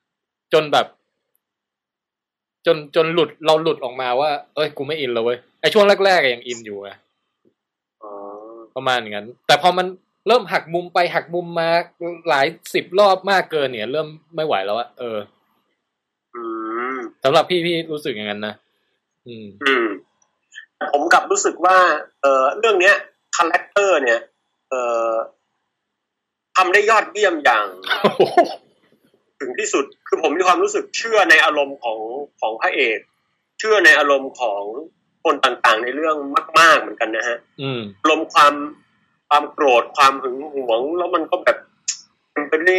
[0.00, 0.86] ๆ จนแบบ
[2.66, 6.90] จนจนหลุดเราหลุดออกมาว่า เอ้ยกูไม่อินแล้วเว้ยไอช่วงแรกๆอะยังอินอยู่ไง
[8.02, 8.10] อ๋อ
[8.74, 9.86] ประมาณอย่างนั้นแต่พอมัน
[10.26, 11.68] เริ่มหักมุมไปหักมุมมา
[12.28, 14.06] หลายสิบรอบมากเกินเนี่ย เริ่ม
[14.36, 15.18] ไม่ไหวแล้วอะเออ
[16.34, 16.42] อื
[16.94, 18.54] มสำหรับพี่พี่รู้สึกอย่างนั้นนะ
[19.26, 19.86] อืมอืม
[20.92, 21.78] ผมกลับรู้สึกว่า
[22.22, 22.94] เออเรื่องเนี้ย
[23.36, 24.20] character เนี่ย
[24.70, 24.74] เอ
[25.08, 25.12] อ
[26.56, 27.66] ทำได้ยอดเยี่ยมอย่าง
[29.40, 32.00] ถึงที่สุดคือผมมีความรู้สึกเชื่อในอารมณ์ของ
[32.40, 32.98] ของพระเอก
[33.58, 34.62] เชื่อในอารมณ์ของ
[35.24, 36.16] คนต่างๆ ในเรื่อง
[36.58, 38.54] มาก ๆเหมือนกันนะฮะอืมอารมณ์ความ
[39.28, 41.56] ความโกรธความหึงหวง แล้วมันก็แบบ
[42.32, 42.78] เป็นไปได้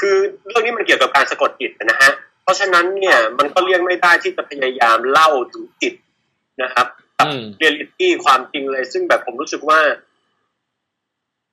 [0.00, 0.16] คือ
[0.46, 2.10] เรื่องนี้มันเกี่ยวกับการสะกดจิตนะฮะ
[2.42, 5.94] เพราะฉะนั้นเนี่ยมันก็เลี่ยงไม่ได้ที่จะพยายามเล่าถึงจิต
[6.62, 6.86] นะครับ
[7.22, 9.80] กับอืมเรียลิตี้ความจริงเลย ซึ่งแบบผมรู้สึกว่า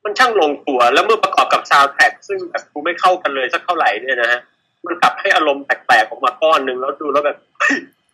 [0.04, 4.40] มันช่างลงตัวแล้วเมื่อประกอบกับซาวด์แทร็กซึ่งแบบดูไม่เข้ากันเลยสักเท่าไหร่เนี่ยนะฮะ
[4.86, 7.38] มันกลับให้อารมณ์แปลกๆออกมาก้อนหนึ่งแล้วดูแล้วแบบ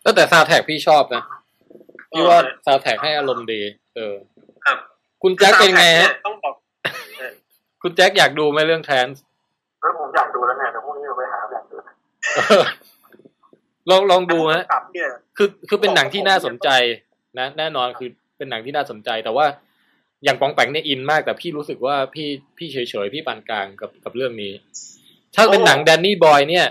[0.04, 1.22] ก็แต่ซาวแท็กพี่ชอบนะ
[2.10, 3.60] พี่ว่าซาวแท็กให้อารมณ์ดี
[3.96, 4.14] เออ
[4.64, 4.78] ครับ
[5.22, 6.54] คุณแจ็คเป็นไงซาวด์แทร็กฮะยต้องบอก
[7.82, 9.06] คุณแจ็คอยากดูไหมเรื่อง Trance
[9.80, 11.76] แล้วผมอยากดูแล้วเนี่ยเดี๋ยวพรุ่งนี้เราไปหาอยากดู
[13.90, 16.68] ลองลองดูฮะกลับเนี่ยคือคือเป็นหนังที่น่าสนใจ
[17.38, 19.46] นะแน่นอนคือเป็นหนังที่น่าสนใจ แต่ว่า
[20.24, 22.28] อย่างปองแปงเนี่ยอินมากแต่พี่รู้สึกว่าพี่
[22.58, 24.52] พี่เฉยๆพี่ปานกลางกับกับเรื่องนี้
[25.36, 26.66] ถ้าเป็นหนังแดนนี่บอยเนี่ย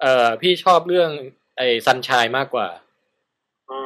[0.00, 1.10] เอ่อพี่ชอบเรื่อง
[1.58, 2.68] ไอ้ซันชายมากกว่า
[3.70, 3.78] อื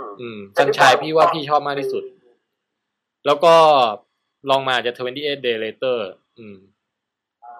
[0.00, 2.04] มอืมซันชายพี่ว่าพี่ชอบมากที่สุด
[3.26, 3.54] แล้วก็
[4.50, 5.98] ลองมาจะ28 day later
[6.38, 6.56] อืม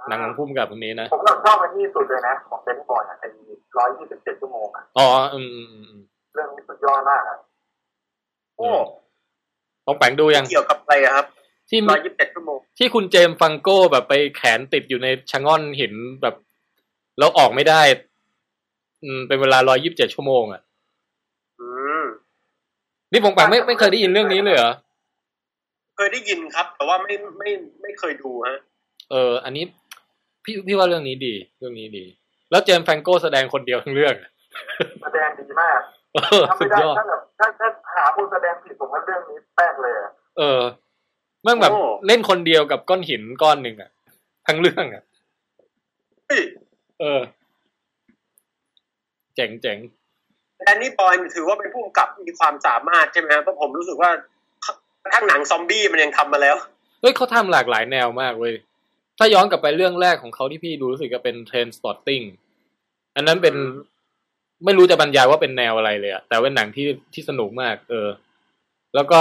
[0.09, 3.29] หนังของพุ่มกับคนนี้นะ ผมก็ชอบอันที่สุดเลยนะ ของเบนบอยอะไอ้
[3.79, 6.03] ร้อยยี่สิบเจ็ดชั่วโมงอะอ๋ออืมอืมอืมอืม
[6.35, 7.37] เรื่องนี้สุดยอดมากอะ
[8.59, 8.70] โอ้
[9.86, 11.26] ปองแปงดูยังเกี่ยวกับอะไรอะครับ
[11.68, 16.34] ที่ร้อยยี่สิบเจ็ดชั่วโมงที่คุณเจมส์ฟังโก้แบบไปแขนติดอยู่ในชะง่อนหินแบบ
[17.18, 17.82] แล้วออกไม่ได้
[19.04, 20.62] อืมเป็นเวลาร้อยยิบเจ็ดชั่วโมงอะ
[21.61, 21.68] อื
[22.02, 22.04] ม
[23.12, 24.72] นี่ปองแปงไม่ไม่เคยได้ยินเรื่องนี้เลยเหรอ
[25.96, 27.50] เคยได้ยินครับ แต่ว่าไม่ไม่
[27.82, 28.59] ไม่เคยดูฮะ
[29.11, 29.64] เออ อันนี้
[30.44, 32.04] พี่พี่ว่าเรื่องนี้ดี เรื่องนี้ดี
[32.50, 34.30] แล้วเจมส์แฟรงโก้แสดงคนเดียวทั้งเรื่องอะ
[35.02, 35.97] แสดงดีมากเออ
[36.48, 40.61] ถ้าสุไม่ดได้ยอดถ้าแบบถ้าถ้าหาคนแสดงผิดผมว่าเรื่องนี้แป้กเลยอะเออ
[41.42, 43.90] แม่งแบบโอ้เล่นคนเดียวกับก้อนหินก้อนหนึ่งอะ
[44.46, 45.02] ทั้งเรื่องอะ
[46.26, 46.42] เฮ้ย
[47.00, 47.20] เออ
[49.34, 49.78] เจ๋งเจ๋ง
[50.59, 54.11] Danny Boyle มันถือว่าเป็นผู้กำกับที่มีความสามารถใช่ไหมครับเพราะผมรู้สึกว่า
[55.02, 56.56] กระทั่งหนังซอมบี้มันยังทำมาแล้ว
[57.00, 58.54] เฮ้ยเขาทำหลากหลายแนวมากเว้ย
[59.18, 62.22] ถ้าย้อนกลับไปเรื่องแรกของเขาที่พี่ดูรู้สึกจะเป็น Trainspotting
[63.16, 63.54] อันนั้นเป็น
[64.64, 68.09] ไม่รู้จะบรรยายว่าเป็นแนวอะไรเลยอะแต่เป็นหนังที่ที่สนุกมาก เออ
[68.94, 69.20] แล้วก็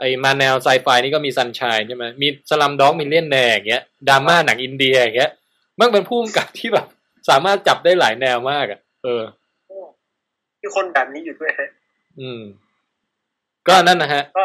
[0.00, 5.30] ไอมาแนวไซไฟนี่ก็มีซันช n ยใช่ไหมมีสลัมด็อกมิเลียนแนร์อย่างเงี้ยดราม่าหนังอินเดียอย่างเงี้ย
[5.80, 6.86] มันเป็นผู้กำกับที่แบบ
[7.28, 9.22] สามารถจับได้หลายแนวมากอะเออ
[10.62, 11.68] มีคนแบบนี้อยู่ด้วยฮะ
[12.20, 12.40] อืม
[13.68, 14.44] ก็นั่นนะฮะก็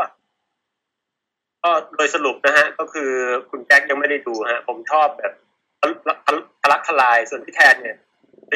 [1.63, 3.09] ก็โดยสรุปนะฮะ ก็คือ
[3.49, 5.33] คุณแจ็คยังไม่ได้ดูฮะ ผมชอบแบบ
[5.79, 6.19] ทะลัก
[6.61, 7.97] ทะลักทลายส่วนพี่แทนเนี่ย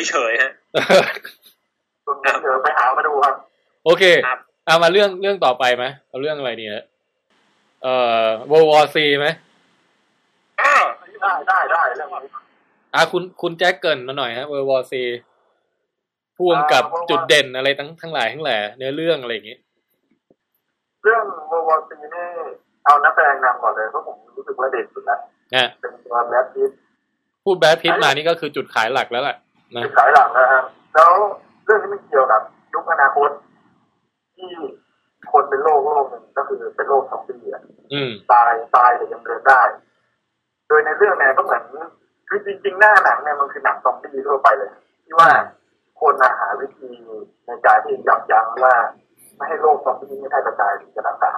[0.10, 0.52] เฉยๆฮะ
[2.06, 3.36] ส่วนผมเดี๋ยวไปหามาดูครับ
[3.86, 6.86] โอเคครับเอามาเรื่องเรื่องต่อไปไหมเอาเรื่องอะไรดีฮะ
[7.84, 7.94] เอ่
[8.24, 9.28] อ World War C ไหม
[10.62, 10.84] อ้าว
[11.22, 12.30] ได้ได้ได้เรื่องนี้
[12.94, 14.94] อะคุณคุณแจ็คเกินมาหน่อยฮะ World War C
[16.38, 19.58] พ่วงกับอ่า World War จุดเด่นอะไรทั้งทั้งหลายทั้งแหล่เนื้อเรื่องอะไรอย่างงี้
[21.04, 22.28] เรื่อง World War Z นี่
[22.86, 25.20] เอานักแสดงนำก่อนเลยเพราะผมรู้สึกว่าเด็ดสุดแล้ว
[25.56, 26.72] นะเป็นตัว Brad Pitt
[27.44, 29.38] พูด Brad Pitt มานี่ก็คือจุดขายหลักแล้วแหละ
[29.76, 30.64] นะเป็นสายหลังนะครับ
[30.94, 31.12] แล้ว
[31.66, 32.42] เรื่องนี้มันเกี่ยวกับ
[32.74, 33.30] ยุคอนาคต
[34.36, 34.52] ที่
[35.32, 37.64] คนเป็นโรคโรคหนึ่งก็คือเป็นโรคซอมบี้อะ
[37.94, 39.62] อืมตายตายแต่ยังเดินได้
[40.68, 41.64] โดยในเรื่องเนี่ยก็เหมือน
[42.28, 44.72] คือจริงๆหน้าหนังเนี่ยมันคือหนังซอมบี้ทั่วไปเลย
[45.06, 45.30] ที่ว่า
[46.02, 46.90] คนน่ะหาวิธี
[47.48, 48.76] ในการที่ยับยั้งว่า
[49.36, 51.32] ไม่ให้โรคซอมบี้ไม่แพร่กระจายหรือจะรักษา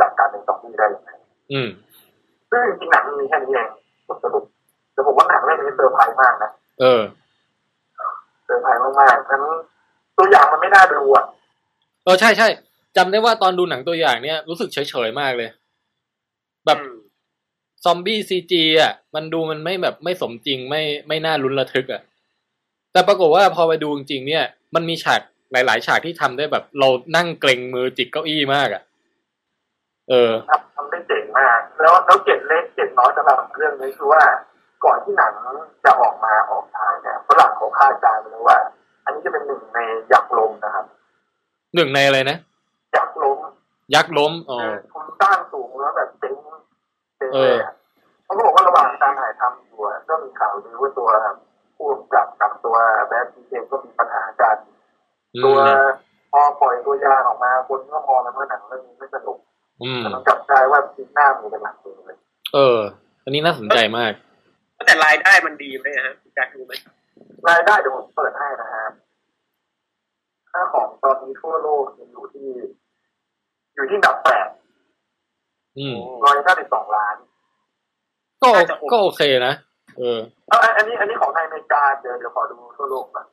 [0.00, 1.10] จากการเป็นซอมบี้ได้ยังไง
[1.52, 1.68] อืม
[2.50, 3.68] ซึ่งจริงๆหนังมันมีแค่นี้เอง
[4.08, 4.44] บทสรุป
[4.92, 7.02] แต่ผมว่าหนังเรื่องนี้เซอร์ไพรส์มากนะเออ
[8.44, 9.42] เซอร์ไพรส์มากๆทั้ง
[10.18, 11.24] ตัวอย่างมันไม่น่าดูอะ
[12.04, 12.48] เออใช่ใช่
[12.96, 15.48] จำได้ว่าตอนดูหนังตัวอย่างเนี่ยรู้สึกเฉยๆมากเลย
[16.66, 16.96] แบบอืม
[17.84, 22.02] ซอมบี้ CG อะ มันดูมันไม่แบบไม่สมจริงไม่ไม่น่าลุ้นระทึกอะ
[22.92, 25.20] แต่ปรากฏว่าพอไปดูจริงๆเนี่ย มันมีฉาก
[25.52, 28.82] หลาย ๆ ฉากที่ทำได้แบบเรานั่งเกรงมือจิกเก้าอี้มากอะ
[30.08, 34.22] เออทำทำได้เจ๋งมาก แล้วแล้วเก็ดเล็กเก็ดน้อยสำหรับเรื่องนี้คือว่า
[34.84, 35.32] ก่อนที่หนัง
[35.84, 38.58] จะออกมาออกฉายเนี่ยฝรั่งเขาคาดการณ์ไว้เลยว่า
[39.04, 39.78] อันนี้จะเป็นหนึ่งใน
[40.12, 40.84] ยักษ์ลมนะครับ
[41.74, 42.36] หนึ่งในอะไรนะ
[42.96, 43.38] ยักษ์ลม
[43.94, 46.34] ยักษ์ล้มอ๋อคือทุนสร้างสูงแล้วแบบเจ๋ง
[47.18, 47.72] เจ๋งเอเลอยอะ
[48.24, 51.08] เขาก็บอกว่าระหว่างการถ่ายทำอยู่อะก็มีข่าวดีว่าตัว
[51.76, 52.76] ผู้กำกับกับตัว
[53.08, 54.56] แบทพีเองก็มีปัญหากัน
[55.34, 55.70] อืตัวม
[56.32, 59.38] พอปล่อยตัวอย่างออกมาคนก็มองกันว่าหนังเรื่องนี้ไม่สนุก
[59.82, 62.16] อืมแต่มันกลับกลายว่าพีหน้ามีเป็นหลักเลย
[62.54, 62.78] เออ
[63.24, 64.12] อันนี้น่าสนใจมาก
[64.86, 66.72] แต่รายได้มันดีไหมฮะคุณแจ็ครู้ไหม
[67.48, 68.84] รายได้เดี๋ยวผมเปิดให้นะฮะ
[70.50, 72.48] ค่าของตอนนี้ทั่วโลกยังอยู่ที่
[73.74, 74.48] อยู่ที่อันดับแปด
[75.78, 77.16] อืมร้อยเก้าสิบสองล้าน
[78.42, 78.50] ก็
[78.92, 79.54] ก็โอเคนะ
[79.98, 80.18] เออ
[80.48, 83.26] เอาอันอันนี้ อันนี้ของในอเมริกาเดี๋ยวเดี๋ยวขอดูทั่วโลกก่อน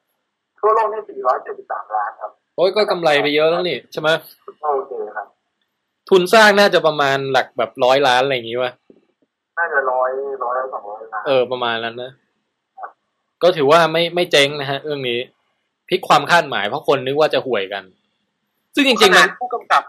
[0.60, 4.10] ทั่วโลกนี่สี่ร้อยเจ็ดสิบสามล้านครับโอ้ยก็กำไรไปเยอะแล้วนี่ใช่ไหม
[4.62, 5.28] โอเคครับ
[6.10, 8.72] ทุนสร้างน่าจะประมาณหลักแบบร้อยล้านอะไรอย่างงี้วะ
[9.58, 10.12] น่าจะร้อย
[10.44, 10.89] ร้อยสองร้อยล้าน
[11.26, 12.12] เออประมาณนั้นนะ
[13.44, 15.20] ก็ถือว่าไม่ไม่เจ๊งนะฮะเรื่องนี้
[15.88, 17.84] พลิกความคาดหมายเพราะคนนึกว่าจะห่วยกัน
[18.76, 19.84] ซึ่งจริงๆขมันานดผู้กำกับ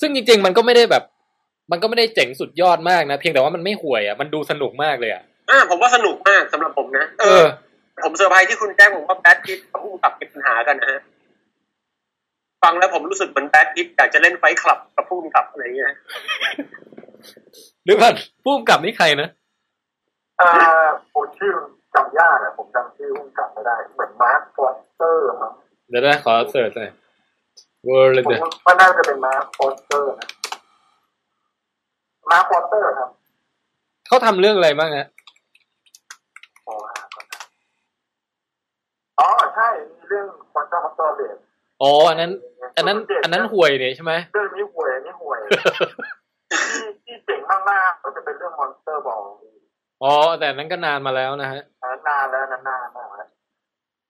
[0.00, 1.04] ซึ่งจริง ๆ มันก็ไม่ได้แบบ
[1.70, 11.00] มันก็ไม่ได้เจ๋งสุดยอดมากนะเพียงแต่ว่ามันไม่ห่วยอะมันดูสนุกมากเลยอะอ่าผมว่าสนุกมากสำหรับผมนะเออเออ ผมเซอร์ไพรส์ที่คุณแจ้งผมว่า Brad Pitt กับผู้กำกับมีปัญหากันนะฮะ
[12.62, 15.94] ฟังแล้วผมรู้สึกเหมือน Brad Pitt อยากจะเล่น Fight Club กับผู้กำกับอะไรอย่างเงี้ย
[17.84, 18.10] หรือว่า
[18.42, 19.28] ผู้กำกับนี่ใครนะ
[20.40, 20.50] อ่า
[21.14, 21.52] ผมชื่อ
[21.94, 25.52] จำยากอะผมจำชื่อผู้กำกับไม่ได้ เหมือน Marc Forster มั้ง
[25.88, 26.90] เดี๋ยวนะขอ search หน่อย
[27.84, 30.28] เวอร์เลยผมเดี๋ยวว่าน่าจะเป็น Marc Forster นะ
[32.30, 33.10] Marc Forster ครับ
[34.06, 35.06] เขาทำเรื่องอะไรบ้างฮะ
[36.66, 37.40] ขอหาก่อนนะ
[39.20, 41.36] อ๋อใช่มีเรื่อง Quantum of Solace
[41.82, 42.30] อ๋ออันนั้น
[42.76, 45.38] อันนั้น อันนั้นห่วยเนี่ยใช่ไหมเรื่องนี้ห่วยอันนี้ห่วย
[46.50, 47.58] ที่ที่เจ๋งมา
[47.88, 49.22] กๆก็จะเป็นเรื่อง Monster's Ball
[50.02, 53.28] อ๋อ แต่อันนั้นก็นานมาแล้วนะฮะอันนั้นนานแล้วอันนั้นนานมากแล้ว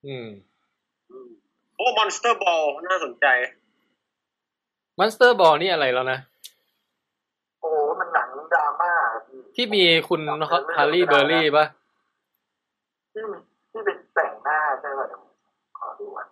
[0.07, 0.27] อืม
[1.77, 3.27] โอ้ Monster's Ball น่าสนใจ
[4.99, 6.19] Monster's Ball นี่อะไรแล้วนะ
[7.61, 8.93] โอ้โหมันหนังดราม่า
[9.27, 10.21] พี่ที่มีคุณ
[10.77, 11.67] Halle Berry ปะ
[13.13, 13.37] ที่มี
[13.73, 15.33] ที่เป็นแต่งหน้าใช่ไหมเดี๋ยวผม
[15.79, 16.27] ขอดูอะ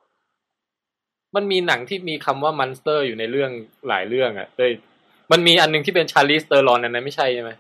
[1.35, 3.51] มันมีหนังที่มีคำว่า Monster อยู่ในเรื่อง
[3.89, 4.73] หลายเรื่องอะ่ะเลย
[5.33, 7.51] มันมีอันหนึ่งที่เป็น Charlize Theron อันนั้นไม่ใช่ใช่ไหม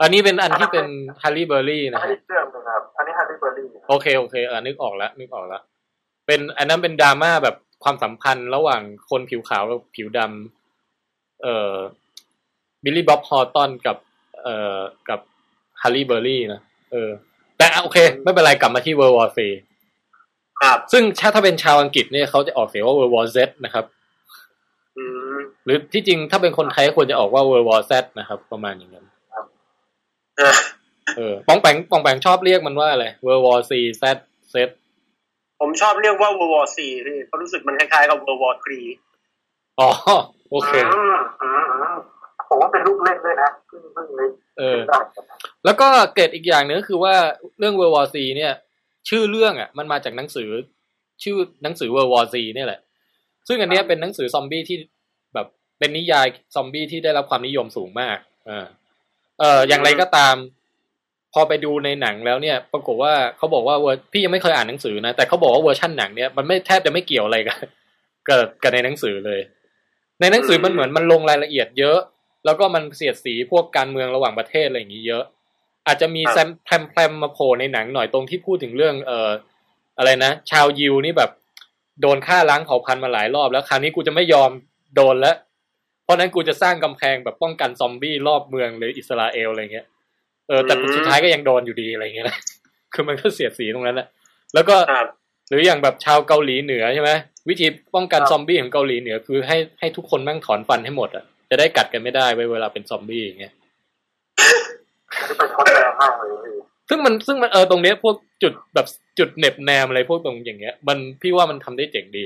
[0.00, 0.86] อันนี้เป็นอันที่เป็น
[1.22, 5.62] Halle Berry อันนะฮะนี้เรื่องหนึ่งครับ อันนี้ Halle Berryโอเคโอเคเออนึกออกแล้วนึกออกแล้ว
[6.26, 11.74] ไปเป็นอันนั้นเป็นดราม่าแบบความสัมพันธ์ระหว่างคนผิวขาวกับผิวดำเอ่อ
[12.84, 13.96] Billy Bob Thornton กับ
[14.42, 14.78] เอ่อ
[15.08, 15.20] กับ
[15.82, 16.60] Halle Berry นะ
[16.92, 17.10] เออ
[17.58, 19.38] แต่อะโอเค ไม่เป็นไรกลับมาที่ World War Z
[20.60, 23.84] ครับ ซึ่งถ้าถ้าเป็นชาวอังกฤษเนี่ยเขาจะออกเสียงว่า World War Z นะครับ
[24.96, 29.09] อืมหรือที่จริงถ้าเป็นคนไทยควรจะออกว่า World War Z นะครับ ประมาณอย่างนั้นอะ
[31.16, 33.72] เออปองแปงปองแปงชอบเรียกมันว่าอะไร World War C
[34.02, 34.04] Z
[34.54, 34.56] Z
[35.60, 38.54] ผมชอบเรียกว่า World War 4พี่เพราะรู้สึกมันคล้ายๆกับ World War
[39.16, 39.90] 3อ๋อ
[40.50, 41.96] โอเคอืมอืมอืม
[42.48, 44.98] ผมว่าเป็นลูกเล่นด้วยนะเพิ่งเพิ่งเลยเออได้
[45.64, 47.14] แล้วก็เกร็ดอีกอย่างหนึ่งก็คือว่า
[47.58, 48.52] เรื่อง World War Z เนี่ย
[49.08, 50.48] ชื่อเรื่องอะ มันมาจากหนังสือ
[51.22, 52.80] ชื่อหนังสือ World War Z เนี่ยแหละ
[53.48, 54.78] ซึ่งอันเนี้ยเป็นหนังสือซอมบี้ที่
[55.34, 55.46] แบบ
[55.78, 58.66] เป็นนิยายซอมบี้ที่ได้รับความนิยมสูงมากเออ
[59.40, 60.36] เอออย่างไรก็ตาม
[61.32, 67.58] พอไปดูในหนังแล้วเนี่ย ปรากฏว่าเขาบอกว่าเวอร์พี่ยังไม่เคยอ่านหนังสือนะแต่เขาบอกว่าเวอร์ชั่นหนังเนี่ยมันไม่แทบจะไม่เกี่ยวอะไรกับ
[68.28, 69.40] กับกับในหนังสือเลย
[70.20, 71.98] ในหนังสือมันเหมือนมันลงรายละเอียดเยอะ
[72.44, 75.24] แล้วก็มันเสียดสีพวกการเมืองระหว่างประเทศอะไรอย่างนี้เยอะ
[75.86, 79.30] อาจจะมีแซมแพรมแพรมมาโผล่ในหนังหน่อยตรงที่พูดถึงเรื่อง เอ่อ
[79.98, 81.30] อะไรนะชาวยิวนี่แบบ
[82.00, 84.50] โดนฆ่าล้างเผ่าพันธุ์มาหลายรอบแล้วคราวนี้กูจะไม่ยอม
[84.94, 85.49] โดนแล้วเพ
[86.10, 89.86] ราะฉะนั้นกูจะสร้างกำแพงแบบป้องกันซอมบี้รอบเมืองเลยอิสราเอลอะไรเงี้ย
[90.48, 92.36] เออแต่อืมสุดท้ายก็ยังโดนอยู่ดีอะไรเงี้ยนะ
[92.94, 94.06] คือมันก็เสียดสีตรงนั้นแหละ
[94.54, 95.08] แล้วก็ครับ
[95.48, 97.10] หรืออย่างแบบชาวเกาหลีเหนือใช่ไหม
[97.48, 103.52] วิธีป้องกันซอมบี้ของเกาหลีเหนือคือให้ให้ทุกคนแม่งถอนฟันให้หมดอะจะได้กัดกันไม่ได้ไว้เวลาเป็นซอมบี้อย่างเงี้ย
[105.26, 106.54] ที่ประชดแรงมากเลยพี่
[106.88, 108.86] ซึ่งมันซึ่งมันเออตรงเนี้ยพวกจุดแบบ
[109.18, 112.24] จุดเหน็บแนมอะไรพวกตรงอย่างเงี้ย มันพี่ว่ามันทำได้เจ๋งดี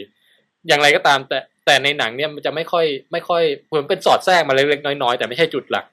[0.69, 5.85] อย่างไรก็ตามแต่ แต่ในหนังเนี่ยมันจะไม่ค่อยไม่ค่อยเหมือนเป็นสอดแทรกมาเล็กๆน้อยๆแต่ไม่ใช่จุดหลัก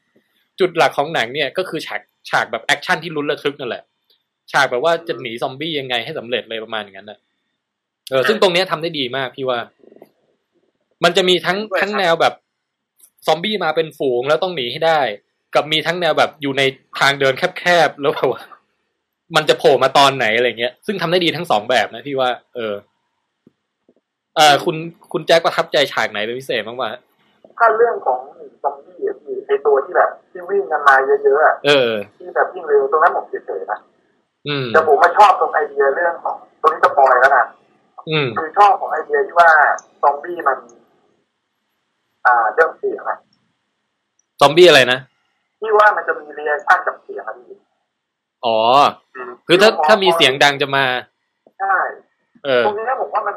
[0.60, 3.84] จุดหลักของหนังเนี่ยก็คือฉากฉากแบบ action ที่ลุ้นระทึกนั่นแหละ
[4.52, 7.20] ฉากแบบว่าจะหนีซอมบี้ยังไงให้สำเร็จเลยประมาณอย่างนั้นนะ
[8.10, 9.60] เออซึ่งตรงเนี้ยทำได้ดีมากพี่ว่า
[11.04, 12.34] มันจะมีทั้งทั้งแนวแบบ
[13.28, 15.02] ซอมบี้มาเป็นฝูงแล้วต้องหนีให้ได้
[15.56, 16.62] กับมีทั้งแนวแบบอยู่ใน
[17.00, 18.42] ทางเดินแคบๆแล้วแบบว่า
[19.36, 22.74] มันจะโผล่มาตอนไหนอะไรเงี้ย ซึ่งทำได้ดีทั้งสองแบบนะพี่ว่า เออ
[24.36, 24.76] เออคุณ
[25.12, 26.92] คุณแจ็คประทับใจฉากไหนเป็นพิเศษบ้างวะ
[27.58, 33.80] ถ้าเรื่องของหนีซอมบี้อะพี่ไอตัวที่แบบที่วิ่งกันมาเยอะๆอะเออ ที่แบบวิ่งเร็วตรงนั้นผมเฉยๆนะ
[34.48, 37.46] อืมแต่ผมมาชอบตรงไอเดียเรื่องของตรงนี้ spoil แล้วนะ
[38.10, 39.50] อืมคือชอบของไอเดียที่ว่า
[40.02, 40.58] ซอมบี้มัน
[42.26, 43.18] อ่าเรื่องเสียงอะ
[44.40, 45.00] ซอมบี้อะไรนะ
[45.60, 47.58] ที่ว่ามันจะมีเรียชั่นกับเสียงอะพี่
[48.46, 48.58] อ๋อ
[49.48, 50.86] คือถ้าถ้ามีเสียงดังจะมา
[51.60, 51.76] ใช่
[52.46, 53.36] เออตรงนี้ผมว่ามัน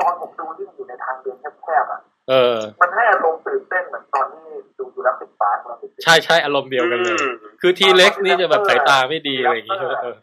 [0.00, 4.44] ตอนผมดูที่มันอยู่ในทางเดินแคบๆอะเออ มันให้อารมณ์ตื่นเต้นเหมือนตอนที่
[4.78, 10.16] ดู Jurassic Park เราใช่ใช่อารมณ์เดียวกันเลยอืมคือ T-Rex นี่จะแบบสายตาไม่ดีอะไรอย่างงี้ใช่ไหมเออ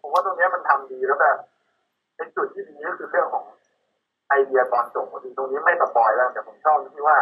[0.00, 1.36] ผมว่าตรงเนี้ยมันทำดีแล้วแบบ
[2.16, 3.44] เป็นจุดที่ดีก็คือเรื่องของ
[4.28, 7.18] ไอเดียตอนจบพอดีตรงนี้ไม่ spoil แล้วแต่ผมชอบที่ว่า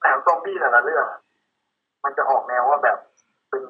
[0.00, 1.20] หนังซอมบี้แต่ละเรื่องอะ
[2.04, 2.98] มันจะออกแนวว่าแบบ
[3.48, 3.62] เป็น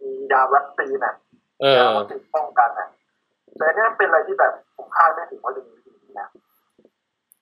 [0.00, 1.14] มียาวัคซีนอะ
[1.60, 2.88] เออยาวัคซีนป้องกันอะ
[3.58, 5.77] แต่เนี่ยเป็นอะไรที่แบบผมคาดไม่ถึงว่าจะมีวิธี
[6.08, 6.28] นี้นะ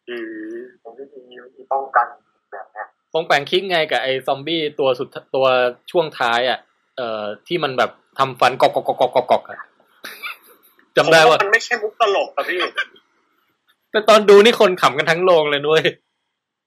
[0.08, 0.16] อื
[0.52, 2.06] มเป็นวิธีวิธีป้องกัน
[2.52, 5.46] แบบเนี้ยฟงแปงคิดไงกับไอ้ซอมบี้ตัวสุดตัว
[5.90, 6.58] ช่วงท้ายอะ
[6.96, 9.58] เอ่อที่มันแบบทำฟันกอกกอกกอกกอกกอกอะ
[10.96, 12.60] จำได้ว่ามันไม่ใช่มุกตลกอะพี่
[13.90, 15.82] แต่ตอนดูนี่คนขำกันทั้งโรงเลยด้วย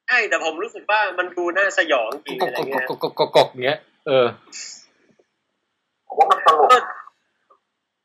[0.07, 4.25] ใช่แต่ผมรู้สึกว่ามันดูน่าสยองจริงกอะไรอกกเงี้ยอกกอกกอกกอกเงี้ยเออ
[6.07, 6.83] ผมว่ามันตลก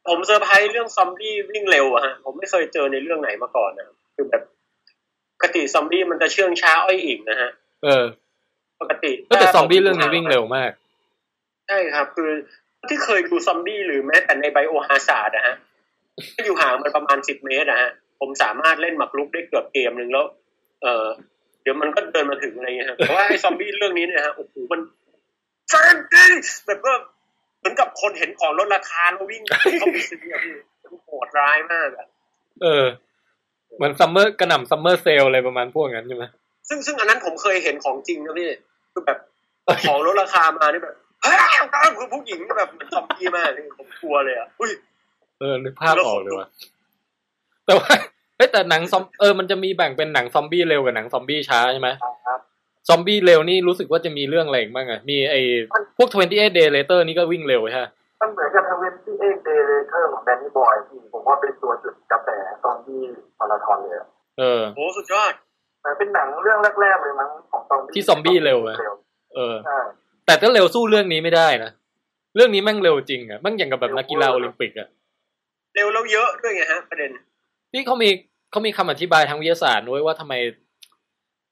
[0.09, 4.43] ผมเซอร์ไพรส์เรื่องซอมบี้วิ่งเร็วอะฮะผมไม่เคยเจอในเรื่องไหนมาก่อนนะคือแบบ
[5.35, 7.51] ปกติซอมบี้มันจะเชื่องช้าอ้อยอิงนะฮะ
[7.85, 8.05] เออ
[8.81, 10.71] ปกติก็แต่ซอมบี้เรื่องนี้วิ่งเร็วมาก
[11.69, 12.31] ใช่ครับ คือ
[12.89, 15.55] ที่เคยดูซอมบี้หรือแม้แต่ใน Biohazard นะฮะ
[16.35, 17.91] ถ้าอยู่ห่างมันประมาณสิบเมตรนะฮะ
[18.21, 20.25] ผมสามารถเล่นหมากรุกได้เกือบเกมหนึ่งแล้ว
[20.83, 21.07] เออ
[21.63, 24.81] เดี๋ยวมันก็เดินมาถึงอะไรเงี้ยฮะแต่ว่าไอ้ซอมบี้เรื่องนี้เนี่ยฮะโอ้โหมัน
[25.69, 26.33] แม่งวิ่ง
[26.67, 27.14] แบบว่าเห
[27.65, 29.43] มือนกับคนเห็นของลดราคาแล้ววิ่ง
[29.79, 32.07] เข้าไปซื้ออะพี่มันโหดร้ายมากอะ
[32.63, 32.87] เออ
[33.77, 36.25] เหมือน summer กระหน่ำ summer sale อะไรประมาณพวกนั้นใช่ไหม
[36.69, 38.51] ซึ่งซึ่งอันนั้นผมเคยเห็นของจริงนะพี่
[38.93, 39.19] คือแบบ
[39.89, 41.37] ของลดราคามานี่แบบเฮ้ย
[41.99, 44.71] คือผู้หญิงนี่แบบเหมือนซอมบี้มากนี่ผมกลัวเลยอะอุ้ย
[45.41, 46.49] เออนึกภาพออกเลยว่ะ
[47.67, 47.93] แต่ว่า
[48.37, 51.89] เฮ้ยแต่หนังซอมเออมันจะมีแบ่งเป็นหนังซอมบี้เร็วกับหนังซอมบี้ช้าใช่ไหม
[52.27, 52.41] ครับ
[52.89, 55.41] ซอมบี้เร็วนี่รู้สึกว่าจะมีเรื่องอะไรอีกบ้างอะมีไอ้
[55.97, 57.87] พวก 28 day later นี่ก็วิ่งเร็วใช่ไหม
[58.21, 62.29] มันเหมือนกับ Twenty Eight Days Later ของ Danny Boyle ที่ผมว่าเป็นตัวจุดกระแส
[62.65, 63.01] ตอนที่
[63.39, 64.09] มาราธอนเลยอะ
[64.39, 65.33] เออโหสุดยอด
[65.85, 68.77] มันเป็นหนังเรื่องแรกๆเลยมั้งของซอมบี้ที่ซอมบี้เร็วอะ
[69.35, 69.79] เออใช่
[70.27, 71.71] แต่ก็เร็วสู้เรื่องนี้ไม่ได้นะ
[72.37, 74.89] เรื่องนี้แม่งเร็วจริงอะแม่งอย่างกับแบบนักกีฬาโอลิมปิกอะ
[75.75, 77.11] เร็วแล้วเยอะด้วยไงฮะประเด็น
[77.75, 78.09] นี่เขามี
[78.51, 80.35] เขามีคำอธิบายทางวิทยาศาสตร์ด้วยว่าทำไม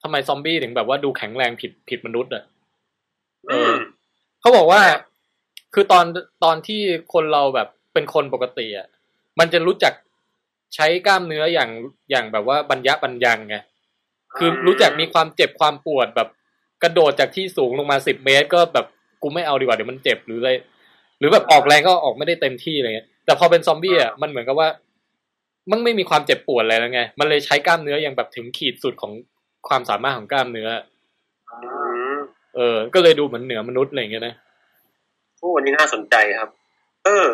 [0.02, 2.42] ทำไมซอมบี้ถึงแบบว่าดูแข็งแรงผิดผิดมนุษย์อะ
[3.48, 3.74] เออือม
[4.40, 4.80] เขาบอกว่า
[5.74, 6.04] คือตอน
[6.44, 6.80] ตอนที่
[7.12, 8.86] คนเราแบบเป็นคนปกติอะ
[9.38, 9.92] มันจะรู้จัก
[10.74, 11.70] ใช้กล้ามเนื้ออย่าง
[12.10, 13.56] อย่างแบบว่าบรรยะบรรยังไง
[14.36, 16.28] คือรู้จักมีความเจ็บความปวดแบบ
[16.82, 18.86] กระโดดจากที่สูงลงมาสิบเมตร ก็แบบ
[19.22, 20.50] กูไม่เอาดีกว่าเดี๋ยวมันเจ็บหรืออะไร
[21.18, 24.68] หรือแบบออกแรงก็ออกไม่ได้เต็มที่อะไรเงี้ยแต่พอเป็นซอมบี้อะมันเหมือนกับว่า
[25.70, 29.12] มันไม่มีความเจ็บปวดอะไรแล้วไง มันเลยใช้กล้ามเนื้ออย่างแบบถึงขีดสุดของ
[29.68, 30.68] ความสามารถของกล้ามเนื้อ
[31.52, 31.68] อื
[32.14, 32.18] ม
[32.56, 34.34] เออ ก็เลยดูเหมือนเหนือมนุษย์อะไรอย่างเงี้ยนะ
[35.38, 36.50] โอ้วันนี้น่าสนใจครับ
[37.04, 37.26] เออ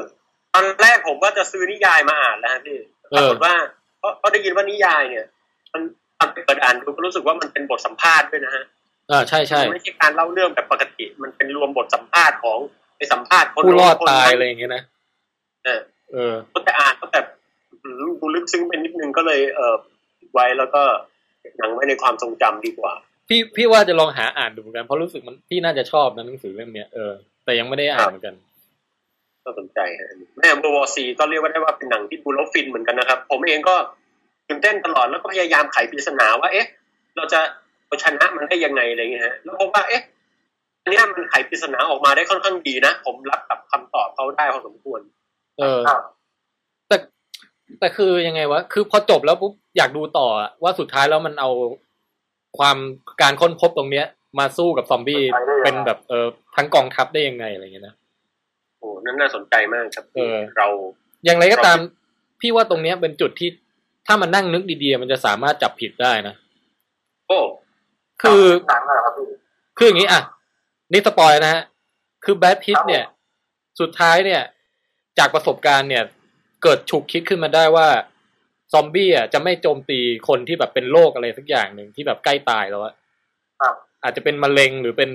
[0.55, 2.79] ตอนแรกผมว่าจะซื้อนิยายมาอ่านแล้วฮะพี่
[3.11, 3.55] เอปราอกฏว่า
[4.03, 5.27] ก็ก็ได้ยินว่านิยายเนี่ย
[5.73, 5.83] มัน
[6.19, 8.65] ตอนไปเปิดอ่านดูก็รู้สึกว่ามันเป็นบทสัมภาษณ์ด้วยนะฮะ
[9.11, 12.59] อ่าใช่ใช่ไม่ใช่การเล่าเรื่องแบบปกติ มันเป็นรวมบทสัมภาษณ์ของ
[12.97, 14.83] ไปสัมภาษณ์คนผู้รอดคนตายนั้นอะไรอย่างเงี้ยนะ
[15.65, 15.81] เออ
[16.13, 17.27] เออก็แต่อ่านก็แบบ
[17.71, 19.77] อื้อหือดูลึกซึ้งไปนิดนึงก็เลย เออ
[20.33, 21.08] ไว้แล้วก็เก็บ
[21.59, 22.93] หนังไว้ในความทรงจำดีกว่า
[23.29, 27.13] พี่พี่ว่าจะลองหาอ่านดูเหมือนกันเพราะรู้สึกมันพี่น่าจะชอบนะหนังสือเล่มเนี้ยเออ
[27.45, 28.35] แต่ยังไม่ได้อ่านเหมือนกัน
[29.45, 33.75] ก็สนใจฮะแม่เบอร์วอซีก็เรียกว่าได้ว่าเป็นหนังที่ดูแล้วฟินเหมือนกันนะครับ ผมเองก็
[34.49, 36.67] ตื่นเต้นตลอดแล้วก็พยายามไขปริศนาว่า เอ๊ะ
[37.17, 37.41] เราจะ
[37.87, 40.03] เอาชนะมันได้ยังไงอะไรเงี้ยฮะแล้วพบว่าเอ๊ะ
[40.83, 45.01] อันเนี้ยมันไขปริศนาออกมาได้ค่อนข้างดีนะ ผมรับกับคำตอบเขาได้พอสมควร
[45.59, 46.03] เออครับ
[46.89, 46.97] แต่
[47.81, 51.51] แต่คือยังไงวะ คือพอจบแล้วปุ๊บ อยากดูต่ออะว่าสุดท้ายแล้วมันเอา
[52.59, 52.77] ความ
[53.23, 54.07] การค้นพบตรงเนี้ย
[54.39, 55.23] มาสู้กับซอมบี้
[55.63, 56.27] เป็นแบบเออ
[56.57, 57.95] ทั้งกองทัพได้ยังไงอะไรเงี้ยนะ
[58.79, 60.69] โอ้นั่นน่าสนใจมากครับเออเรา
[61.25, 61.79] อย่างไรก็ตาม
[62.41, 63.49] พี่ว่าตรงเนี้ยเป็นจุดที่
[64.07, 66.35] ถ้ามันนั่งนึกดีๆ มันจะสามารถจับผิดได้นะ
[67.29, 67.41] โอ้
[68.23, 69.27] คือหนังเหรอครับพี่
[69.77, 70.23] คืออย่างนี้อะ
[70.93, 71.63] นี่ spoil นะฮะ
[72.25, 73.05] คือ Brad Pitt ครับผมเนี่ย
[73.81, 74.43] สุดท้ายเนี่ย
[75.19, 76.05] จากประสบการณ์เนี่ย
[76.63, 77.89] เกิดฉุกคิดขึ้นมาได้ว่า
[78.73, 82.95] ซอมบี้อะจะไม่โจมตีคนที่แบบเป็นโรคอะไรสักอย่างหนึ่งที่แบบใกล้ตายแล้วอะ
[83.61, 85.11] ครับอาจจะเป็นมะเร็งหรือเป็น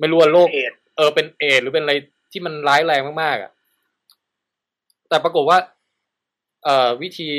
[0.00, 1.94] ไม่รู้ว่าโรคเอดส์เออเป็นเอดส์หรือเป็นอะไร
[2.32, 3.50] ที่มันร้ายแรงมากๆอะ
[5.08, 5.58] แต่ปรากฏว่า
[6.64, 7.30] เอ่อวิธี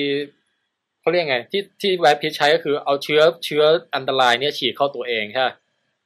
[1.02, 3.64] เขาเรียกไง ที่ที่แวดพิชใช้ก็คือเอาเชื้อเชื้อ
[3.95, 5.53] อันตรายเนี่ยฉีดเข้าตัวเองใช่ปะ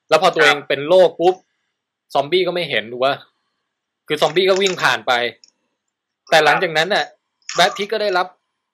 [0.10, 1.36] แล้วพอตัวเองเป็นโรคปุ๊บ
[2.14, 3.16] ซอมบี้ก็ไม่เห็นถูกป่ะ
[4.08, 5.14] คือซอมบี้ก็วิ่งผ่านไป
[6.30, 7.06] แต่หลังจากนั้นน่ะ
[7.56, 8.28] แบทพิทก็ได้รับ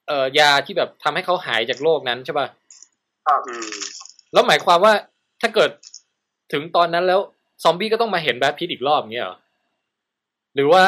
[0.08, 2.48] เอ่อยาที่แบบทำให้เขาหายจากโรคนั้นใช่ป่ะ
[3.28, 3.70] ครับอืม
[4.34, 4.94] แล้วหมายความว่า
[5.42, 5.70] ถ้าเกิด
[6.54, 7.20] ถึงตอนนั้นแล้ว
[7.64, 9.38] ซอมบี้ก็ต้องมาเห็นแบทพิทอีกรอบอย่างเงี้ยเหรอ
[10.56, 10.84] หรือว่า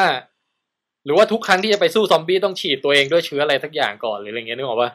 [1.04, 4.90] หรือว่าทุกครั้งที่จะไปสู้ซอมบี้ต้องฉีดตัวเองด้วยเชื้ออะไรสักอย่างก่อนหรืออะไรเงี้ยนึกออกปะ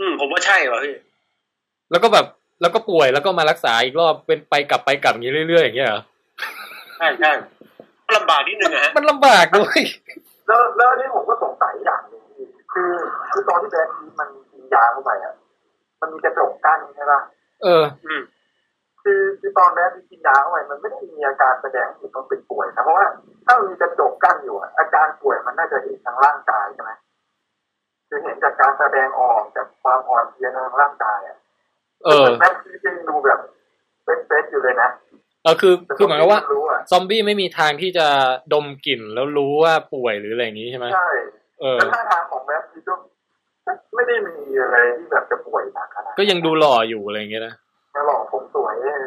[0.02, 0.94] ืม ผมว่าใช่ว่ะพี่
[1.90, 2.26] แล้วก็แบบ
[2.60, 6.02] แล้วก็ป่วยแล้วก็มารักษาอีกรอบเป็นไปกลับไปกลับอย่างนี้เรื่อยๆอย่างเงี้ยเหรอ
[6.98, 7.30] ใช่ใช่
[8.16, 9.78] ลำบากนิดนึงอะฮะมันลำบากด้วย
[10.46, 12.11] แล้วแล้วอันนี้ผมก็สงสัยอย่างหนึงพี่
[12.72, 12.92] คือ
[13.32, 15.34] คือตอนที่แบรนด์นี้มันกินยาเข้าไปอะ
[16.00, 17.20] มันมีกระจกกั้นใช่ปะ
[17.62, 18.22] เออ อืม
[19.02, 23.06] คือคือตอนแรกที่กินยาเข้าไปมันไม่ได้มีอาการแสดงให้เห็นว่าเป็นป่วยนะเพราะว่า
[23.46, 26.92] ถ้ามันมีกระจกกั้นอยู่อะอาการป่วยมันน่าจะเห็นทางร่างกายใช่ไหม
[28.08, 31.38] คือเห็นจากการแสดงออกจากความอ่อนเพลียทางร่างกายอะ
[32.04, 33.38] เออแม่งที่ยังดูแบบ
[34.04, 34.90] เป็นเฟซอยู่เลยนะ
[35.42, 38.06] เออคือคือหมายความว่ารู้อะซอมบี้ไม่มีทางที่จะ
[38.52, 41.10] ดมกลิ่นแล้วรู้ว่าป่วยหรืออะไรอย่างนี้ใช่ไหมใช่
[41.62, 42.94] เออแล้วท่าทางของแม็กซ์ก็
[43.94, 47.54] ไม่ได้มีอะไรที่แบบจะป่วยหนักขนาดก็ยังดูหล่ออยู่อะไรอย่างเงี้ยนะ
[47.92, 49.04] แค่หล่อผมสวยเออ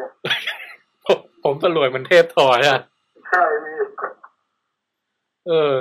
[1.06, 2.80] ผมผมตรวยเหมันเทพทอยอะ
[3.28, 3.74] ใช่พี่
[5.48, 5.74] เออ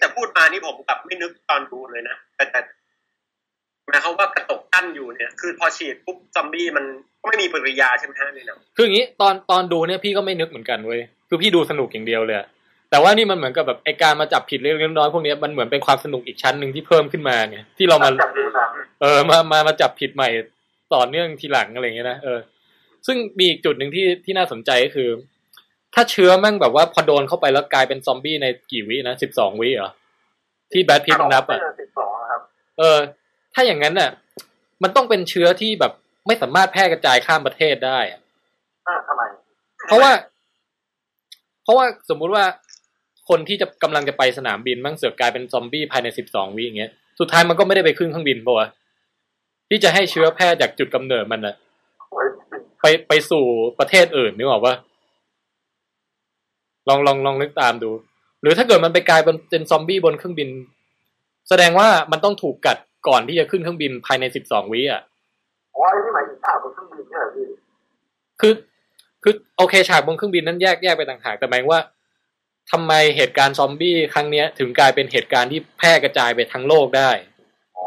[0.00, 2.60] แต่พูดมานี่ผมกลับไม่นึกตอนดูเลยนะแต่แต่
[3.88, 6.84] หมายความว่ากระตกกั้นอยู่เนี่ย คือพอฉีดปุ๊บซอมบี้มัน
[7.20, 12.46] ก็ไม่มีปฏิกิริยาใช่ไหมฮะในหนังคืออย่างนี้ตอนตอนดูเนี่ยพี่ก็ไม่นึกเหมือนกันเว้ยคือพี่ดูสนุกอย่างเดียวเลยอะ
[12.94, 20.28] แต่ว่านี่มันเหมือนกับแบบไอการมาจับผิดเล็กๆน้อยๆพวกเนี้ยมันเหมือนเป็นความสนุกอีกชั้นหนึ่งที่เพิ่มขึ้นมาไงที่เรามาจากดูหนังเออมามามาจับผิดใหม่
[20.94, 22.38] ต่อเนื่องทีหลังอะไรอย่างเงี้ยนะเออ
[23.06, 25.08] ซึ่งมีอีกจุดหนึ่งที่ที่น่าสนใจก็คือ
[25.94, 29.90] ถ้าเชื้อแมั่งแบบว่าพอโดนเข้าไปแล้วกลายเป็นซอมบี้ในกี่วินะสิบสองวิเหรอ
[30.72, 32.40] ที่แบทพิทมันนับอะสิบสองครับ
[32.78, 32.98] เออ
[33.54, 34.10] ถ้าอย่างนั้นน่ะ
[34.82, 35.92] มันต้องเป็นเชื้อที่แบบ
[36.26, 38.20] ไม่สามารถแพร่กระจายข้ามประเทศได้อะ
[38.88, 39.22] อ่าทำไม
[39.88, 40.12] เพราะว่า
[41.64, 42.44] เพราะว่าสมมุติว่า
[43.28, 46.90] คนที่จะกำลังจะไปสนามบินมั่งเสือกกลายเป็นซอมบี้ภายในสิบสองวิอย่างเงี้ย
[47.20, 48.68] สุดท้ายมันก็ไม่ได้ไปขึ้นเครื่องบินปะวะ
[49.68, 51.54] ที่จะให้เชื้อแพร่จากจุดกำเนิดมันน่ะ
[52.10, 52.26] โอ้ย
[52.80, 53.44] ไปไปสู่
[53.78, 54.74] ประเทศอื่นนึกออกปะ
[56.88, 57.90] ลองลองลองนึกตามดู
[58.42, 60.48] หรือถ้าเกิดมันไปกลายเป็นเป็นซอมบี้บนเครื่องบิน
[61.48, 62.78] แสดงว่ามันต้องถูกกัด
[63.08, 65.02] ก่อนที่จะขึ้นเครื่องบินภายในสิบสองวิอะ
[65.74, 67.46] อ๋อไอ้ที่หมายถึงฉากบนเครื่องบินเนี่ยเหรอพี่
[68.40, 68.52] คือ
[69.22, 71.82] คือโอเคฉากบนเครื่องบินนั้นแยกแยกไปต่างหากแต่หมายว่า
[72.72, 77.10] ทำไมเหตุการณ์ซอมบี้ครั้งเนี้ย ถึงกลายเป็นเหตุการณ์ที่แพร่กระจายไปทั้งโลกได้
[77.76, 77.86] อ๋อ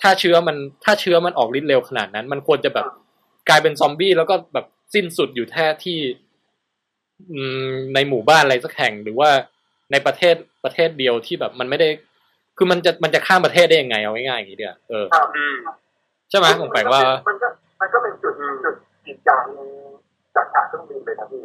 [0.00, 2.86] ถ้าเชื้อมันถ้าเชื้อมันออกฤทธิ์เร็วขนาดนั้น มันควรจะแบบ
[3.48, 5.98] กลายเป็นซอมบี้แล้วก็แบบสิ้นสุดอยู่แค่ที่
[7.32, 7.40] อื
[7.70, 9.30] มในหมู่บ้านอะไรสักแห่ง หรือว่า
[9.92, 11.88] ในประเทศประเทศเดียวที่แบบมันไม่ได้
[12.56, 15.56] คือมันจะมันจะข้ามประเทศได้ยังไงเอาง่ายๆอย่างนี้เดียวเออครับอืม
[16.30, 17.48] ใช่ไหมผมแปลว่า มันก็
[17.80, 18.74] มันก็เป็นจุดจุด
[19.06, 19.68] อีกอย่างหนึง
[20.34, 21.40] จากฉากเครื่องบินเลยนะพี่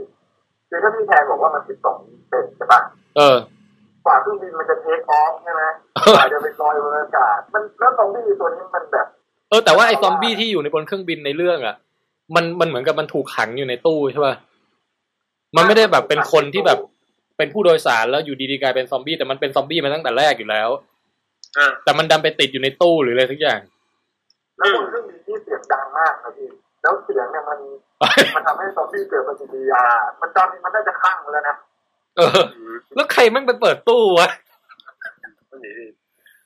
[0.73, 1.97] คือถ้าพี่แทนบอกว่ามันสิบสอง
[2.29, 2.81] เป็นใช่ปะ
[3.17, 3.37] เออ
[4.05, 5.63] กว่าเครื่องบินมันจะเทคออฟใช่ไหม
[6.15, 9.07] กว่าจะไปลอยบนอากาศ มันแล้วซอมบี้ตัวนี้มันแบบ
[9.49, 11.75] เออ แต่ว่าไอ้ซอมบี้ที่อยู่ในบนเครื่องบินในเรื่องอะ
[12.35, 14.35] มันมันเหมือนกับมันถูกขังอยู่ในตู้ใช่ป่ะ
[15.55, 16.79] มันไม่ได้แบบเป็นคนที่แบบ
[17.37, 20.69] เป็นผู้โดยสารแล้วอยู่ดีๆกลายเป็นซอมบี้แต่มันเป็นซอมบี้มาตั้งแต่แรกอยู่แล้ว
[21.57, 23.59] อ่าแต่มันดันไปติดอยู่ในตู้หรืออะไรสักอย่าง
[24.57, 26.47] แล้วบนเครื่องบินที่เสียงดังมากนะพี่
[26.81, 27.59] แล้วเสียงเนี่ยมัน
[28.35, 29.83] มันทำให้ซอมบี้เกิดปฏิกิริยา
[30.21, 31.55] มันตอนนี้มันน่าจะคลั่งแล้วนะ
[32.17, 34.29] เอออืมแล้วใครแม่งไปเปิดตู้วะ
[35.51, 35.73] อันนี้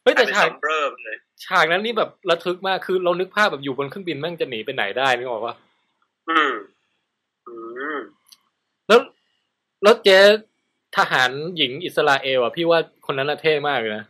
[0.04, 5.56] เฮ้ยแต่เป็นฉากซัมเบอร์เลยฉากนั้นนี่แบบระทึกมากคือเรานึกภาพแบบอยู่บนเครื่องบินแม่งจะหนีไปไหนได้นึกออกปะ
[6.30, 6.54] อืม
[7.48, 7.54] อื
[7.96, 7.98] ม
[8.88, 9.00] แล้ว
[9.84, 10.20] แล้วเจ๊
[10.98, 14.06] ทหารหญิงอิสราเอลอะพี่ว่าคนนั้นน่ะเท่มากเลยนะ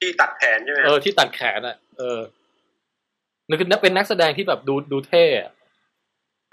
[0.00, 2.20] ที่ตัดแขนใช่ไหมเออที่ตัดแขนอะ เออ
[3.48, 5.48] นึกคือเป็นนักแสดงที่แบบดูดูเท่อะ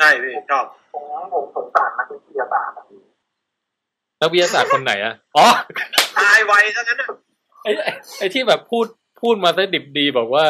[0.02, 1.04] ใช่พี่ชอบผม
[1.34, 3.02] ผมสงสารนักวิทยาศาสตร์อะพี่
[4.22, 5.48] นักวิทยาศาสตร์คนไหนอะอ๋อ
[6.20, 7.08] ตายไวซะงั้นนะ
[7.64, 8.86] ไอ้ไอ้ไอ้ที่แบบพูด
[9.22, 10.46] พูดมาซะดิบดีบอกว่า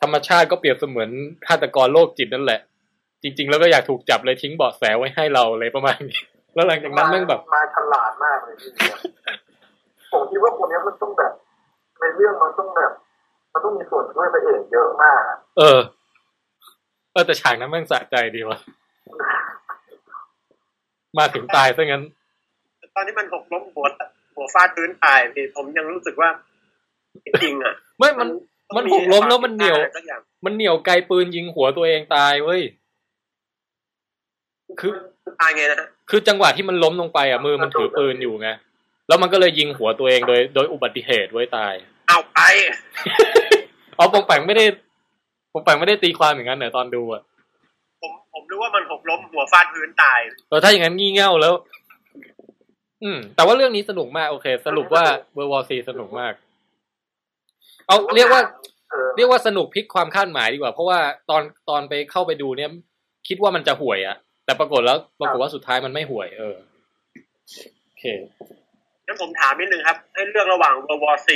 [0.00, 1.10] ธรรมชาติก็เปรียบเสมือน
[1.46, 2.60] ฆาตกรโรคจิตนั่นแหละ
[3.22, 6.20] จริง ๆ แล้วก็อยากถูกจับเลยทิ้งเบาะแสไว้ให้เราเลยประมาณนี้
[6.54, 8.70] แล้วหลังจากนั้นแม่งแบบมาฉลาดมากเลยพี่
[10.12, 11.32] ผมคิดว่าคนนี้มันต้องแบบ
[12.00, 12.92] ในเรื่องมันต้องแบบ
[13.52, 15.78] มันต้องมีส่วนช่วยพระเอกเยอะมากอะเออ
[17.14, 18.58] เออแต่ฉากนั้นแม่งสะใจดีว่ะ
[21.18, 22.02] มาถึงตายซะงั้น
[22.94, 23.86] ตอนที่มันหกล้มหัว
[24.34, 26.28] หัวฟาดพื้นตายพี่ผมยังรู้สึกว่า
[27.24, 28.28] จริงๆอะ ไม่มัน
[28.76, 32.62] มันหกล้มแล้วมันเหนียวสักอย่างมันเหนียวไกลปืนยิงหัวตัวเองตายเว้ย
[34.80, 34.92] คือ
[35.40, 38.48] ตายไงนะฮะคือจังหวะที่มันล้มลงไปอะมือมันถือปืนอยู่ไง
[39.08, 41.74] แล้วมันก็เลยยิงหัวตัวเองโดย โดยอุบัติเหตุไว้ตาย
[42.08, 42.38] เอาไป
[43.96, 44.64] เอาปองแปงไม่ได้
[45.54, 47.22] ปองแปงไม่ได้ตีความอย่างนั้นเหรอตอนดูอะ
[48.02, 51.54] ผมผมรู้ว่ามันหกล้มหัวฟาดพื้นตายเออถ้าอย่างนั้นงี่เง่าแล้ว
[53.02, 55.04] อืม แต่ว่าเรื่องนี้สนุกมากโอเค สรุปว่า
[55.34, 56.32] World War Z สนุกมาก
[57.86, 58.40] เอาเรียกว่า
[58.90, 60.98] เออเรียกว่าสนุกพลิกความคาดหมายดีกว่า เพราะว่า
[61.30, 62.70] ตอนตอนไปเข้าไปดูเนี่ย
[63.28, 66.56] คิดว่ามันจะห่วยอะแต่ปรากฏแล้วปรากฏว่าสุดท้ายมันไม่ห่วย เออ
[67.84, 68.04] โอเค
[69.06, 71.28] งั้นผมถามนิดนึงครับ ให้เลือกระหว่าง World War Z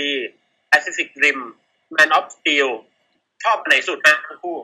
[0.70, 1.38] Pacific Rim
[1.96, 2.68] Man of Steel
[3.44, 4.56] ชอบอันไหนสุดนะทั้งคู่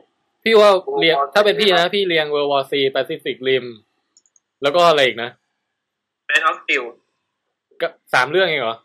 [0.45, 0.71] พี่ว่า
[1.01, 3.65] เรียงถ้าเป็นพี่นะพี่เรียง World War Z Pacific Rim
[4.63, 5.31] แล้วก็อะไรอีกนะ
[6.29, 6.85] Man of Steel
[7.81, 8.77] ก็สามเรื่องเองเหรอ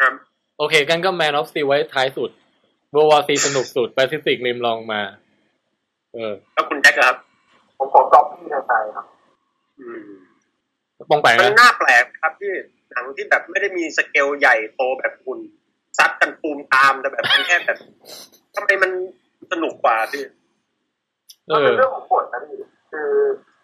[0.00, 0.12] ครับ
[0.58, 2.30] โอเคกันก็ Man of Steel ไว้ท้ายสุด
[2.92, 5.00] World War Z สนุกสุด Pacific Rim ลองมา
[6.12, 7.16] เออแล้วคุณแจ็คเหรอครับ
[7.78, 9.06] ผมขอก๊อปปี้ในใจครับ
[9.78, 10.02] อืม
[11.10, 12.52] ปองแปงมันนะน่าแปลกครับที่
[12.90, 15.38] หนังที่แบบไม่ได้มีสเกลใหญ่โตแบบหุ่น
[15.98, 17.78] ซัดกันตูมตามแต่แบบเป็นแค่แบบ
[18.54, 18.90] ทำไมมัน
[19.52, 20.24] สนุกกว่าพี่
[21.48, 22.58] เอมันอเป็นเรื่องของบทนะพี่
[22.90, 23.10] คือ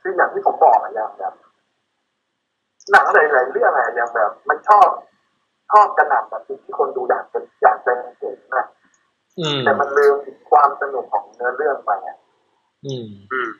[0.01, 1.35] คืออย่างที่ผมบอกอะอย่างแบบ
[2.91, 4.89] หนังหลายๆเรื่องอะอย่างแบบ มันชอบ
[5.71, 8.67] ชอบกระหน่ำแบบที่คนดูอยากจะอยากจะเห็นนะ
[9.39, 12.17] อืมแต่มันลืมถึงความสนุกของเนื้อเรื่องไปอะ
[12.87, 13.51] อืมอืม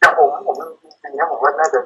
[0.00, 1.80] อย่างผมผมจริงๆนะผมว่าน่าจะ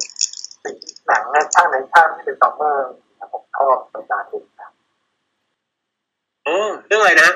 [0.64, 0.76] สิ่ง
[1.06, 2.90] หนังในช่างในช่างที่เป็น summer
[3.32, 4.72] ผมชอบ Star Trek ครับ
[6.44, 6.56] โอ้
[6.86, 7.30] เรื่องอะไรนะ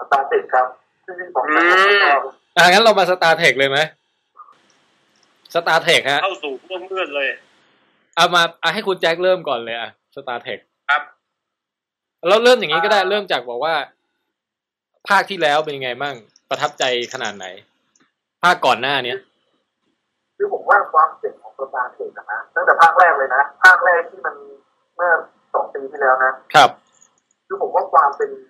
[0.00, 0.66] Star Trek ครับ
[1.06, 1.64] ซึ่งผมผม
[2.04, 2.20] ชอบ
[2.56, 3.78] อะงั้นเรามา Star Trek เลยไหม
[5.54, 7.28] Star Trek ฮะเข้าสู่พวกเมื่อนเลย
[8.16, 10.58] เอามาเอาให้คุณแจ็คเริ่มก่อนเลยอะ Star Trek
[10.90, 11.02] ครับ
[12.28, 13.74] เราเริ่มอย่างนี้ก็ได้เริ่มจากบอกว่า
[15.08, 16.14] ภาคที่แล้วเป็นยังไงบ้าง
[16.48, 17.46] ประทับใจขนาดไหน
[18.42, 19.18] ภาคก่อนหน้าเนี้ย
[20.36, 24.34] คือผมว่าความเจ๋งของ Star Trek นะตั้งแต่ภาคแรกเลยนะภาคแรกที่มัน
[24.96, 25.10] เมื่อ
[25.54, 26.70] สองปีที่แล้วนะครับ
[27.46, 28.30] คือผมว่าความเป็น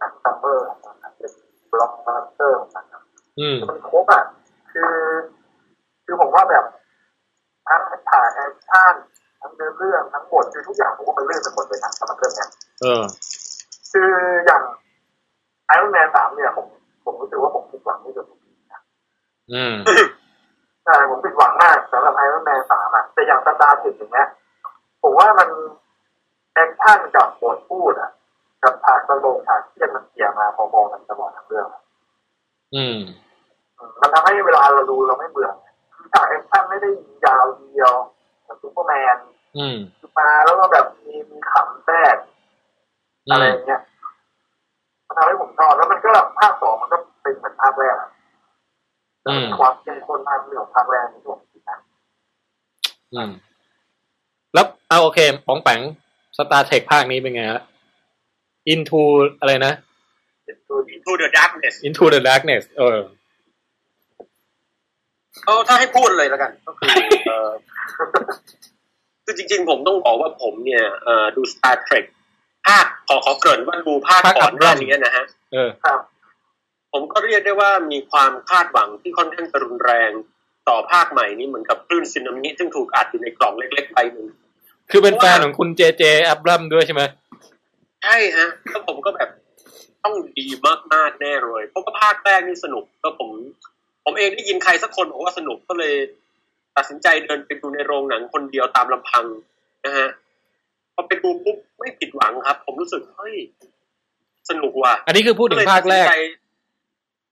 [0.00, 1.32] นังหนัง summer ของมันเป็น
[1.72, 2.84] บล็อกบัสเตอร์ของมัน
[3.70, 4.22] มันครบอะ
[4.72, 4.94] คือ
[6.04, 6.64] คือผมว่าแบบ
[7.66, 7.80] ทั้ง
[8.10, 8.94] ถ่ายแอคชั่น
[9.40, 12.48] ทั้งเนื้อเรื่องทั้งบทคือทุกอย่างผมว่ามันเลื่อนไปหมดเลยนะสำหรับเรื่องเนี้ย
[12.82, 13.02] เออ
[13.92, 14.10] คือ
[14.44, 14.62] อย่าง
[15.66, 16.66] Iron Man สามเนี่ยผม
[17.04, 18.26] ผมรู้สึกว่าผมผิดหวังที่สุด
[19.52, 19.74] อืม
[20.84, 24.28] ใช่ผมผิดหวังมากสำหรับ Iron Man สามอะแต่อย่าง Star Trek อย่างเงี้ย
[25.02, 25.48] ผมว่ามัน
[26.54, 28.10] แอคชั่นกับบทพูดอะ
[28.64, 31.82] กับฉากตลกฉากเครียดมันเกลี่ยมาพอๆกันตลอดทั้งเรื่องอะ
[32.74, 32.96] อืม
[34.00, 35.50] มันทำให้เวลาเราดูเราไม่เบื่อ
[35.94, 37.92] คือฉากแอคชั่นไม่ได้ยิงยาวเดียว
[38.42, 39.16] เหมือนซูเปอร์แมน
[39.58, 39.76] อืม
[40.18, 42.16] มาแล้วก็แบบมีมีขำแทรก
[43.26, 43.80] อือะไรมอย่างเงี้ย
[45.64, 48.10] อแล้วมันก็ภาคสองมันก็เป็นเหมือนภาคแรกอะ
[49.26, 51.78] อืมความเข้มข้นมากเรื่องของภาคแรกนี่ผมคิดนะ
[53.14, 53.30] อืม
[54.54, 55.80] แล้วเอาโอเคปองแปง
[56.36, 57.62] Star Trek ภาคนี้เป็นไงฮะ
[58.72, 59.00] Into
[59.40, 59.72] อะไรนะ
[60.66, 62.98] คือ Into the Darkness Into the Darkness เออ
[65.44, 66.88] เอาถ้าให้พูดเลยแล้วกัน ก็คือ
[67.28, 67.50] เออ
[69.24, 72.04] คือจริง ๆ ผมต้องบอกว่าผมเนี่ยเอ่อดู Star Trek
[72.66, 76.00] ภาคขอขอเกริ่นว่าดูภาคภาคก่อนหน้าอัลบั้มนี้นะฮะเออครับ
[76.92, 80.10] ผมก็เรียกได้ว่ามีความคาดหวังที่ค่อนข้างจะรุนแรง
[80.68, 84.26] ต่อภาคใหม่นี้เหมือนกับคลื่นสึนามิซึ่งถูกอัดอยู่ในกล่องเล็กๆใบหนึ่ง
[84.90, 87.02] คือเป็นแฟนของคุณเจเจอับรัมด้วยใช่ไหม
[88.04, 89.30] ใช่ฮะแล้วผมก็แบบ
[90.04, 90.46] ต้องดี
[90.94, 93.30] มากๆแน่เลยเพราะว่าภาคแรกนี่สนุกก็ผม
[94.04, 95.94] ผมเองได้ยินใครสักคนบอกว่าสนุกก็เลย
[96.76, 99.24] ตัดสินใจเดินไปดูในโรงหนังคนเดียวตามลำพัง
[99.86, 100.08] นะฮะ
[100.94, 103.36] พอไปดูปุ๊บไม่ผิดหวังครับ ผมรู้สึกเฮ้ย
[104.50, 106.32] สนุกว่ะอันนี้คือพูดถึงภาคแรกเลยตัดสินใจ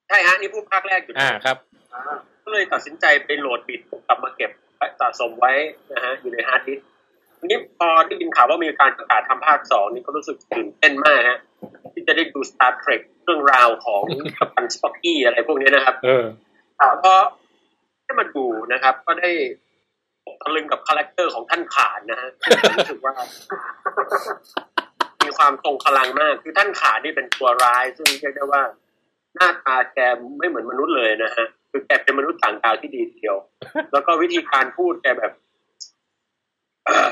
[0.08, 1.56] ใช่ฮะนี่พูดภาคแรกอยู่อ่าครับ
[1.92, 2.02] อ่า
[2.44, 4.50] ก็เลยตัดสินใจไปโหลด bit กลับมาเก็บ
[5.00, 5.52] สะสมไว้
[5.92, 6.91] นะฮะอยู่ในฮาร์ดดิสก์ที
[7.50, 11.38] นี้พอได้ยินข่าวว่ามีการประกาศทำภาคสองนี่ก็รู้สึกตื่นเต้นมากฮะ
[11.92, 14.02] ที่จะได้ดู Star Trek เรื่องราวของ
[14.36, 16.24] กัปตันสป็อกกี้อะไรพวกนี้นะครับ เออ
[16.78, 17.14] แล้วก็
[18.04, 19.30] ได้มาดูนะครับ ก็ได้
[20.42, 22.30] ตะลึงกับ character ของท่านข่านนะฮะ
[22.76, 23.14] รู้สึกว่า
[25.24, 28.62] มีความทรงพลังมาก คือท่านข่านนี่เป็นตัวร้าย ซึ่งเรียกได้ว่า
[29.34, 29.98] หน้าตาแก
[30.38, 33.36] ไม่เหมือนมนุษย์เลยนะฮะ คือแกเป็นมนุษย์ต่างดาวที่ดีทีเดียว
[33.92, 35.32] แล้วก็วิธีการพูดแกแบบ
[36.86, 37.08] เอ่อ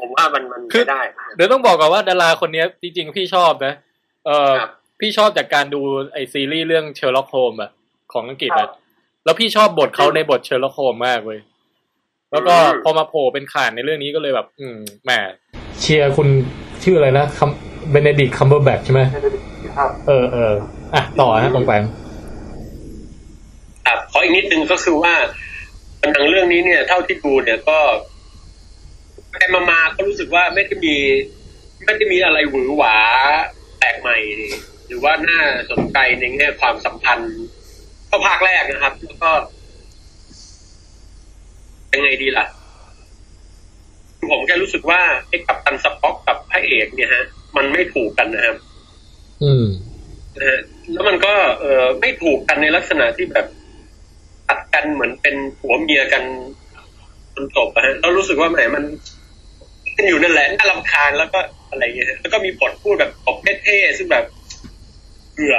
[0.00, 1.02] ผมว่ามันมันคือไม่ได้
[1.36, 3.74] เดี๋ยวต้องบอกก่อนว่าดาราคนเนี้ยจริงๆพี่ชอบนะ
[4.26, 4.70] เออครับ
[5.00, 5.80] พี่ชอบจากการดู
[6.12, 7.70] ไอซีรีส์เรื่อง Sherlock Holmes อะ
[8.12, 8.68] ของอังกฤษอะ
[9.24, 11.40] แล้วพี่ชอบบทเขาในบท Sherlock Holmes มากเว้ย
[12.32, 12.54] แล้วก็
[12.84, 15.10] พอมาโผล่เป็นข่านในเรื่องนี้ก็เลยแบบ อืมแหม
[15.80, 16.28] เชียร์คุณ
[16.82, 17.50] ชื่ออะไรนะคัม
[17.90, 19.30] Benedict Cumberbatch ใช่ไหมไม่ได้
[19.76, 20.52] ครับเออเออ
[20.94, 21.82] อะต่อฮะปองแปง
[23.86, 25.14] ครับขออีกนิดนึงก็คือว่า
[26.12, 27.78] หนังเรื่องนี้เนี่ย เท่าที่ดูเนี่ยก็
[29.30, 30.96] ไปมามาก็รู้สึกว่าไม่ได้มี
[31.84, 32.96] ไม่ได้มีอะไรหวือหวา
[33.78, 34.16] แปลกใหม่
[34.86, 35.40] หรือว่าน่า
[35.70, 37.36] สนใจในแง่ความสัมพันธ์
[38.10, 39.30] ก็ภาคแรกนะครับ แล้วก็
[41.94, 42.46] ยังไงดีล่ะ
[44.30, 47.24] ผมแค่รู้สึกว่าไอ้กัปตันสป็อกกับพระเอกเนี่ยฮะ
[47.56, 48.56] มันไม่ถูกกันนะครับ
[49.42, 49.66] อืม
[50.36, 50.60] นะฮะ
[50.92, 53.46] แล้วมันก็เออไม่ถูกกันในลักษณะที่แบบ
[54.48, 56.22] ตัดกันเหมือนเป็นผัวเมียกัน
[57.34, 59.19] จนจบอะฮะแล้วรู้สึกว่าแหมมันกั
[60.00, 61.38] นอยู่นั่นแหละน่ารำคาญแล้วก็
[61.70, 64.24] อะไรเงี้ยฮะแล้วก็มีบทพูดแบบตบเท่ๆซึ่งแบบ
[65.32, 65.56] เบื่อ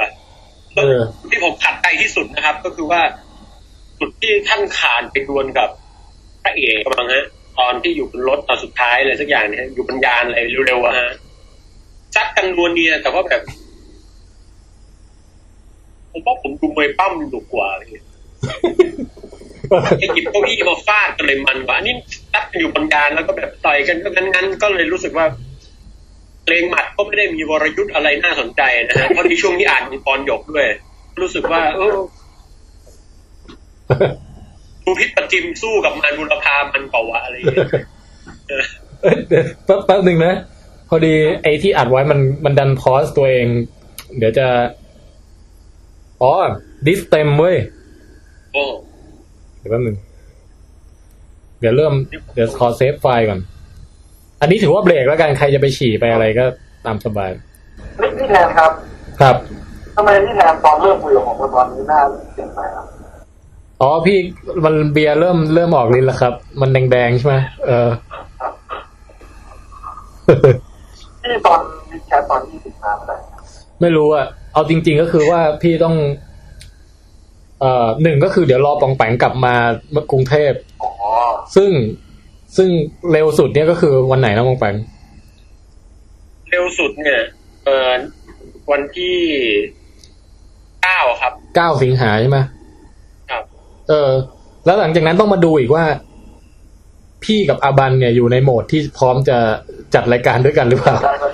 [0.74, 0.98] เออ
[1.30, 3.02] ที่ผมขัดใจที่สุดนะครับ ก็คือว่า
[3.98, 5.68] จุดที่ท่านขานไปดวลกับ
[6.42, 7.26] พระเอกกำลังฮะ
[7.58, 11.10] ตอนที่อยู่บนรถตอนสุดท้ายเลยสักอย่างเนี่ยฮะอยู่บนยานอะไรเร็วๆอะฮะ
[12.14, 13.42] ซัดกันนวลเนียแต่ว่าแบบ
[16.10, 18.06] ผมว่าผมดูมวยปั้มดุกว่าอะไรเงี้ย
[19.98, 21.94] ไอ้หยิบเก้าอี้มาฟาดกันเลยมันกว่าอันนี่
[22.34, 25.26] ตัดกันอยู่บนยานแล้วก็แบบต่อยกันก็งั้นๆก็เลยรู้สึกว่า
[26.44, 30.66] เพลงหมัดก็ไม่ได้มีวรยุทธ์อะไรน่าสนใจนะฮะเพราะที่ช่วงนี้อ่านมังกรหยกด้วย
[31.20, 31.90] รู้สึกว่า เออ
[34.84, 37.68] ดูพิษประจิมสู้กับมารบุรพามันเปล่าวะอะไรอย่างเงี้ย
[38.48, 38.64] เออ
[39.02, 40.34] เอ้ยเดี๋ยวแป๊บแป๊บหนึ่งนะ
[40.88, 43.46] พอดีไอ้ที่อัดไว้มันมันดันพอสตัวเอง
[44.18, 44.46] เดี๋ยวจะ
[46.22, 46.32] อ๋อ
[46.86, 47.56] ดิสเต็มเว้ย
[48.52, 48.62] โอ้
[49.58, 49.96] เดี๋ยวแป๊บหนึ่ง
[51.62, 51.94] เดี๋ยวเริ่ม
[52.34, 53.40] เดี๋ยวขอ save file ก่อน
[54.40, 56.44] อันนี้ถือว่าเบรกแล้วกันใครจะไปฉี่ไปอะไรก็
[56.86, 57.30] ตามสบาย
[58.00, 58.70] นี่พี่แทนครับ
[59.20, 59.36] ครับ
[59.96, 62.00] ทำไมพี่แทนตอนเริ่มคุยกับผมตอนนี้หน้า
[62.34, 62.86] เปลี่ยนไปครับ
[63.80, 64.18] อ๋อพี่
[64.64, 67.36] มันเบียร์เริ่มเริ่มออกฤทธิ์แล้วครับ มันแดงๆใช่ไหม
[67.66, 67.88] เออ
[71.22, 71.60] พี่ตอน
[71.90, 73.42] vidcast ตอนยี่สิบมาเมื่อไหร่ครับ
[73.80, 75.96] ไม่รู้อะเอาจริง ๆ ก็คือว่าพี่ต้อง
[77.60, 79.54] เอ่อหนึ่งก็คือเดี๋ยวรอปองแปงกลับมา
[80.10, 80.71] กรุงเทพอ๋อ
[81.56, 81.70] ซึ่ง
[82.56, 82.68] ซึ่ง
[83.12, 84.74] เร็วสุดเนี่ยก็คือวันไหนนะปองแปง
[86.50, 87.20] เร็วสุดเนี่ย
[87.64, 87.90] เออ
[88.70, 89.16] วันที่
[90.82, 92.38] เก้าครับเก้าสิงหาใช่ไหม
[93.30, 93.44] ครับ
[93.88, 94.10] เออ
[94.64, 95.84] แล้วหลังจากนั้นต้องมาดูอีกว่า
[97.24, 99.38] พี่กับอาบันเนี่ยอยู่ในโหมดที่พร้อมจะ
[99.94, 101.32] จัดรายการด้วยกันหรือเปล่าได้ครับ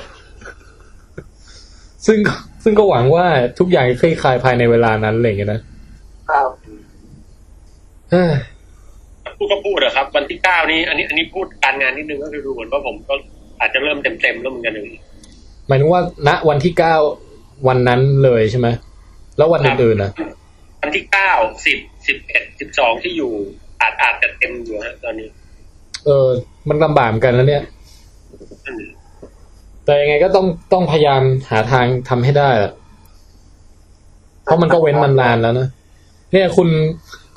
[2.06, 2.18] ซึ่ง
[2.64, 3.26] ซึ่งก็หวังว่า
[3.58, 5.60] ทุกอย่างจะคลี่คลายภายในเวลานั้นอะไรอย่างเงี้ยนะ
[6.30, 6.48] ครับ
[8.10, 8.32] เอ้ย
[9.38, 13.14] พูดก็พูดอะครับ วันที่เก้านี้ อันนี้อันนี้พูดการงานนิดนึงก็คือดูเหมือนว่าผมก็
[13.60, 14.84] อาจจะเริ่มเต็มเต็มๆแล้วเหมือนกันเลย
[15.68, 16.94] หมายถึงว่าณวันที่เก้า
[17.68, 18.68] วันนั้นเลยใช่ไหม
[19.38, 20.10] แล้ววันอื่นๆนะ
[20.82, 21.32] วันที่เก้า
[21.66, 23.32] สิบสิบเอ็ดสิบสองที่อยู่
[23.80, 25.28] อาจอาจจะเต็มอยู่ฮะตอนนี้
[26.04, 26.28] เออ
[26.68, 27.62] มันลำบากเหมือนกันแล้วเนี่ย
[28.66, 28.84] อืม
[29.84, 32.72] แต่ยังไงก็ต้องต้องพยายามหาทางทำให้ได้แหละ
[34.44, 35.68] เพราะมันก็เว้นมันนานแล้วนะ
[36.32, 36.68] เนี่ยคุณ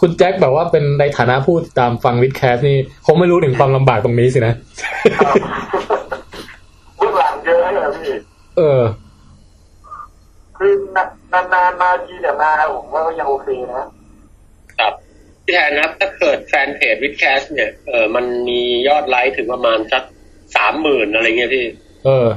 [0.02, 4.54] คุณแจ็คแบบว่าเป็นในฐานะผู้ติดตามฟังวิดแคสนี่คงไม่รู้ถึงความลำบากตรงนี้สินะ
[5.18, 5.36] ครับ
[6.98, 8.14] เบื้องหลังเยอะเลยพี่
[8.58, 8.82] เออ
[10.58, 10.74] คือ
[11.54, 13.86] นานๆมาทีแต่มาผมว่าก็ยังโอเคนะ
[14.80, 14.94] ครับ
[15.44, 20.04] พี่แทนครับถ้าเกิดแฟนเพจวิดแคสเนี่ยเออมันมียอดไลค์ถึงประมาณสัก
[20.56, 21.66] สามหมื่นอะไรเงี้ยพี่
[22.06, 22.28] เออ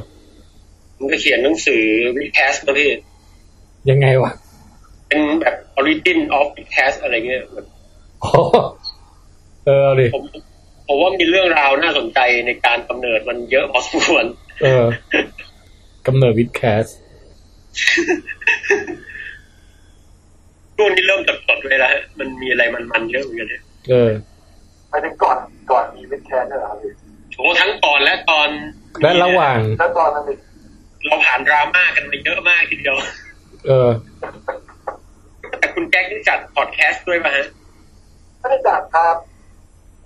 [0.99, 1.83] มันก็เขียนหนังสือ
[2.17, 2.91] วิดแคสนะพี่
[3.91, 4.31] ยังไงวะ
[5.09, 7.67] เป็นแบบ origin of podcast อะไรเงี้ยแบบ
[8.25, 8.33] อ๋อ
[9.65, 10.25] เออเอาดิผม
[10.89, 14.25] ผมว่ามีเรื่องราวน่าสนใจในการกำเนิดมันเยอะพอสมควร
[14.63, 14.87] เออ
[16.07, 16.85] กำเนิดวิดแคส
[20.77, 24.11] ช่วงนี้เริ่มสดๆเลยแล้วฮะมันมีอะไรมันๆเยอะเหมือนกันเนี่ยเออ
[24.89, 25.39] ไปถึงก่อน
[25.71, 26.93] ก่อนมีวิดแคสเนี่ยเหรอครับพี่
[27.37, 28.49] โอ้ทั้งก่อนและตอน
[29.03, 30.39] และระหว่างแล้วตอนนั้นอีก
[31.07, 32.97] เราผ่านดราม่ากันมาเยอะมากทีเดียว
[33.67, 34.29] เออแต่
[35.75, 37.47] คุณแจ็คที่จัดพอดแคสต์ด้วยป่ะฮะ
[38.39, 39.17] ไม่ได้จัดครับ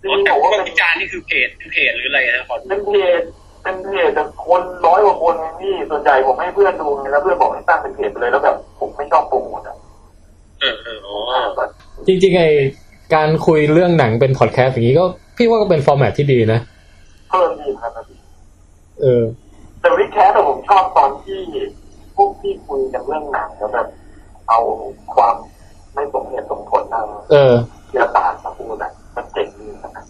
[0.03, 3.23] จริอ๋องแต่ๆผมว่าว่าเป็นวิจารณ์นี่คือเพจเป็นเพจหรืออะไรฮะขอดูเป็นเพจ
[3.63, 9.77] เป็นเพจแต่คนร้อยกว่าคนไงพี่ส่วนใหญ่ผมให้เพื่อนดูไงแล้วเพื่อนบอกให้ตั้งเป็นเพจไปเลยแล้วแบบผมไม่ชอบโปรโมทอะ
[10.61, 11.17] เออเอออ๋อ
[12.07, 12.45] จริงๆไอ
[13.15, 15.05] การคุยเรื่องหนังเป็นพอดแคสต์อย่างนี้ก็
[15.37, 16.61] พี่ว่าก็เป็น format ที่ดีนะ
[17.29, 18.19] เพลินดีครับพี่
[19.01, 19.23] เออ
[19.81, 21.41] แต่ vidcast แต่ผมชอบตอนที่
[22.17, 23.89] พวกที่คุยกันเรื่องหนังแล้วแบบ
[24.49, 24.61] เอา
[25.15, 25.37] ความ
[25.99, 27.55] ไม่สมเหตุสมผลทางเออ
[27.87, 30.05] วิทยาศาสตร์มาพูดอะมันเจ๋งดีนะ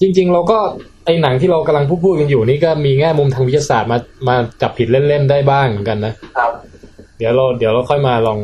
[0.00, 0.58] จริง ๆ เราก็
[1.04, 3.98] ไอหนังที่เรากำลังพูดพูดกันอยู่นี่ก็มีแง่มุมทางวิทยาศาสตร์มา
[4.28, 6.50] มาจับผิดเล่นๆได้บ้างเหมือนกันนะครับ
[7.18, 8.38] เดี๋ยวเราเดี๋ยวเราค่อยมาลอง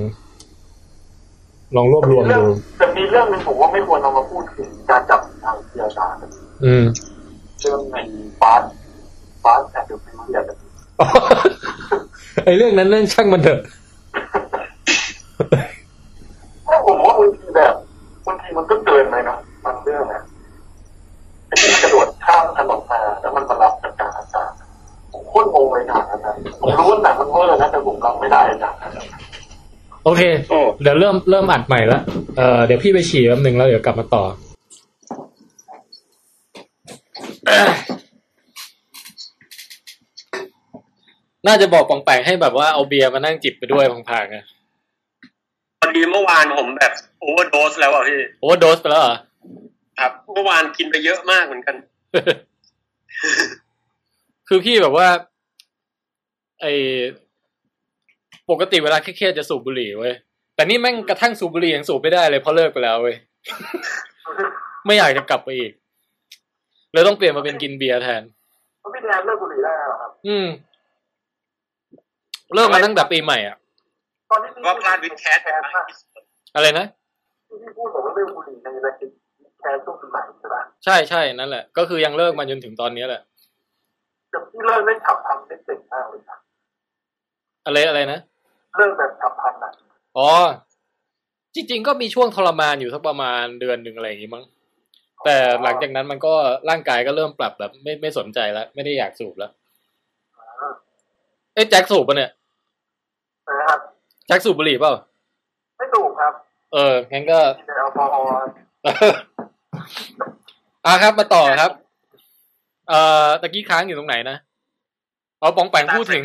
[1.77, 6.21] ลองรวบรวมเรื่องดูแต่มีเรื่องหนึงผมว่าไม่ควรเอามาพูดถึงการจับทางวิทยาศาสตร์
[6.65, 6.85] อืม
[7.61, 7.97] เรื่องใน
[8.41, 8.63] Fast
[9.43, 10.41] Fast and Furious
[12.45, 13.61] ไอเรื่องนั้นเรื่องช่างมันเถอะ
[16.69, 17.75] ก็ผมว่าบางทีแบบ
[18.27, 20.23] บางทีมันก็เกินไปนะบางเรื่องนะ
[21.63, 24.51] ที่กระโดดข้ามถนนมาแล้วมันมารับจากกลางอากาศ
[25.13, 29.05] ผมโคตรงงเลยนั้นนะผมรู้ว่าหนังมันเวอร์นะแต่ผมรับไม่ได้ฉากนั้นนะ
[30.05, 30.23] โอเค
[30.83, 32.01] เดี๋ยวเริ่มเริ่มอัดใหม่ละ
[32.37, 34.25] เออเดี๋ยวพี่ไปฉี่แป๊บหนึ่งแล้วเดี๋ยวกลับมาต่อ
[41.47, 44.45] น่าจะบอกปองแปงให้แบบว่าเอาเบียร์มานั่งจิบไปด้วยพลางๆอะ
[45.97, 49.17] ดีเมื่อวานผมแบบ overdose แล้วอะพี่โอ้โดสไปแล้วเหรอ
[49.99, 51.77] ครับเมื่อวานกินไปเยอะมากเหมือนกัน
[54.49, 55.09] คือพี่แบบว่า
[56.61, 56.67] ไอ
[58.51, 60.15] ปกติเวลาเครียดๆจะสูบบุหรี่เว้ย
[60.55, 63.17] แต่นี่แม่งกระทั่งสูบบุหรี่ยังสูบไม่ได้เลยเพราะเลิกไปแล้วเว้ย
[64.87, 65.73] ไม่อยากจะกลับไปอีก
[66.93, 68.23] เลยต้องเปลี่ยนมาเป็นกินเบียร์แทน
[68.81, 70.47] แล้วพี่แดนเลิกบุหรี่ได้แล้วเหรอครับ อืม
[72.55, 73.57] เลิกมาตั้งแต่ปีใหม่อะ
[74.31, 76.23] ตอนนี้พี่ว่าพลาดวิดแคสไปมากที่สุด
[76.55, 76.87] อะไรนะ
[77.49, 79.11] ที่พี่พูดบอกว่าเลิกบุหรี่ในรายการ
[79.59, 83.23] แคสช่วงปีใหม่ใช่ปะใช่ใช่นั่นแหละ ก็คือยังเลิกมาจนถึงตอนนี้แหละ
[84.31, 86.39] แต่พี่เลิกได้ฉับพลันได้เก่งมากเลยนะ
[87.67, 88.19] อะไรอะไรนะ
[88.77, 89.73] เลิกแบบฉับพลันอะ
[90.17, 90.31] อ๋อ
[91.55, 94.45] จริงๆก็มีช่วงทรมานอยู่สักประมาณเดือนหนึ่งอะไรอย่างงี้มั้ง
[95.25, 96.35] แต่หลังจากนั้นมันก็
[96.69, 99.51] ร่างกายก็เริ่มปรับแบบ ไม่ไม่สนใจแล้ว ไม่ได้อยากสูบแล้ว
[101.55, 102.31] เอ๊ะแจ็คสูบปะเนี่ย
[103.49, 103.81] นะครับ
[104.27, 104.93] แจ็คสูบบุหรี่เปล่า
[105.79, 106.33] ไม่ถูกครับ
[106.73, 108.31] เออ งั้นก็มีแต่แอลกอฮอล์
[110.87, 111.71] อะครับ มาต่อครับ
[112.89, 114.37] เอ่อ ตะกี้ค้างอยู่ตรงไหนนะ
[115.41, 116.25] เอาปองแปงพูดถึง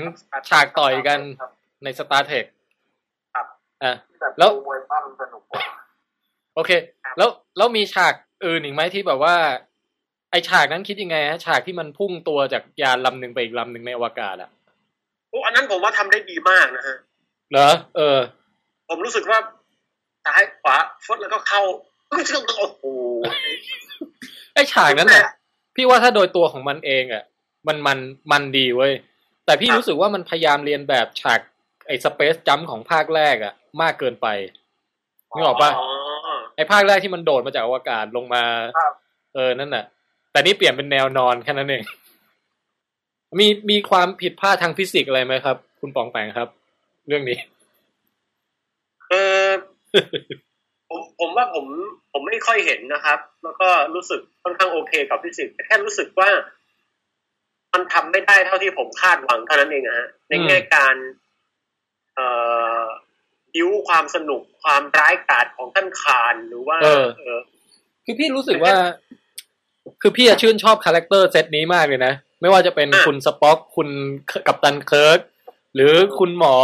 [0.49, 1.19] ฉากต่อยกัน
[1.83, 2.45] ในสตาร์เทค
[3.35, 3.45] ครับ
[3.83, 5.63] อะแบบแล้วมวยปั้มสนุกกว่า
[6.55, 6.71] โอเค
[7.17, 8.13] แล้วแล้วมีฉาก
[8.45, 9.35] อื่นอีกไหมที่แบบว่า
[10.31, 14.49] ไอฉากนั้นคิดยังไงฮะฉากที่มันพุ่งตัวจากยานลำหนึ่งไปอีกลำหนึ่งในอวกาศอะ
[15.29, 16.97] โอ้อันนั้นผมว่าทำได้ดีมากนะฮะ
[17.51, 18.19] เหรอเออ
[18.89, 19.39] ผมรู้สึกว่า
[20.25, 20.75] ซ้ายขวา
[21.05, 21.61] ฟดแล้วก็เข้า
[22.57, 22.83] โอ้โห
[24.53, 25.23] ไอฉากนั้นอะ
[25.75, 27.23] พี่ว่าถ้าโดยตัวของมันเองอะ
[27.67, 27.97] มันมัน
[28.31, 28.93] มันดีเว้ย
[29.45, 31.39] แต่พี่รู้สึกว่ามันพยายามเรียนแบบฉาก
[31.87, 34.27] ไอสเปซจัมของภาคแรกอะมากเกินไป
[35.33, 35.87] นึกออกปะอ๋อ
[36.55, 38.43] ไอภาคแรกที่มันโดดมาจากอวกาศลงมา
[38.77, 38.93] ครับ
[39.33, 39.85] เออนั่นน่ะ
[40.31, 41.83] แต่นี่เปลี่ยนเป็นแนวนอนแค่นั้นเอง
[43.39, 46.49] มีมีความผิดพลาดทางฟิสิกส์อะไรไหมครับ คุณปองแปงครับ
[47.11, 47.39] เรื่องนี้
[49.09, 49.13] เอ
[49.45, 49.49] อ
[50.89, 51.65] ผมผมว่าผม
[52.11, 56.29] ผมไม่ค่อยเห็นนะครับ แล้วก็รู้สึกค่อนข้างโอเคกับฟิสิกส์แต่แค่รู้สึกว่า
[57.73, 60.95] มันทำไม่ได้เท่าที่ผมคาดหวังเท่านั้นเองอะฮะในแง่การ
[62.15, 62.27] เอ่
[62.81, 62.83] อ
[63.55, 67.39] ยิ้วความสนุกความร้ายกาจของท่านคานหรือว่าเออเออ
[68.05, 68.75] คือพี่รู้สึกว่า
[70.01, 73.89] คือพี่อะชื่นชอบ character set นี้มากเลยนะ ไม่ว่าจะเป็นอะคุณสป็อก คุณ
[74.47, 75.19] กัปตันเคิร์ก
[75.75, 76.55] หรือคุณหมอ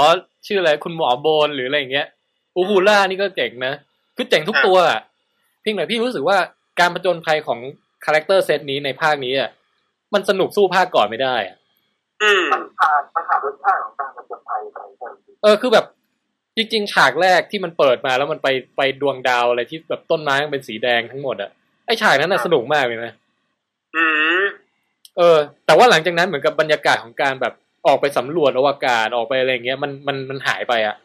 [0.47, 2.07] ชื่ออะไรคุณหมอโบนหรืออะไรอย่างเงี้ย
[2.55, 3.73] อูฮูล่านี่ก็เจ๋งนะ
[4.15, 4.99] คือเจ๋งทุกตัวอะ
[5.61, 6.37] เพียงแต่พี่รู้สึกว่า
[6.79, 7.59] การผจญภัยของ
[8.05, 9.49] character set นี้ในภาคนี้อะ
[10.13, 11.55] มันสนุกสู้ภาคก่อนไม่ได้อะ
[12.23, 15.13] อืมมันขาดมันขาดรสชาติของการผจญภัยไปใช่ไหม
[15.43, 15.85] เออคือแบบ
[16.57, 18.47] จริงๆฉากแรกที่มันเปิดมาแล้วมันไป
[18.77, 21.49] ไปดวงดาวอะไรที่แบบต้นไม้มันเป็นสีแดงทั้งหมดอะ
[21.85, 23.11] ไอฉากนั้นน่ะสนุกมากเลยนะ
[23.95, 24.03] อื
[24.39, 24.41] ม
[25.17, 27.53] เออ แต่ว่าหลังจากนั้นเหมือนกับบรรยากาศของการแบบ
[27.87, 30.95] ออกไปสำรวจอวกาศออกไปอะไรอย่างเงี้ยมันมันมันหายไปอะ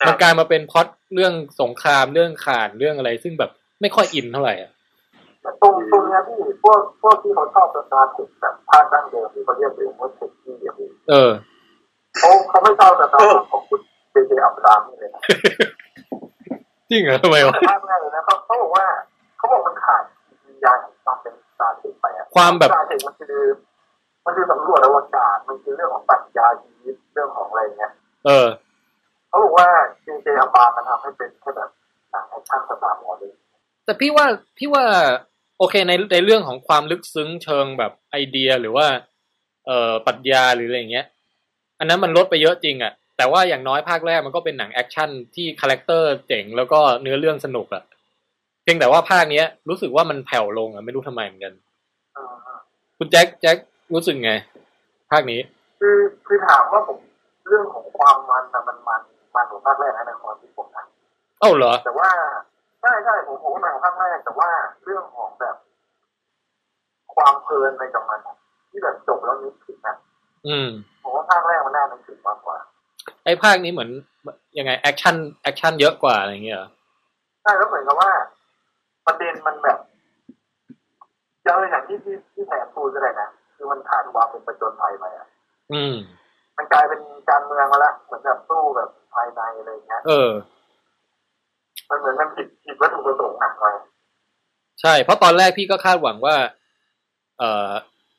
[0.00, 3.50] ครับมันกลายมาเป็นพล็อดเรื่องสงครามเรื่องข่านเรื่องอะไร ซึ่งแบบ
[3.80, 4.70] ไม่ค่อยอินเท่าไหร่อะ
[5.42, 11.30] แต่ตรงตรงเนี้ยพี่พวกพวกที่เขาชอบสตาร์ทแบบภาคดั้งเดิมที่เขาเรียกเป็นว่าเทคที่อย่างนี้เออ
[12.18, 13.80] เขาเขาไม่ชอบ Star Trek ของคุณ
[14.10, 14.16] J.J.
[14.28, 15.20] Abrams นี่เลยนะ
[16.90, 18.84] จริงเหรอทำไมวะภาคแรกเลยนะเขาเขาบอกว่า
[19.38, 20.02] เขาบอกมันขาด
[20.46, 23.44] วิญญาณของความเป็น Star Trek ไปอะความแบบ Star Trek มันคือ
[24.24, 27.92] มันคือสำรวจอวกาศมันคือเรื่องของปรัชญาชีวิตเรื่องของอะไรเงี้ย
[28.26, 28.48] เออ
[29.28, 29.68] เขาบอกว่า
[30.02, 30.06] J.J.
[30.22, 31.70] Abrams มันทำให้เป็นแค่แบบ
[32.10, 33.32] หนังแอคชั่น Star Wars เลย
[33.84, 34.26] แต่พี่ว่า
[34.58, 34.84] พี่ว่า
[35.58, 38.86] โอเคในในเรื่องของความลึกซึ้งเชิงแบบไอเดียหรือว่า
[39.66, 41.06] เอ่อปรัชญาหรืออะไรอย่างเงี้ย
[41.78, 47.82] อันนั้นมันลดไปเยอะจริงอะ่ะ แต่ว่าอย่างน้อยภาคแรกมันก็เป็นหนังแอคชั่นที่ character เจ๋งแล้วก็เนื้อเรื่องสนุกอะ่ะ
[48.62, 51.54] เพียงแต่ว่าภาคเนี้ย รู้สึกว่ามันแผ่วลงอะ่ะไม่รู้ทำไมเหมือนกัน
[52.14, 52.34] เออ
[52.98, 53.56] คุณแจ็คแจ็ค
[53.92, 54.32] รู้สึกไง
[55.10, 55.40] ภาคนี้
[55.80, 56.98] คือคือถามว่าผม
[57.48, 59.00] เรื่องของความมันนะมันมัน
[59.34, 60.84] มันกว่าภาคแรกนะในความคิดผมนะ
[61.40, 62.10] เอ้าเหรอ แต่ว่า
[62.80, 64.48] ใช่ใช่ผมผมว่ามันกว่าภาคแรกแต่ว่า
[64.84, 65.56] เรื่องของแบบ
[67.14, 68.36] ความเพลินในกับมันอะ
[68.70, 69.96] ที่แบบจบแล้วนึกถึงนะ
[70.46, 70.68] อืม
[71.02, 72.56] ผมว่าภาคแรกมันน่านึกถึงมากกว่า
[73.24, 73.90] ไอ้ภาคนี้เหมือน
[74.58, 76.68] ยังไงแอคชั่นแอคชั่นเยอะกว่าอะไรอย่างเงี้ยเหรอ
[77.42, 78.10] ใช่แล้วเหมือนกับว่า
[79.06, 79.78] ประเด็นมันแบบ
[81.46, 83.28] ยังเลยอย่างที่ที่ที่แทนพูดก็ได้นะ
[83.62, 85.28] คือมันขาดความเป็นประจนภัยไปอะ
[85.72, 85.94] อืม
[86.56, 90.30] มันกลายเป็นการเมืองมาละเหมือนแบบสู้แบบภายในอะไรอย่างเงี้ย เออ
[91.90, 93.64] มันเหมือนมันผิดผิดวัตถุประสงค์หนักไป
[94.80, 96.36] ใช่ เพราะตอนแรกพี่ก็คาดหวังว่า
[97.38, 97.70] เอ่อ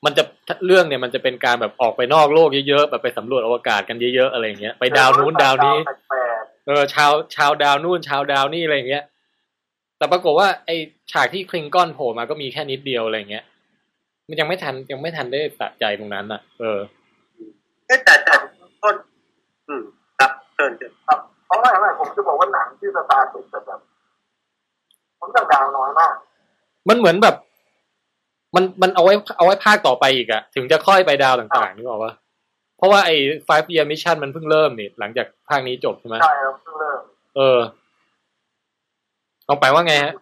[0.05, 0.23] มันจะ
[0.65, 5.77] เรื่องเนี่ยมันจะเป็นการแบบออกไปนอกโลกเยอะๆแบบไปสำรวจอวกาศกันเยอะๆอะไรอย่างเงี้ยไปดาวนู้นดาวนี้
[6.09, 9.03] แปลกเออ ชาวชาวดาวนู่นชาวดาวนี่อะไรอย่างเงี้ย
[9.97, 10.71] แต่ปรากฏว่าไอ
[11.11, 13.43] ฉากที่คลิงก้อนโผล่มาก็มีแค่นิดเดียวอะไรอย่างเงี้ย
[14.27, 16.79] มันยังไม่ทันยังไม่ทันได้สะใจตรงนั้นอะ เออ
[17.87, 18.35] เอ๊ะแต่แต่
[18.83, 18.95] ต้น
[19.67, 19.83] อืม
[20.19, 23.79] ครับเชิญเชิญๆครับเพราะว่าอะไรผมจะบอกว่าหนังที่สตาร์ทแต่แบบ
[25.19, 26.13] ผมจะดาวน้อยมาก
[26.89, 27.35] มันเหมือนแบบ
[28.55, 32.13] มันมันเอาไว้เอาไว้ภาคต่อไปอีกอะถึงจะค่อยไปดาวต่างๆนึกออกปะ
[32.77, 33.15] เพราะว่าไอ้
[33.47, 36.99] five year mission มันเพิ่งเริ่มนี่หลังจากภาคนี้จบใช่ไหมใช่ครับเพิ่งเริ่ม
[37.35, 37.59] เออ
[39.47, 40.13] ลองไปว่าไงฮะ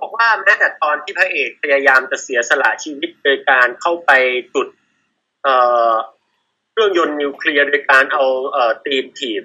[0.00, 4.10] บอกว่าแม้แต่ตอนที่พระเอกพยายามจะเสียสละชีวิตโดยการเข้าไป
[4.54, 4.68] จุด
[5.42, 5.54] เอ่
[5.90, 5.94] อ
[6.70, 9.42] เครื่องยนต์นิวเคลียร์โดยการเอาเอ่อตีนถีบ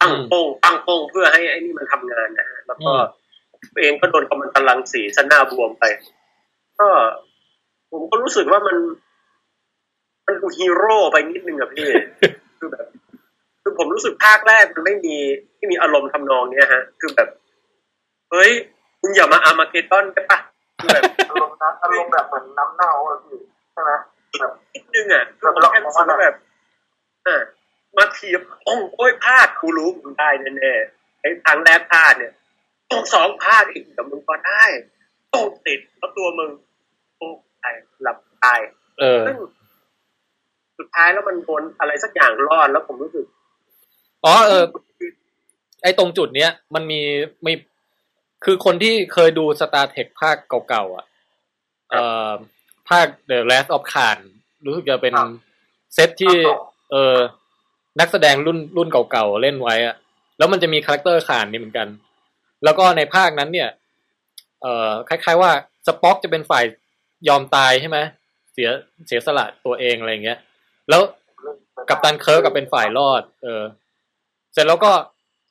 [0.00, 2.92] ตั้งโป้งตั้งโป้งเพื่อให้ไอ้นี่มันทำงานนะฮะแล้วก็
[3.74, 5.84] ตัวเองก็โดนกัมมันตรังสีซะหน้าบวมไป
[6.78, 6.88] ก็
[7.90, 8.76] ผมก็รู้สึกว่ามัน
[10.26, 11.88] มันดูฮีโร่ไปนิดนึงอะพี่
[12.58, 12.86] คือแบบ
[13.62, 15.16] คือผมรู้สึกภาคแรกมันไม่มี
[15.56, 17.28] ไม่มีอารมณ์ทำนองเนี้ยฮะ คือแบบ
[18.30, 18.52] เฮ้ย
[19.06, 20.38] คุณอย่ามา Armageddon ได้ปะ
[20.78, 23.38] คือแบบอารมณ์นะอารมณ์แบบเหมือนน้ำเน่าอะพี่
[23.72, 23.92] ใช่ไหม
[24.40, 26.34] แบบนิดนึงอะคือผมแค่รู้สึกว่าแบบ
[27.26, 27.42] อะ
[27.96, 32.32] มาเทียบโอ้งโอ้ยพลาดกูรู้มึงได้แน่ๆไอ้ทางแรกพลาดเนี่ย
[32.90, 34.64] ต้องสองพลาดอีกแต่มึงก็ได้
[35.32, 36.50] ต้องติดเพราะตัวมึง
[37.16, 37.26] โอ้
[37.62, 38.60] ตายหลับตาย
[38.98, 39.36] เออซึ่ง
[40.78, 43.24] สุดท้ายแล้วมันโดนอะไรสักอย่างรอดแล้วผมรู้สึก
[44.24, 44.64] อ๋อเออ
[45.82, 47.00] ไอ้ตรงจุดเนี้ยมันมี
[47.46, 47.52] มี
[48.44, 50.36] คือคนที่เคยดู Star Trek ภาค
[50.68, 51.06] เก่าๆอะ
[51.90, 52.32] เอ่อ
[52.90, 54.18] ภาค The Wrath of Khan
[54.66, 55.12] รู้สึกจะเป็น
[55.94, 56.36] เซตที่
[56.90, 57.16] เออ
[58.00, 59.96] นักแสดงรุ่นรุ่นเก่าๆเล่นไว้อะ
[60.38, 61.88] แล้วมันจะมี character ข่านนี่เหมือนกัน
[62.64, 63.70] แล้วก็ในภาคนั้นเนี่ย
[64.62, 65.50] เอ่อคล้าย ๆ ว่า
[65.86, 66.64] สป็อกจะเป็นฝ่าย
[67.28, 67.98] ยอมตายใช่ไหม
[68.52, 68.68] เสีย
[69.06, 70.38] เสียสละตัวเองอะไรอย่างเงี้ย
[70.88, 71.02] แล้ว
[71.88, 73.62] กัปตันเคิร์กกลับเป็นฝ่ายรอด เออ
[74.52, 74.92] เสร็จแล้วก็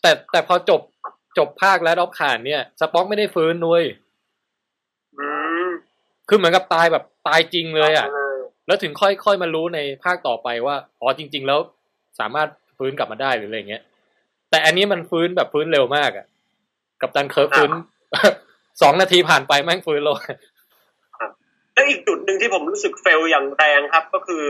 [0.01, 0.81] แต่แต่พอจบ
[1.37, 3.83] จบภาค Wrath of Khan เนี่ย สป็อกไม่ได้ฟื้นนุ้ย
[5.19, 5.27] อื
[5.65, 5.67] ม
[6.29, 8.37] คือเหมือนกับตายแบบตายจริงเลยอะเลย
[8.67, 11.59] แล้วถึงค่อยค่อยมารู้ในภาคต่อไปว่าอ๋อจริง ๆ แล้ว
[12.19, 12.47] สามารถ
[12.77, 13.83] ฟื้นกลับมาได้หรืออะไรเงี้ย
[14.49, 16.25] แต่อันนี้มันฟื้นแบบฟื้นเร็วมากอะ
[17.01, 17.71] กัปตันเคิร์กฟื้น
[18.81, 20.15] สองนาทีผ่านไปแม่งฟื้นแล้ว
[21.73, 24.43] แล้วอีกจุดหนึ่งที่ผมรู้สึก fail อย่างแรงครับ ก็คือ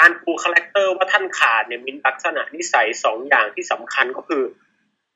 [0.00, 4.42] การปู character ว่าท่านข่านเนี่ยมีลักษณะนิสัยสองอย่างที่สำคัญก็คือ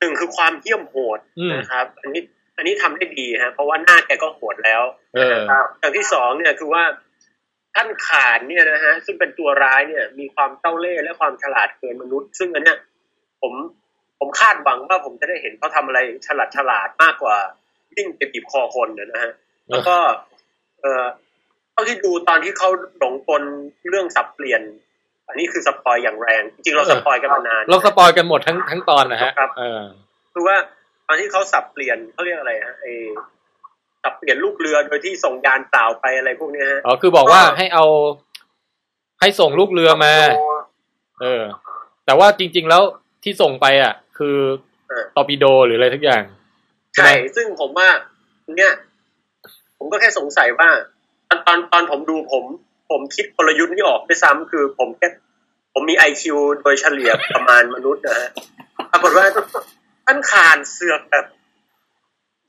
[0.01, 2.21] หนึ่งคือความเหี้ยมโหดอืมนะครับ อันนี้
[2.57, 4.81] อันนี้ทำได้ดีฮะเพราะว่าหน้าแกก็โหดแล้ว
[5.15, 6.83] เออครับอย่างที่สองเนี่ยคือว่า
[7.75, 12.77] ท่านข่านเนี่ยนะฮะซึ่งเป็นตัวร้ายเนี่ย มีความเจ้าเล่ห์และความฉลาดเกินมนุษย์ ซึ่งอันเนี้ย
[13.41, 13.53] ผม
[14.19, 17.37] ผมคาดหวังว่าผมจะได้เห็นเขาทำอะไรฉลาดฉลาดมากกว่า
[17.95, 19.31] วิ่งไปบีบคอคนนะฮะ
[19.69, 19.95] แล้วก็
[20.81, 21.05] เออ
[21.71, 23.43] เท่าที่ดูตอนที่เขาหลงกล
[23.89, 24.61] เรื่องสับเปลี่ยน
[25.29, 29.81] อันนี้คือ spoil อย่างแรง จริงๆเรา spoil กันมานาน เราสปอยกันหมดทั้งทั้งตอนนะฮะครับเออ
[30.33, 30.57] คือว่า
[31.07, 32.85] ตอนที่เขาสับเปลี่ยนเขาเรียกอะไรฮะไอ้
[34.03, 37.85] สับเปลี่ยนลูกเรือโดยที่ส่งยานเปล่าไปอะไรพวกเนี้ยฮะอ๋อคือบอกว่าให้เอา
[39.21, 40.13] ให้ส่งลูกเรือมา
[41.21, 41.43] เออ
[42.05, 42.81] แต่ว่าจริง ๆแล้ว
[43.23, 44.37] ที่ส่งไปอะ คือ
[44.89, 46.23] เออตอร์ปิโดหรืออะไรทุกอย่าง
[46.95, 47.89] ใช่ใช่ไหมซึ่งผมว่า
[48.57, 48.73] เนี่ย
[49.77, 50.69] ผมก็แค่สงสัยว่า
[51.29, 52.43] ตอนตอนตอนผมดูผม
[52.91, 55.07] ผมคิดกลยุทธ์นี้ออกด้วยซ้ำคือผมแค่
[55.73, 58.29] ผมมีไอคิวโดยเฉลี่ยประมาณมนุษย์นะฮะ
[58.91, 59.25] ปรากฏว่า
[60.05, 61.25] ท่านขานเสือกแบบ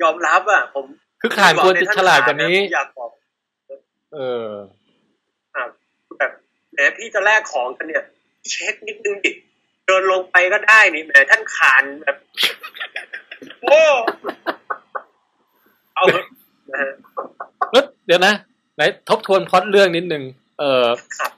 [0.02, 0.86] ยอมรับอะ ผม
[1.20, 3.10] คือขานควรจะฉลาดกว่านี้อยากบอก
[4.14, 4.48] เออ
[5.54, 5.64] อะ
[6.18, 6.32] แบบ
[6.72, 8.04] แหมพี่จะแลกของกันเนี่ย
[8.50, 9.32] เช็คนิดนึงดิ
[9.86, 12.16] เดินลงไปก็ได้นี่แหมท่านขานแบบ
[13.62, 13.80] โอ้
[15.94, 16.26] เอาเถอะ
[16.70, 16.92] นะฮะ
[17.70, 18.34] เอ้ยเดี๋ยวนะ
[18.74, 20.22] ไหนทบทวนพล็อตเรื่องนิดนึง
[20.60, 20.86] เออ
[21.20, 21.32] ครับ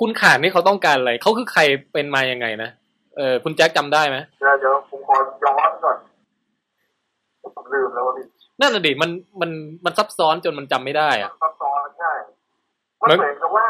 [0.00, 1.60] คุณขานนี่เขาต้องการอะไร เขาคือใคร
[1.92, 2.70] เป็นมายังไงนะ
[3.16, 5.96] เออคุณแจ็คจำได้ไหมเดี๋ยวเดี๋ยวผมขอย้อนก่อน
[7.56, 8.26] ผมลืมแล้วว่าพี่
[8.60, 9.10] นั่นน่ะดิมัน
[9.40, 9.50] มัน
[9.84, 12.12] มันซับซ้อนจนมันจำไม่ได้อะซับซ้อนใช่
[13.00, 13.68] มันเหมือนกับว่า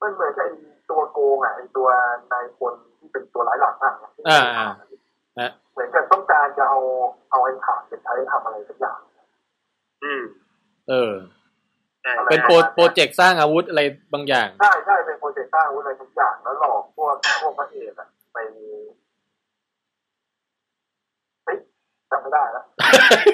[0.00, 0.56] มันเหมือนกับไอ้
[0.90, 1.88] ตัวโกงอะไอ้ตัว
[2.32, 3.92] นายคนที่เป็นตัวร้ายหลักอะ
[4.28, 4.66] อ่าอ่า
[5.40, 6.78] ฮะเหมือนกับต้องการจะเอา
[7.30, 8.98] เอาไอ้ขาดไปใช้ทำอะไรสักอย่าง
[10.04, 10.22] อืม
[10.88, 11.41] เออใช่
[12.30, 18.36] เป็นโปรโปรเจกต์สร้างอาวุธอะไรบางอย่าง ใช่ใช่เป็นโปรเจกต์สร้างอาวุธอะไรทุกอย่างแล้วหลอกพวกพวกพระเอกอะไป
[21.44, 21.56] เฮ้ย
[22.10, 22.64] จำไม่ได้แล้ว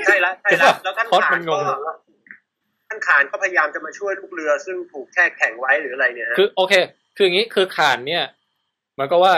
[0.06, 1.62] ใช่แล้วใช่แล้วแล้วท่านพล็อตขานมันงก็ง
[2.88, 6.74] ท่านขานก็พยายามจะมาช่วยลูกเรือ ซึ่งถูกแช่แข็งไว้หรืออะไรเนี่ยฮะคือโอเค
[7.16, 8.24] คืออย่างนี้คือขานเนี่ย
[8.92, 9.34] เหมือนกับว่า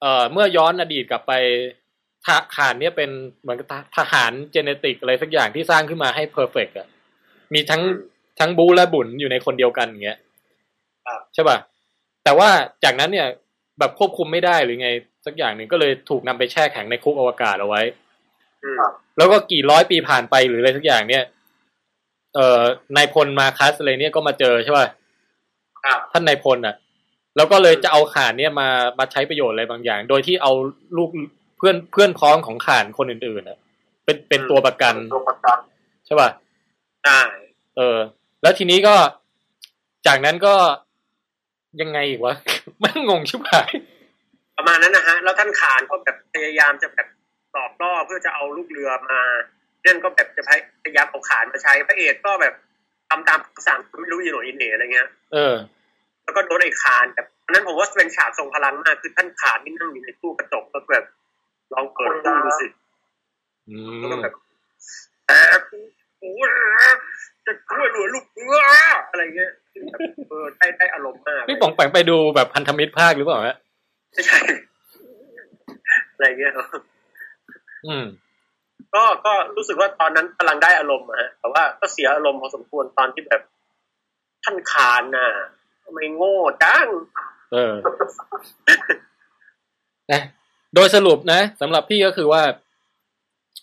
[0.00, 1.32] เอ่อเมื่อย้อนอดีตกลับไป
[2.26, 3.10] ทหขานเนี่ยเป็น
[3.42, 6.88] เหมือนกับททหารเจเนติกอะไรสักอย่างที่สร้างขึ้นมาให้เพอร์เฟกต์อะ
[7.54, 7.82] มีทั้ง
[8.40, 10.18] ทั้งบูและบุญอยู่ในคนเดียวกันอย่างเงี้ย
[11.06, 11.56] ครับใช่ป่ะ
[12.24, 12.48] แต่ว่า
[12.84, 13.26] จากนั้นเนี่ย
[13.78, 14.90] แบบควบคุมไม่ได้หรือไง
[15.26, 17.82] สักอย่างหนึ่งก็เลยถูกนำไปแช่แข็งในคุกอวกาศเอาไว้
[18.64, 18.82] อืม
[19.16, 21.24] แล้วก็กี่ร้อยปีผ่านไปหรืออะไรสักอย่างเนี่ย
[22.34, 22.62] เอ่อ
[22.96, 24.86] นายพลมาคัสอะไรเนี่ยก็มาเจอใช่ป่ะ
[25.84, 26.74] ครับท่านนายพลอะ
[27.36, 28.68] แล้วก็เลยจะเอาข่านเนี่ยมา
[28.98, 30.52] มาใช้ประโยชน์อะไรบางอย่าง โดยที่เอา
[30.96, 31.10] ลูก
[31.58, 33.58] เพื่อนเพื่อนพ้องของข่านคนอื่นๆอะ
[34.04, 35.58] เป็นเป็นตัวประกันตัวประกัน
[36.06, 36.28] ใช่ป่ะ
[37.04, 37.20] ใช่
[37.76, 37.98] เออ
[38.42, 38.94] แล้วทีนี้ก็
[40.06, 40.54] จากนั้นก็
[41.80, 42.34] ยังไงอีกวะ
[42.82, 43.70] มันงงชิบหาย
[44.56, 47.08] ประมาณนั้นนะฮะ แล้วท่านขานก็แบบพยายามจะแบบ
[47.52, 49.20] หลอกล่อเพื่อจะเอาลูกเรือมา
[49.86, 50.42] นั่นก็แบบจะ
[50.82, 52.54] พยายามเอาขานมาใช้พระเอกก็แบบ
[53.08, 55.54] ทำตามสั่งไม่รู้ยีโหนอีเหน่อะไรเงี้ย เออ
[56.24, 61.06] แล้วก็โดนไอ้คานแบบอันนั้นผมว่าเป็นฉากทรงพลังมากคือท่านขานที่นั่งอยู่ในตู้กระจกแล้วแบบ
[61.72, 62.66] ลองเปิดตู้ดูสิ
[63.68, 64.34] อืแล้วก็มแบบ
[65.26, 65.36] แต่
[65.70, 65.78] กู
[67.46, 68.64] จะช่วยเหลือลูกเรือ
[69.10, 73.56] อะไรเงี้ยซึ่งแบบเออได้ได้อารมณ์มากพี่ป๋องแปงไปดูแบบพันธมิตรภาคหรือเปล่าฮะ
[74.12, 74.38] ไม่ใช่
[76.12, 76.52] อะไรเงี้ย
[77.86, 78.04] อืม
[78.94, 83.42] ก็ก็รู้สึกว่าตอนนั้นกำลังได้อารมณ์อะฮะแต่ว่าก็เสียอารมณ์พอสมควรตอนที่แบบ
[84.44, 85.28] ท่านขานน่ะ
[85.84, 86.86] ทำไมโง่จัง
[87.52, 87.74] เออ
[90.12, 90.22] นะ
[90.74, 92.42] โดยสรุปนะสำหรับพี่ก็คือว่า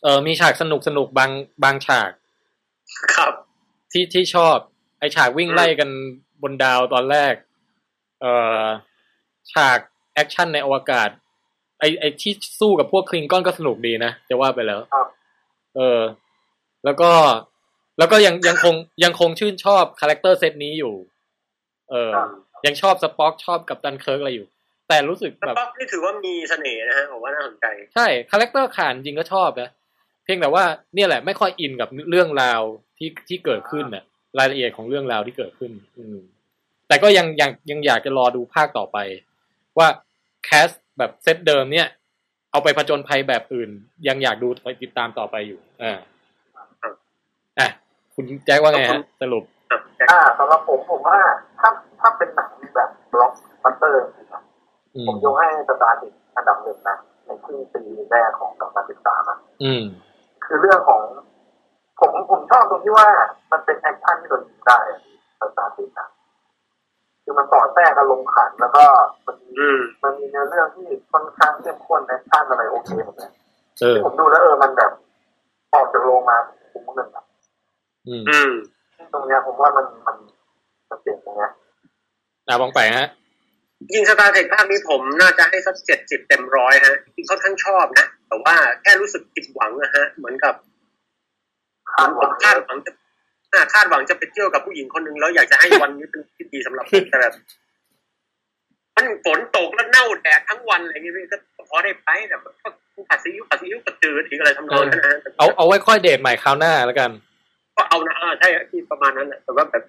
[0.04, 1.32] เออมีฉากสนุกสนุกบาง
[1.64, 2.12] บางฉาก
[3.16, 3.34] ครับ
[3.92, 4.58] ที่ที่ชอบ
[5.00, 5.90] ไอ้ฉากวิ่งไล่กัน
[6.42, 7.34] บนดาวตอนแรก
[8.22, 8.64] เอ่อ
[9.54, 9.80] ฉาก
[10.14, 11.10] แอคชั่นในอวกาศ
[11.80, 15.08] ไอ้ไอ้ที่สู้กับพวกคลิงออนก็สนุกดีนะจะว่าไปแล้วครับ
[15.76, 16.02] เออ
[16.86, 17.12] แล้วก็
[17.98, 20.94] แล้วก็ยังยังคงยังคงชื่นชอบ character set นี้อยู่
[21.90, 22.30] เออครับ
[22.66, 24.48] ยังชอบสป็อกชอบกัปตันเคิร์กอะไรอยู่
[24.88, 27.66] แต่รู้สึกแล้วแบบก็นี่ถือว่ามีเสน่ห์นะฮะผมว่าน่าสนใจ
[27.96, 29.70] ใช่ character ข่านจริงก็ชอบนะ
[30.24, 30.64] เพียงแต่ว่า
[30.96, 32.62] เนี่ยแหละไม่ค่อยอินกับเรื่องราว
[32.98, 34.04] ที่ที่เกิดขึ้นน่ะ
[34.40, 36.18] รายละเอียดของเรื่องราวที่เกิดขึ้น อืม
[36.88, 38.98] แต่ก็ยังยังยังอยากจะรอดูภาคต่อไป
[39.78, 39.88] ว่า
[40.46, 41.88] cast แบบเซตเดิมเนี่ย
[42.52, 43.70] เอาไปผจญภัยแบบอื่น
[44.08, 45.94] ยังอยากดูไปติดตามต่อไปอยู่อ่า
[47.60, 47.68] อะ
[48.16, 51.20] คุณแจ็คว่าไงฮะสรุปอะแจ็คอ่าสำหรับผมผมว่า
[51.60, 51.70] ถ้า
[52.00, 53.34] ถ้าเป็นหนังแบบบล็อก
[53.64, 54.00] บัสเตอร์
[54.32, 54.42] ครับ
[54.96, 59.84] อืมผมยกให้ Star Trek อันดับหนึ่งนะในครึ่งปีแรกของสองพันสิบสามอะอืม
[60.46, 61.02] คือเรื่องของ
[62.00, 63.08] ผมผมชอบตรงที่ว่า
[63.52, 64.80] มันเป็นแอคชั่นที่โดนยิงได้
[65.40, 66.08] Star Trek นะ
[67.24, 68.86] คือมันต่อแทรกอารมณ์ขันแล้วก็
[69.26, 73.32] มันมีอืมมันมีเนื้อเรื่องที่ค่อนข้างเข้มข้นแอคชั่นอะไรโอเคหมดเลย
[73.80, 74.92] เออที่ผมดูแล้วเออมันแบบ
[75.74, 76.38] ออกจากโรงมา
[76.74, 77.26] ผมหนึ่งอะ
[78.08, 78.52] อืมอืม
[79.14, 80.16] ตรงเนี้ยผมว่ามันมัน
[80.90, 81.44] จะเปลี่ยนยังไง
[82.48, 83.08] อ่าบองไปฮะ
[83.94, 90.54] ยิงสตาร์เทคภาคนี้ผมน่าจะให้สักเจ็ดสิบเต็มร้อยฮะที่เขาทั้างชอบนะ แต่ว่าแค่รู้สึกผิดหวังนะฮะ เหมือนกับ
[91.98, 92.92] คาดหวังคาดหวังจะ
[93.54, 97.34] อ่าคาดหวังจะไปเที่ยวกับผู้หญิงคนหนึ่งแล้วอยากจะให้วันนี้เป็นที่ดีสำหรับผมแต่แบบ
[98.96, 101.38] มันฝนตกแล้วเน่าแดดทั้งวันอะไรอย่างเงี้ยพี่ก็
[101.70, 102.70] พอได้ไปแต่ก็
[103.10, 107.12] ผัดซีอิ๊วผัดซีอิ๊วกระจืดอีกอะไรทำนองนั้นนะฮะเอาเอาไว้ค่อยเดทใหม่คราวหน้าแล้วกัน
[107.76, 109.84] ก็เอานะอ่าใช่ที่ประมาณนั้นแหละแต่ว่าแบบ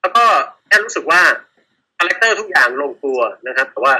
[0.00, 0.24] แล้วก็
[0.66, 1.20] แค่รู้สึกว่า
[1.98, 3.94] คาแรคเตอร์ทุกอย่างลงตัวนะครับ แต่ว่า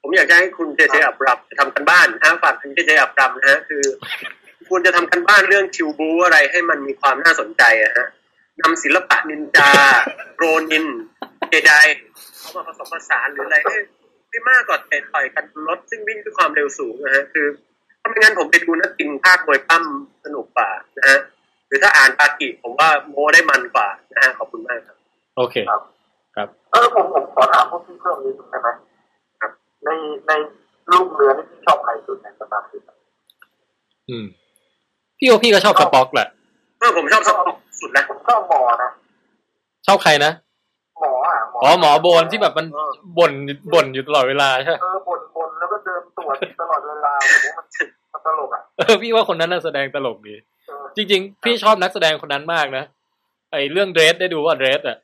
[0.00, 3.82] ผมอยากจะให้คุณเจเจอับรับทำกันบ้านนะฝากคุณเจเจอับรับนะฮะคือ
[4.68, 8.06] ควรจะทำกันบ้านเรื่องคิวบูอะไรให้มันมีความน่าสนใจอะฮะ
[8.60, 9.70] นำศิลปะนินจา
[10.36, 10.86] โรนิน
[11.48, 11.72] เจได
[12.40, 13.76] เอามาผสมผสานหรืออะไรให้
[14.28, 17.46] ให้มากกว่าเตะต่อยกันบนรถซึ่งวิ่งด้วยความเร็วสูงนะฮะคือ
[18.00, 19.84] ถ้าไม่งั้นผมไปดูนักกินภาคมวยปั้ม
[20.24, 20.68] สนุกกว่า
[20.98, 21.18] นะฮะ
[21.66, 24.96] หรือถ้าอ่านปากิผมว่าโมได้มันกว่านะฮะขอบคุณมากครับ
[25.36, 25.56] โอเค
[26.72, 28.68] เออผมผมขอถามพวกพี่เพิ่มนิดนึงได้ไหม
[29.40, 29.52] ครับ
[29.84, 29.88] ใน
[30.26, 30.32] ใน
[30.92, 32.74] ลูกเรือที่พี่ชอบใครสุดในสตาร์ท
[34.10, 34.26] อืม
[35.18, 36.28] พี่โอพี่ก็ชอบสป็อกแหละ
[36.80, 37.48] เออผมชอบสปอร์ต
[37.80, 38.90] สุดนะผมชอบหมอนะ
[39.86, 40.32] ชอบใครนะ
[41.00, 42.66] หมออะหมออ๋อหมอโบนที่แบบมัน
[43.18, 43.32] บ่น
[43.72, 47.66] บ่นอยู่ตลอดเวลาใช่ไหมเออบ่นบ่นแล้วก็เดินตรวจตลอดเวลาผมว่ามัน
[48.12, 50.34] มันตลกอะเออพี่ว่าคนนั้นน่าแสดงตลกดี
[50.66, 52.84] เออจริง ๆ พี่ชอบนักแสดงคนนั้นมากนะ
[53.52, 54.96] ไอเรื่องเดรสได้ดูว่าเดรสอะ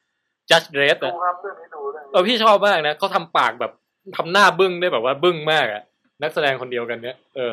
[0.51, 3.73] จัดเดรสดูอะครับเรื่องนี้ดูเรื่องเออพี่ชอบมากนะเขาทำปากแบบ
[4.17, 5.83] ทำหน้าบึ้งได้แบบว่าบึ้งมากอะ
[6.23, 7.53] นักแสดงคนเดียวกันเนี้ยเออ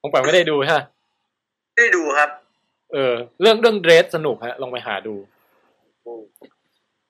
[0.00, 0.80] ผมแปลไม่ได้ดูใช่ไหม
[1.78, 2.30] ไม่ได้ดูครับ
[2.92, 5.14] เออ เรื่องเรื่อง Dredd สนุกฮะ ลองไปหาดู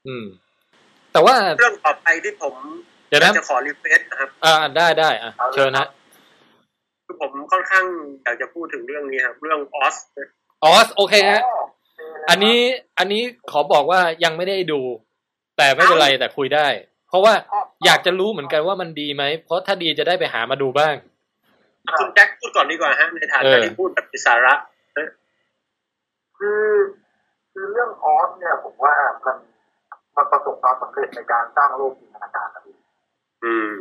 [0.07, 0.24] อืม
[1.12, 2.55] แต่ว่าเรื่องต่อไปที่ผม
[3.09, 5.86] เดี๋ยวนะจะขอ request นะครับ อ่าได้ได้อะเชิญนะ
[7.05, 7.85] คือผมค่อนข้าง
[8.24, 9.97] อยากจะพูดถึงเรื่องนี้ครับ เรื่อง Oz
[10.65, 12.59] อ๋อโอเคฮะอ๋อโเคเลยอันนี้
[12.99, 14.81] อันนี้ขอบอกว่ายังไม่ได้ดู
[15.57, 16.66] แต่ไม่เป็นไรแต่คุยได้
[17.09, 17.35] เพราะว่า
[17.85, 20.95] อยากจะรู้เหมือนกันว่ามันดีไหม เพราะถ้าดีจะได้ไปหามาดูบ้าง
[21.98, 24.55] คุณแจ็คพูดก่อนดีกว่าฮะ ในฐาเอนะอที่พูดแบบมีสาระ
[26.39, 26.65] คือ
[27.52, 28.94] คือเรื่องออสเนี่ยผมว่า
[29.24, 29.36] มัน
[30.16, 32.77] มันประสบความสำเร็จในการสร้างโลกจินตนาการนะพี่
[33.44, 33.77] อืม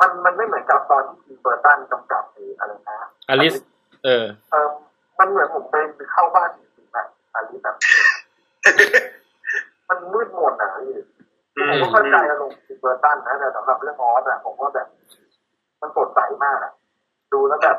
[0.00, 2.96] มันมันไม่เหมือนกับตอนที่ทีมเบอร์ตันกำกับหรืออะไรนะ
[3.28, 3.54] อลิส
[4.04, 4.68] เออเออ
[5.18, 7.76] มันเหมือนผมไปเข้าบ้านจริงๆอะอลิสแบบ
[9.88, 10.94] มันมืดมนอะพี่
[11.56, 14.88] อืมผมก็เข้าใจอารมณ์ทิมเบอร์ตันนะแต่สำหรับเรื่อง Oz อะผมว่าแบบ
[15.80, 16.72] มันสดใสมากอะ
[17.32, 17.76] ดูแล้วแบบ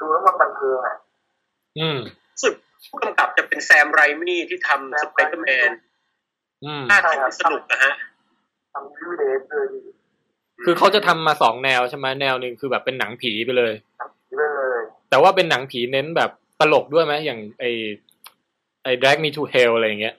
[0.00, 0.96] ดูแล้วมันบันเทิงอะ
[1.78, 1.98] อืม
[2.32, 2.54] รู้สึก
[2.88, 5.70] ผู้กำกับจะเป็นแซมไรมี่ที่ทำสไปเดอร์แมน
[6.64, 7.92] อืมน่าทำสนุกนะฮะ
[8.72, 9.82] ทำวิวเดฟเลยพี่
[10.64, 13.72] คือเขาจะทำมาสองแนวใช่ไหมแนวหนึ่งคือแบบเป็นหนังผีไปเลย
[14.26, 14.44] ไปเล
[14.78, 17.64] ย แต่ว่าเป็นหนังผีเน้นแบบตลกด้วยไหมอย่างไอ
[18.84, 20.14] ไอ drag me to hell อะไรอย่างเงี้ย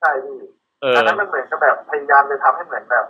[0.00, 0.36] ใช่พี่
[0.82, 3.06] เอออันนั้นมันเหมือนกับแบบพยายามจะทำให้เหมือนแบบ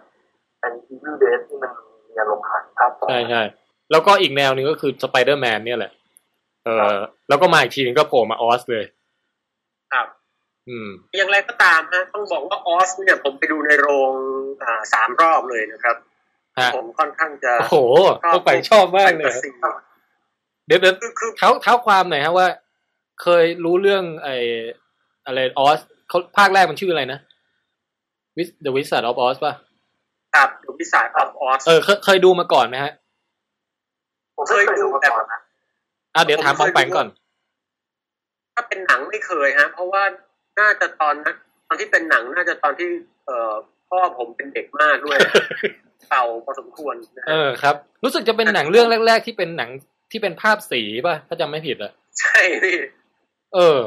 [0.60, 1.72] เป็นอีวิวเดฟที่มัน
[2.08, 3.42] มีอารมณ์ขันครับใช่ใช่
[3.90, 5.92] แล้วก็อีกแนวหนึ่งก็คือสไปเดอร์แมนเนี่ยแหละ
[6.64, 6.96] เออ
[7.28, 8.84] แล้วก็มาอีกทีนึงก็โผล่มาออสเลย
[9.92, 10.06] ครับ
[10.68, 10.88] อืม
[11.18, 14.12] อย่างไรก็ตามฮะต้องบอกว่าออสเนี่ยผมไปดูในโรง
[14.62, 15.96] อ่าสามรอบเลยนะครับ
[16.58, 17.76] ฮะผมค่อนข้างจะโอ้โห
[18.32, 19.50] พวกไปชอบมากเลยแฟนตซี
[20.66, 22.48] เดี๋ยวเดี๋ยวคือคือเท้าเท้าความหน่อยฮะว่า
[23.22, 24.28] เคยรู้เรื่องไอ
[25.26, 27.20] อะไรออสเขาภาคแรกมันชื่ออะไรนะ
[28.36, 29.54] With the Wizard of Oz ป่ะ
[30.34, 32.92] ครับดูพิสายออฟออสเออเคยเคยดูมาก่อนไหมฮะ
[34.40, 35.40] ผมไม่เคยดูมาก่อนนะ
[36.14, 37.06] อะเดี๋ยวถามปองแปงก่อน
[38.54, 40.02] ถ้าเป็นหนังไม่เคยฮะ เพราะว่า
[40.60, 41.36] น่าจะตอนนั้น
[41.68, 42.88] ตอนที่เป็นหนังน่าจะตอนที่
[43.26, 43.52] เอ่อ
[43.88, 45.18] พ่อผมเป็นเด็กมากด้วย
[46.10, 49.70] เก่าพอสมควรนะเอฮะอครับ รู้สึกจะเป็นหนังเรื่องแรก ๆ ที่เป็นหนัง
[50.10, 52.76] ที่เป็นภาพสีป่ะถ้าจำไม่ผิดอะใช่พี่
[53.54, 53.80] เออ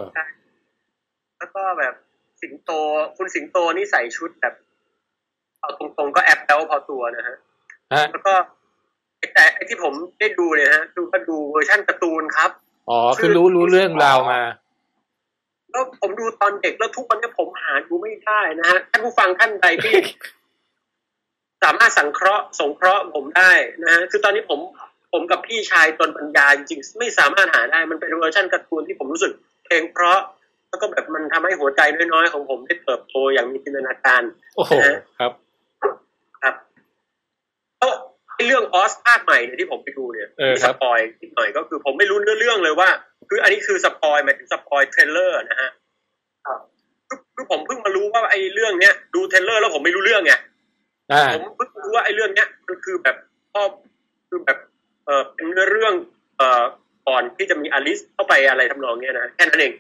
[1.38, 1.94] แล้วก็แบบ
[2.42, 2.72] สิงโต
[3.18, 4.54] คุณสิงโตนี่ใส่ชุดแบบ
[5.60, 7.38] เอาตรงๆก็แอ๊บแบ๊วพอตัวนะฮะ
[7.94, 8.63] ฮะแล้วก็ไอ้
[9.34, 12.52] แต่ไอ้ที่ผมได้ดูเนี่ยฮะดูก็ดูเวอร์ชันการ์ตูนครับ
[12.90, 14.42] อ๋อ คือรู้รู้เรื่องราวมา
[15.72, 19.96] แล้วผมดูตอนเด็กแล้วทุกวันนี้ผมหาดูไม่ได้นะฮะ ท่านผู้ฟังท่านใดที่
[21.64, 23.52] สามารถสังเคราะห์สงเคราะห์ผมได้
[23.84, 24.60] นะฮะ คือตอนนี้ผม
[25.12, 29.34] ผมกับพี่ชายตนปัญญาจริงๆไม่สามารถหาได้ มันเป็นเวอร์ชันการ์ตูนที่ผมรู้สึก
[29.66, 30.20] เพลงเพราะ
[30.70, 34.22] แล้วก็แบบมันทำให้หัวใจน้อยๆของผมได้เติบโตอย่างมีจินตนาการ
[34.56, 34.74] โอ้โห
[35.20, 35.32] ครับ
[36.42, 36.56] ครับ
[37.78, 37.92] แล้ว
[38.33, 42.90] ไอ้ เรื่อง Oz ภาคใหม่เนี่ยที่ผมไปดูเนี่ยเออมีคสรับปอยนิดหน่อยก็คือผมไม่รู้เนื้อเรื่องเลยว่า
[43.30, 45.70] คืออันนี้คือ spoil หมายถึง spoil trailer นะฮะ
[46.46, 46.60] ครับ
[47.08, 50.34] คือคือผมเพิ่งมารู้ว่าไอ้เรื่องเนี้ยดู trailer แล้วผมไม่รู้เรื่องไง
[51.12, 53.16] อ่าผมเพิ่งรู้ว่าไอ้เรื่องเนี้ยมันคือแบบ
[53.54, 53.62] พ่อ
[54.30, 54.58] คือแบบ
[55.06, 55.94] เออเป็นเนื้อเรื่อง
[56.38, 56.64] เอ่อ
[57.08, 59.74] ก่อนที่จะมีอลิสเข้าไปอะไรทำนองเนี้ยนะแค่นั้นเอง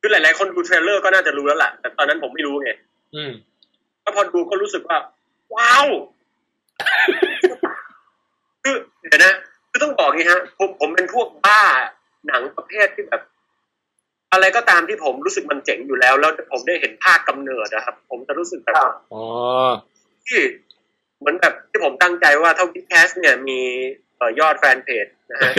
[0.00, 2.70] คือหลาย ๆ คนดู trailer ก็น่าจะรู้แล้วล่ะแต่ตอนนั้นผมไม่รู้ไง
[3.14, 3.32] อืม
[4.04, 4.98] ก็พอดูก็รู้สึกว่า
[5.54, 5.86] ว้าว
[8.62, 8.76] คือ
[9.08, 9.34] เดี๋ยวนะ
[9.70, 11.60] คือต้องบอกงี้ฮะผมผมเป็นพวกบ้า
[12.26, 13.22] หนังประเภทที่แบบ
[14.32, 19.24] อะไรก็ตามที่ผมรู้สึกมันเจ๋งอยู่แล้ว แล้วผมได้เห็นภาคกำเนิดนะครับ ผมจะรู้สึกแบบครับอ๋อ
[20.26, 20.40] ที่
[21.18, 23.60] เหมือนแบบที่ผมตั้งใจว่าถ้าวิดแคสเนี่ยมี
[24.16, 25.52] เอ่อยอดแฟนเพจนะฮะ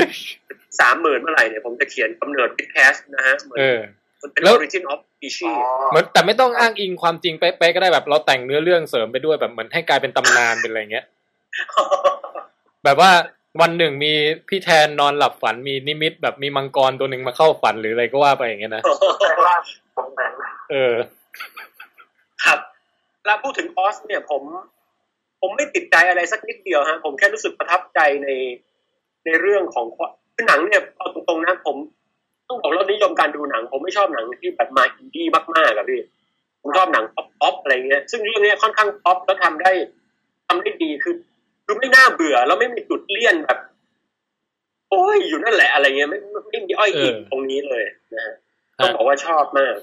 [0.80, 3.80] สามหมื่นเมื่อไหร่เนี่ยผมจะเขียนกำเนิดวิดแคสนะฮะเหมือนเออ
[4.22, 5.56] มันเป็นแล้ว origin of อ๋อ species
[5.92, 11.06] เหมือนแต่ไม่ต้องอ้างอิงความจริงเป๊ะๆก็ได้แบบเราแต่งเนื้อเรื่องเสริมไปด้วยแบบเหมือนให้กลายเป็นตำนานเป็นอะไรเงี้ย
[12.84, 13.12] แบบว่า
[13.62, 14.14] วันหนึ่งมี
[14.50, 18.82] พี่แทนนอนหลับฝันมีนิมิต แบบมีมังกรตัวหนึ่งมาเข้าฝันหรืออะไรก็ว่าไปอย่างเงี้ยนะ
[19.20, 19.62] แปลงร่าง
[19.96, 20.32] ผมแปลง
[20.72, 20.94] เออ
[22.44, 22.60] ครับ
[23.26, 24.44] แล้วพูดถึงออสเนี่ยผม
[25.42, 28.30] ผมไม่ติดใจอะไรสักนิดเดียวฮะ ผมแค่รู้สึกประทับใจใน
[29.26, 31.78] ในเรื่องของความคือหนังเนี่ยเอาตรงๆนะผม
[32.50, 36.02] ต้องบอกรสนิยมการดูหนัง ผมไม่ชอบหนังที่แบบมาอินดี้มากๆอะพี่
[36.62, 39.72] ผมชอบหนังป๊อปป๊อปอะไรเงี้ย ซึ่งเรื่องเนี้ยค่อนข้างป๊อปแล้วทำได้
[40.48, 41.16] ทำได้ดีคือ
[41.66, 43.58] คือไม่น่าเบื่อแล้วไม่มีจุดเลี่ยนแบบ
[44.90, 48.36] โอ้ยอยู่นั่นแหละอะไรเงี้ยไม่ไม่ไม่มีอ้อยอิงเออตรงนี้เลยนะฮะ
[48.80, 49.74] ฮะต้องบอกว่าชอบมาก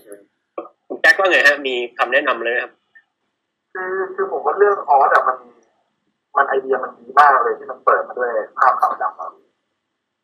[0.87, 2.73] คุณแจ็คว่าไงฮะ มีคำแนะนำเลยครับ
[3.75, 5.39] คือคือผมว่าเรื่อง Oz อะมัน
[6.37, 9.31] มันไอเดียมันดีมากเลยที่มันเปิดมาด้วยภาพขาวดำอะ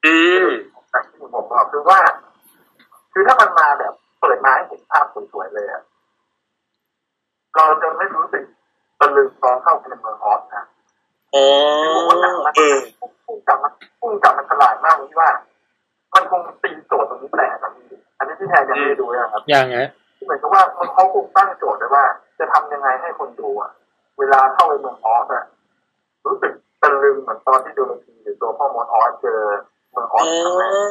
[0.06, 0.46] อืม
[0.90, 2.00] แต่ที่ผมบอกคือว่า
[3.12, 5.82] คือถ้ามันมาแบบเปิดมาให้เห็นภาพสวยๆเลยอะ
[7.54, 8.44] เราจะไม่รู้สึก
[9.00, 10.64] ตะลึงตอนเข้าไปในเมืองออสนะ
[11.34, 11.44] อ๋อ
[11.94, 12.76] ผมว่าหนังมันเออ
[13.26, 15.30] พุ่งกลับมันพุ่งกลับมันฉลาดมากที่ว่า
[16.14, 17.86] มันคงตีโจทย์ตรงนี้แปลกอะพี่
[18.18, 19.76] อันนี้ที่แทนยังไม่ได้ดูนะครับยังไง
[20.24, 22.04] เหมือนกับว่ามันเขาคงตั้งโจทย์ไว้ว่า
[22.38, 23.70] จะทำยังไงให้คนดูอะ
[24.18, 25.44] เวลาเข้าไปเมืองออสอะ
[26.26, 26.52] รู้สึก
[26.82, 29.40] ตะลึงเหมือนตอนที่ดูนาทีหรือตัวพ่อมดออสเจอ
[29.90, 30.90] เมืองอออ๋สอครั้งแรก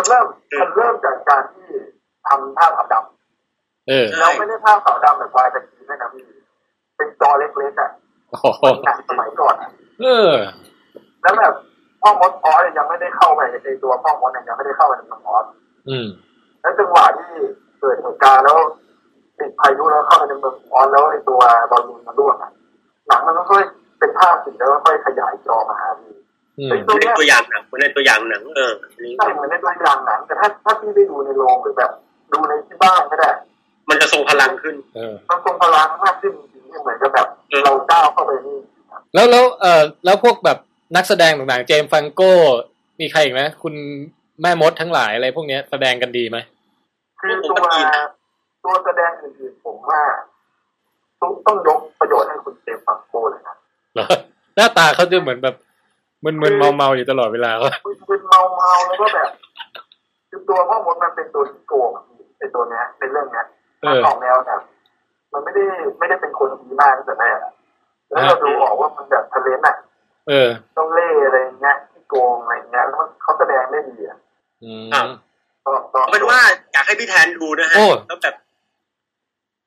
[0.00, 0.26] มันเริ่ม
[0.60, 1.68] มันเริ่มจากการที่
[2.26, 2.94] ทำภาพขาวด
[3.88, 6.24] เออำแล้วไม่ได้ภาพขาวดำแบบวายตะกี้ด้วยนะพี่
[6.96, 7.90] เป็นจอเล็กๆอะ
[8.30, 9.70] โอ้โหหนังสมัยก่อนอะ
[10.00, 10.32] เออ
[11.22, 11.54] แล้วแบบ
[12.00, 15.44] พ่อมดออสเนี่ยยังไม่ได้เข้าไปในตัวพ่อมดเนี่ยยังไม่ได้เข้าไปในเมืองออส
[15.88, 16.06] อืม
[16.60, 17.32] แล้วจังหวะที่
[17.78, 18.58] เกิดเหตุการณ์แล้ว
[19.38, 21.40] ติดพายุแล้วเข้าไปในเมืองออสแล้วไอ้ตัว
[21.70, 22.50] บอลลูนมันร่วงอะ
[23.08, 23.62] หนังมันก็ค่อย
[23.98, 26.19] เป็นภาพสีแล้วก็ค่อยขยายจอมาหาพี่อื
[26.68, 31.90] มไอ้เหมือนในตัวอย่างหนังเหมือนในตัวอย่างหนังเอออันนี้ใช่เหมือนในตัวอย่างหนัง แต่ถ้าถ้าพี่ได้ดูในโรงหรือแบบ
[32.32, 33.30] ดูในที่บ้านก็ได้
[33.88, 37.26] มันจะทรงพลังขึ้นเออมันทรงพลังมากขึ้นจริงๆเหมือนกับแบบ
[37.64, 38.58] เราก้าวเข้าไปนี่
[39.14, 40.58] แล้วแล้วเออแล้วพวกแบบ
[40.96, 42.32] นักแสดงต่างๆ เจมส์ฟังโก้
[43.00, 43.74] มีใครอีกไหมคุณ
[44.42, 46.38] แม่มดทั้งหลายอะไรพวกเนี้ยแสดงกันดีไหม
[47.20, 47.56] คือตัว
[48.64, 50.02] ตัวแสดงอื่นๆผมว่า
[51.20, 53.56] ต้องต้องยกประโยชน์ให้คุณเจมส์ฟังโกเลยนะ
[53.94, 54.06] เหรอ
[54.56, 55.54] หน้าตาเขาจะเหมือนแบบ
[56.24, 57.72] มึนๆเมาๆอยู่ตลอดเวลาว่า
[58.08, 59.28] เป็นเมาเมาๆแล้วก็แบบ
[60.30, 63.46] คือตัวพ่อมดมันเป็นตัวที่โกงอะพี่ในตัวเนี้ยในเรื่องเนี้ย
[63.82, 64.60] เอมันอออกแนวแบบ
[65.32, 65.64] มันไม่ได้
[65.98, 67.52] ไม่ได้เป็นคนดีมากตั้งแต่แรกอะ
[68.08, 69.76] แล้วเราดูออกว่ามันแบบทะเล้นอะ
[70.28, 70.48] เออ
[70.78, 74.18] เจ้าเล่ห์อะไรอย่างเงี้ยที่โกงอะไรอย่างเงี้ยแล้วมันเขาแสดงได้ดีอะ
[74.62, 75.06] อืมครับ
[75.66, 76.38] ต่อต่อเอาเป็นว่า
[76.72, 78.34] อยากให้พี่แทนดูนะฮะโอ้แล้วแบบ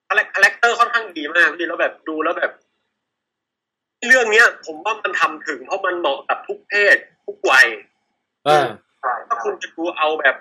[0.08, 2.52] character ค่อนข้างดีมากพี่แล้วแบบดูแล้วแบบ
[4.08, 7.68] เรื่องเนี้ย ผมว่ามันทำถึง เพราะมันเหมาะกับทุกเพศ ทุกวัย
[8.48, 8.68] อ่า
[9.00, 10.36] ใช่ถ้าคุณจะดูเอาแบบ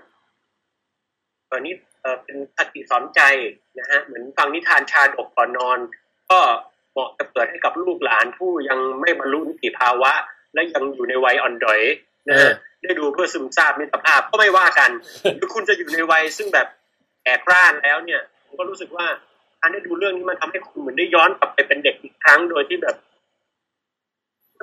[1.47, 3.21] เออนี่เออเป็นคติสอนใจ
[3.79, 5.79] นะฮะ เหมือนฟังนิทานชาดกก่อนนอน
[6.31, 6.39] ก็
[6.93, 10.13] เหมาะจะเปิดให้กับลูกหลานผู้ยังไม่บรรลุนิติภาวะ
[10.55, 11.81] และยังอยู่ในวัยอ่อนดอย
[12.29, 12.53] นะฮะ
[12.83, 14.91] ได้ดูเพื่อซึมซาบมิตรภาพก็ไม่ว่ากัน
[15.37, 16.67] หรือคุณจะอยู่ในวัยซึ่งแบบ
[17.25, 19.07] แก่กร้านแล้วเนี่ยผมก็รู้สึกว่า
[19.61, 23.12] การได้ดูเรื่องนี้มันทำให้คุณเหมือนได้ย้อนกลับไปเป็นเด็กอีกครั้งโดยที่แบบมัน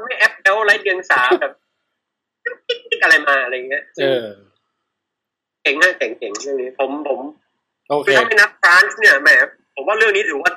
[0.03, 1.53] ไม่แอปแล้วไร้เดียงสาแบบ
[3.03, 4.25] อะไรมาอะไรเงี้ยเออ
[5.63, 7.19] เก่งมากเก่งเก่งเรื่องนี้ผมผม
[7.89, 9.29] โอเคคือถ้าไม่นับฟรานซ์เนี่ยแหม
[9.75, 10.51] ผมว่าเรื่องนี้ถือว่า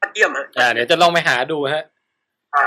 [0.00, 1.84] ยอดเยี่ยมฮะอ่าเดี๋ยวจะลองไปหาดูฮะ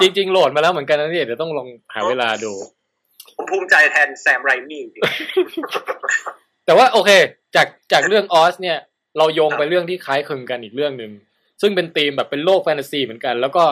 [0.01, 2.53] จริง ๆ โหลดมาแล้วเหมือนกันนะเนี่ยเดี๋ยวต้องลองหาเวลาดู
[3.35, 5.03] ผมภูมิใจแทน Sam Raimi จริง
[6.65, 7.11] แต่ว่าโอเค
[7.55, 8.77] จากจากเรื่อง Oz เนี่ย
[9.17, 11.11] เราโยงไปเรื่องที่คล้ายคลึงกันอีกเรื่องหนึ่ง
[11.61, 13.63] ซึ่งเป็นธีมแบบเป็นโลกแฟนตาซีเหมือนกัน แล้วก็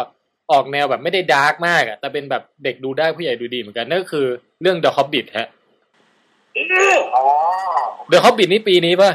[0.51, 4.25] ออกแนวแบบไม่ได้ dark มากอะแต่เป็นแบบเด็กดูได้ผู้ใหญ่ดูดีเหมือนกันนั่นก็คือ
[4.61, 5.47] เรื่อง The Hobbit ฮะ
[6.53, 6.63] โอ้
[7.15, 7.23] อ๋อ
[8.11, 9.11] The Hobbit นี่ปีนี้ป่ะ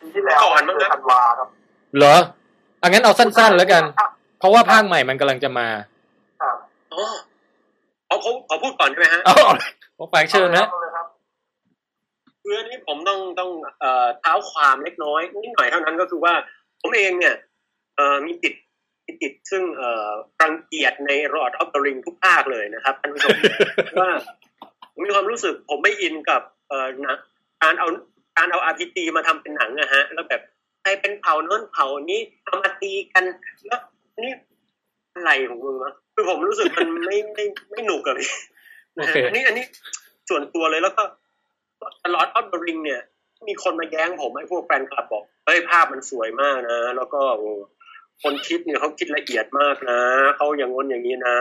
[0.00, 1.48] ปีที่แล้วก่อนมั้งเดืนะธันวาครับ
[1.96, 2.16] เหรอ
[2.82, 3.82] อังั้นเอาสั้นๆแล้วกัน
[4.38, 5.68] เพราะว่าภาคใหม่มันกำลังจะมา
[6.40, 6.56] ครับ
[6.92, 7.02] อ๋อ
[8.06, 9.34] เขาเขาขอพูดก่อนได้ไหมฮะเอา
[9.96, 11.06] เอาฟังเชิญนะอาเลยครับ
[12.42, 13.50] คืออันนี้ผมต้องต้อง
[13.80, 16.34] เอ่อเท้าความเล็กน้อยนิดหน่อยเท่านั้นก็คือว่า
[16.80, 17.34] ผมเองเนี่ย
[17.96, 18.65] เอ่อมีติดมี
[19.22, 20.08] ติดซึ่งเอ่อ
[20.42, 23.36] รังเกียจใน Lord of the Rings ทุกภาคเลยนะครับท่านผู้ชม
[24.00, 24.10] ว่า
[24.92, 27.16] ผมมีความรู้สึกผมไม่อินกับเอ่อหนะ
[27.62, 27.88] การเอา
[28.38, 30.42] การเอา RPG มาทำเป็นหนังอะฮะ แล้วแบบ
[30.82, 33.24] ใครเป็นเผ่าโน้นเผ่านี้เอามาตีกัน
[33.66, 33.80] แล้ว
[34.24, 34.32] นี่
[35.14, 38.30] อะไรของมึงวะคือผมรู้สึกมันไม่ไม่ไม่หนุกอะพี่
[38.94, 39.64] โอเคอันนี้อันนี้
[40.28, 41.02] ส่วนตัวเลยแล้วก็
[42.04, 43.02] The Lord of the Rings เนี่ย
[43.48, 47.50] มีคนมาแย้งผมไอ้พวกแฟนคลับบอกเฮ้ยภาพมันสวยมากนะ แล้วก็โอ้
[48.22, 50.00] คนคิดเนี่ยเขาคิดละเอียดมากนะ
[50.36, 51.38] เขาอย่างงนอย่างนี้นะ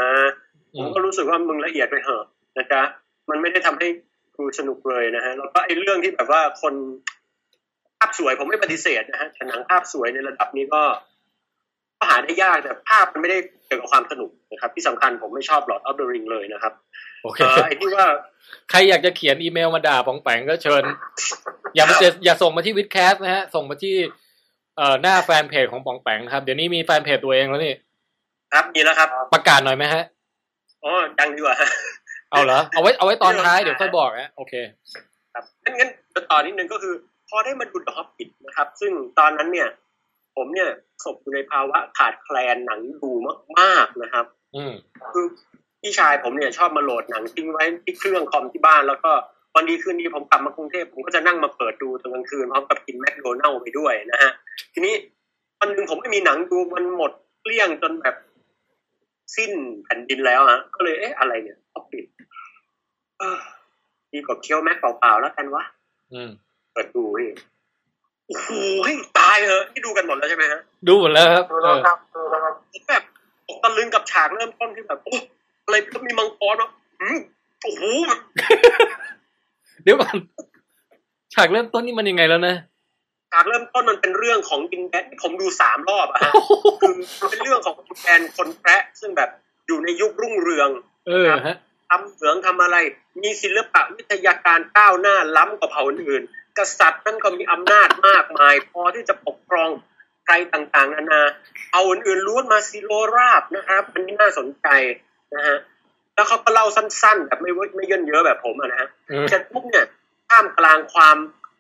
[0.73, 2.25] อืผมมก็รู้สึกว่ามึงละเอียดไปเหอะ
[2.57, 2.81] นะจ๊ะ
[3.29, 3.87] มันไม่ได้ทำให้
[4.35, 6.73] ดูสนุกเลยนะฮะแล้วก็ไอ้เรื่องที่แบบว่าคน
[7.97, 10.83] ภาพสวยผมไม่ปฏิเสธนะฮะแต่หนังภาพสวยในระดับนี้ก็
[11.99, 16.73] ก็หาได้ยากแต่ภาพมันไม่ได้เกี่ยวกับความสนุกนะครับ ที่สำคัญผมไม่ชอบ Lord of the Ring เลยนะครับ
[17.23, 18.07] โอเคเออไอ้ที่ว่า
[18.69, 20.83] ใครอยากจะเขียนอีเมลมาด่าปองแปงก็เชิญ
[21.75, 23.95] อย่ามาเจออย่าส่งมาที่วิดแคสนะฮะ ส่งมาที่
[24.77, 27.73] เอ่อหน้าแฟนเพจของปองแปงครับ เดี๋ยวนี้มีแฟนเพจตัวเองแล้วนี่
[28.53, 30.03] ครับมีแล้วครับ ประกาศหน่อยไหมฮะ
[30.83, 31.69] อ๋อดังดีกว่าฮะ
[32.31, 34.53] เอาเหรอเอาไว้เอาไว้ตอนท้ายเดี๋ยวค่อยบอกฮะโอเค
[35.33, 35.89] ครับงั้นงั้น
[36.31, 36.93] ต่อนิดนึงก็คือ
[37.29, 39.69] พอได้มาดู The Hobbit นะครับ ซึ่งตอนนั้นเนี่ย
[40.35, 43.11] ผมเนี่ยประสบอยู่ในภาวะขาดแคลนหนังดู
[43.59, 44.25] มากๆนะครับ
[44.55, 44.73] อืม
[45.13, 45.25] คือ
[45.81, 49.11] พี่ชายผมเนี่ยชอบมาโหลดหนังทิ้งไว้ที่เครื่องคอมที่บ้านแล้วก็
[49.55, 54.31] วันดีคืนดีผมกลับมากรุงเทพผมก็จะนั่งมาเปิดดูตอนกลางคืนพร้อมกับกินแมคโดนัลล์ไปด้วยนะฮะ
[54.73, 54.93] ทีนี้
[55.59, 57.11] วันหนึ่งผมไม่มีหนังดูมันหมด
[57.41, 58.15] เกลี้ยงจนแบบ
[59.35, 59.51] สิ้น
[59.83, 62.05] แผ่นดินแล้วฮะก็เลยเอ๊ะอะไรเนี่ยต้องปิด
[63.19, 63.37] เออ
[64.13, 65.63] ดีกว่าเคี้ยวแม็กเปล่าๆแล้วกันวะ
[66.13, 66.29] อืม
[66.71, 67.27] เปิดดูเฮ้ย
[68.27, 68.49] โอ้โห
[69.19, 73.03] ตายเหอะที่ดูกันหมดแล้วใช่ไหมฮะดูหมดแล้วครับดูเอแล้วอครับดูแล้วครับผมแบบ
[73.47, 75.15] ตกตะลึงกับฉากเริ่มต้นที่แบบโอ้
[75.65, 76.71] อะไรก็มีมังกรเนาะ
[77.01, 77.17] อืม
[77.63, 78.19] โอ้โหแบบ
[79.83, 80.17] เดี๋ยวก่อน
[81.33, 82.55] ฉากเริ่มต้นนี่มันยังไงแล้วนะ
[83.31, 86.33] ฉากเริ่มต้นมันเป็นเรื่องของดินแดนที่ผมดูสามรอบอะฮะ
[86.81, 86.93] คือ
[87.31, 89.29] เป็นเรื่องของดินแดนคนแคระซึ่งแบบ
[89.67, 90.69] อยู่ในยุครุ่งเรือง
[91.07, 91.55] เออฮะ
[91.89, 92.77] ทำเหมืองทำอะไร
[93.23, 99.69] มีศิลปะวิทยาการก้าวหน้าล้ำกว่าเผ่าอื่นๆกษัตริย์นั่นก็มีอำนาจมากมาย พอที่จะปกครอง
[100.25, 101.21] ใครต่างๆ นานา
[101.71, 104.67] เอาอื่นๆล้วนมาซิโลราบนะครับอันนี้น่าสนใจ
[105.35, 105.57] นะฮะ
[106.15, 109.85] แล้วเขาก็เล่าสั้นๆแบบไม่เว้ยไม่เยินเยอะแบบผมอะนะฮะอืมเสร็จปุ๊บเนี่ย
[110.29, 111.17] ท่ามกลางความ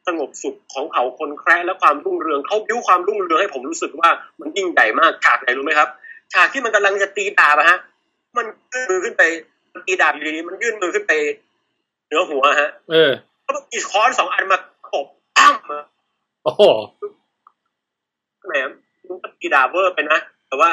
[0.07, 4.09] สงบสุขของเผ่าคนแคระและความรุ่งเรืองเขาบิ้วความรุ่งเรืองให้ผมรู้สึกว่า
[4.39, 5.89] มันยิ่งใหญ่มากฉากไหนรู้ไหมครับ
[6.33, 7.77] ฉากที่มันกำลังจะตีดาบอะฮะ
[8.37, 9.23] มันยื่นมือขึ้นไป
[9.87, 11.13] ตีดาบอยู่ดีๆมันยื่นมือขึ้นไป
[12.05, 13.11] เหนือหัวฮะ เออ
[13.43, 14.57] แล้วมันมีค้อนสองอันมา
[14.93, 15.07] ตบ
[15.37, 15.85] ปั้มอะ
[16.43, 16.61] โอ้โห
[18.47, 18.53] แหม
[19.07, 20.69] มันก็ตีดาบเวอร์ไปนะแต่ว่า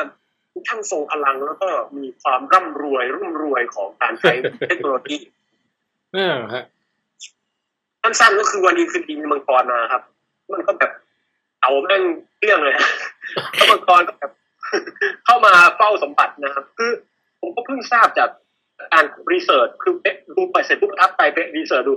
[0.68, 4.34] ช่างทรงพลังแล้วก็มีความร่ำรวยรุ่มรวยของการใช้
[4.68, 5.18] เทคโนโลยี
[6.14, 6.64] เออฮะ
[8.02, 10.02] สั้นๆก็คือวันนี้คืนดีมีมังกรมาครับ
[10.52, 10.90] มันก็แบบ
[11.62, 12.02] เอาแม่ง
[12.38, 12.88] เรื่องเลยฮะ
[13.54, 14.32] แล้วมังกรก็แบบ
[15.24, 16.90] เข้ามาเฝ้าสมบัตินะครับ คือ
[17.40, 18.28] ผมก็เพิ่งทราบจาก
[18.92, 21.94] การรีเสิร์ชคือเป๊ะดูไปเสร็จปุ๊บประทับใจเป๊ะรีเสิร์ชดู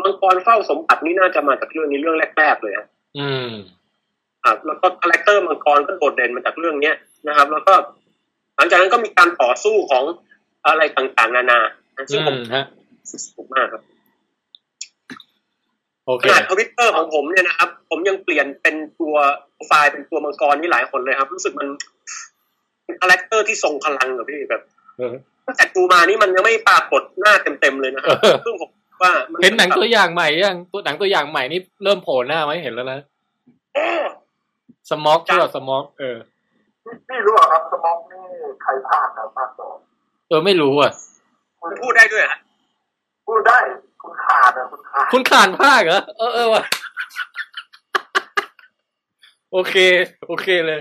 [0.00, 2.86] มังกรเฝ้าสมบัตินี่น่าจะมาจากเรื่องนี้เรื่องแรกๆเลยฮะ
[3.18, 3.50] อืม
[4.44, 6.94] ครับแล้วก็ character มังกรก็โดดเด่นมาจากเรื่องเนี้ย
[7.28, 7.74] นะครับ แล้วก็
[8.56, 10.04] หลังจากนั้นก็มีการต่อสู้ของ
[10.66, 11.60] อะไรต่างๆ นานา
[12.12, 12.64] ซึ่งผมอืมฮะ
[13.10, 13.82] สนุกมากครับ
[16.06, 19.14] โอเคขนาดทวิตเตอร์ของผมเนี่ยนะครับ ผมยังเปลี่ยนเป็นตัว
[19.66, 21.68] ไฟล์เป็นตัวมังกรนี่หลายคนเลยครับ รู้สึกมัน
[22.84, 24.62] เป็น character ที่ทรงพลังอะพี่แบบ
[24.96, 25.14] เออ
[25.46, 28.70] ตั้งแต่ดูมานี่มันยังไม่ปรากฏหน้าเต็มๆเลยนะครับเออซึ่งผม
[29.02, 32.98] ว่ามัเห็นหนังตัวอย่างใหม่ยังตัวหนังตัวอย่างใหม่นี่เริ่มโผล่หน้าไหมเห็นแล้วนะ
[33.74, 33.86] โอ้
[34.90, 36.16] สมอกใช่ป่ะสมอกเออ
[36.84, 38.22] พี่พี่รู้เหรอครับ สมองนี่
[38.62, 39.76] ใครภาคครับภาคสอง
[40.28, 40.92] เออไม่รู้อะ
[41.62, 42.38] มันพูดได้ด้วยฮะ
[43.28, 43.58] พูดได้
[44.02, 46.62] คุณขาดอะคุณขาดคุณขานภาคเหรอเออเออว่ะ
[49.52, 49.74] โอเค
[50.26, 50.80] โอเคเลย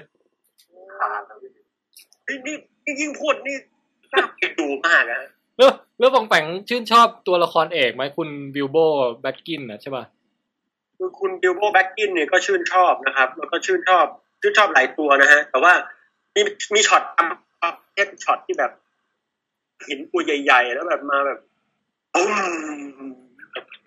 [0.99, 1.35] ขาดอะ
[2.27, 2.55] พี่นี่นี่
[2.85, 3.55] นี่ยิ่งพูดนี่
[4.13, 5.21] น่าไปดูมากอะ
[5.57, 8.77] แล้วแล้วปองแปงชื่นชอบตัวละครเอกไหมคุณ Bilbo
[9.21, 10.03] Baggins นะใช่ป่ะ
[10.97, 14.05] คือคุณ Bilbo Baggins เนี่ยก็ชื่นชอบนะครับ แล้วก็ชื่นชอบ
[14.41, 15.73] ชื่นชอบหลายตัวนะฮะ แต่ว่า
[16.35, 16.41] มี
[16.73, 17.03] มีช็อต
[17.93, 18.71] เด็ดช็อตที่แบบ
[19.87, 21.39] หินตัวใหญ่ ๆ แล้วแบบมาแบบ
[22.13, 22.33] ปุ้ม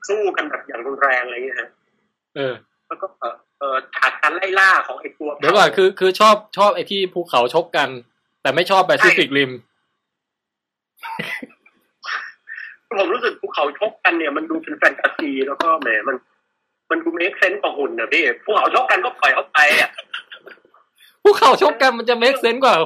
[0.08, 1.68] สู้กันแบบอย่างรุนแรงอะไรอย่างเงี้ยฮะ
[2.36, 2.54] เออ
[2.86, 7.88] แล้วก็เออเออฉากการไล่ล่าของไอ้ตัวเดี๋ยวก่อนคือคือชอบชอบไอ้ที่ภูเขาชกกัน
[8.42, 9.50] แต่ไม่ชอบ Pacific Rim
[12.98, 16.16] ผมรู้สึกภูเขาชกกันเนี่ยมันดูเป็นแฟนตาซีแล้วก็แหมมัน
[16.90, 19.90] มันดู make sense กับหุ่นนะพี่ภูเขาชกกันก็ปล่อยเขาไปอะ
[21.24, 22.76] ภูเขาชกกันมันจะ make sense กว่า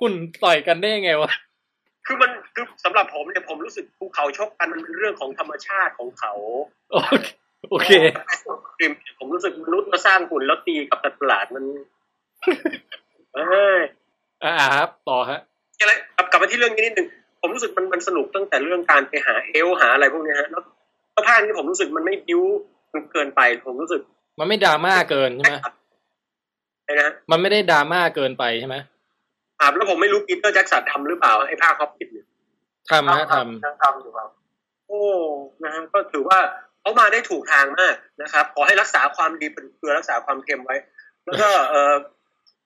[0.00, 0.12] คุณ
[0.44, 1.30] ต่อยกันได้ยังไงวะ
[2.06, 6.32] คือมันคือสำหรับผมเนี่ยผมรู้สึกภูเขาชกกันมันเป็นเรื่องของธรรมชาติของเขา
[6.92, 7.28] โอเค
[7.70, 7.90] โอเค
[8.80, 11.64] ริมผมรู้สึกมนุษย์มาสร้างหุ่นแล้วตีกับสัตว์ประหลาดมัน
[13.34, 13.80] เอ้ย
[14.44, 15.40] อ่าครับต่อฮะ
[15.78, 17.08] อะไรกลับกลับมาที่เรื่องนี้นิดนึง
[17.40, 20.62] ผมรู้สึกมันมันสนุกตั้งแต่เรื่องการไปหาเอลหาอะไรพวกเนี้ยฮะแล้ว
[21.12, 22.42] แล้วภาคนี้ผมรู้สึกมันไม่บิ้ว
[22.94, 24.00] มันเกินไป ผมรู้สึก
[24.38, 25.70] มันไม่ดราม่าเกินใช่ไหมไอ้
[26.94, 28.76] นะมันไม่ได้ดราม่าเกินไปใช่ไหม
[29.60, 32.26] อ่าแล้วผมไม่รู้ปีเตอร์แจ็คสันทำหรือเปล่าไอ้ภาคฮอปปิทเนี่ย
[32.90, 33.36] ทำฮะท
[33.66, 34.28] ยังทำอยู่ครับ
[34.86, 35.00] โอ้
[35.62, 36.38] นะฮะก็ถือว่า
[36.80, 40.76] เขามาได้ถูกทางมากนะครับ ขอให้รักษาความดีเป็นเกลือรักษาความเค็มไว้
[41.24, 41.94] แล้วก็เออ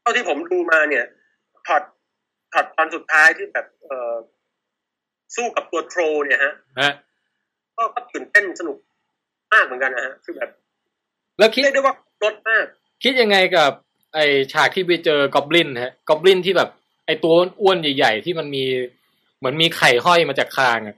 [0.01, 1.05] เท่าที่ผมดูมาเนี่ย
[1.67, 1.83] ช็อต
[2.53, 4.15] ช็อตตอนสุดท้ายที่แบบเออ
[5.37, 6.93] สู้กับตัวโทรเนี่ยฮะำฮะ
[7.77, 8.77] ก็ก็ตื่นเต้นสนุก
[9.53, 10.51] มากเหมือนกันนะฮะคือแบบ
[11.39, 11.95] แล้วคิดเรียกได้ว่า
[12.25, 12.65] รถมาก
[13.03, 13.73] คิดยังไงกับ
[14.15, 14.19] ไอ
[14.53, 16.69] ฉากที่ไปเจอกอบลินฮะกอบลินที่แบบ
[17.07, 18.65] ไอ้ตัวอ้วนใหญ่ๆที่มันมี
[19.39, 20.97] เหมือนมีไข่ห้อยมาจากคางอะ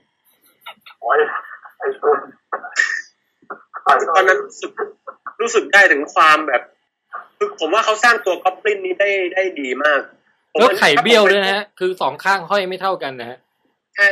[4.15, 4.71] ตอนนั้นรู้สึก
[5.41, 6.61] รู้สึกได้ถึงความแบบ
[7.37, 10.01] คือผมว่าเขาสร้างตัวกอบลินนี้ได้ได้ดีมาก
[10.59, 13.37] แล้วไข่เบี้ยวด้วยนะฮะคือสองข้างห้อยไม่เท่ากันนะฮะ
[13.95, 14.07] ใช่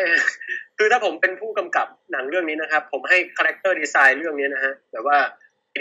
[0.77, 5.17] คือถ้าผมเป็นผู้กำกับหนังเรื่องนี้นะครับ ผมให้ character design เรื่องนี้นะฮะแบบว่า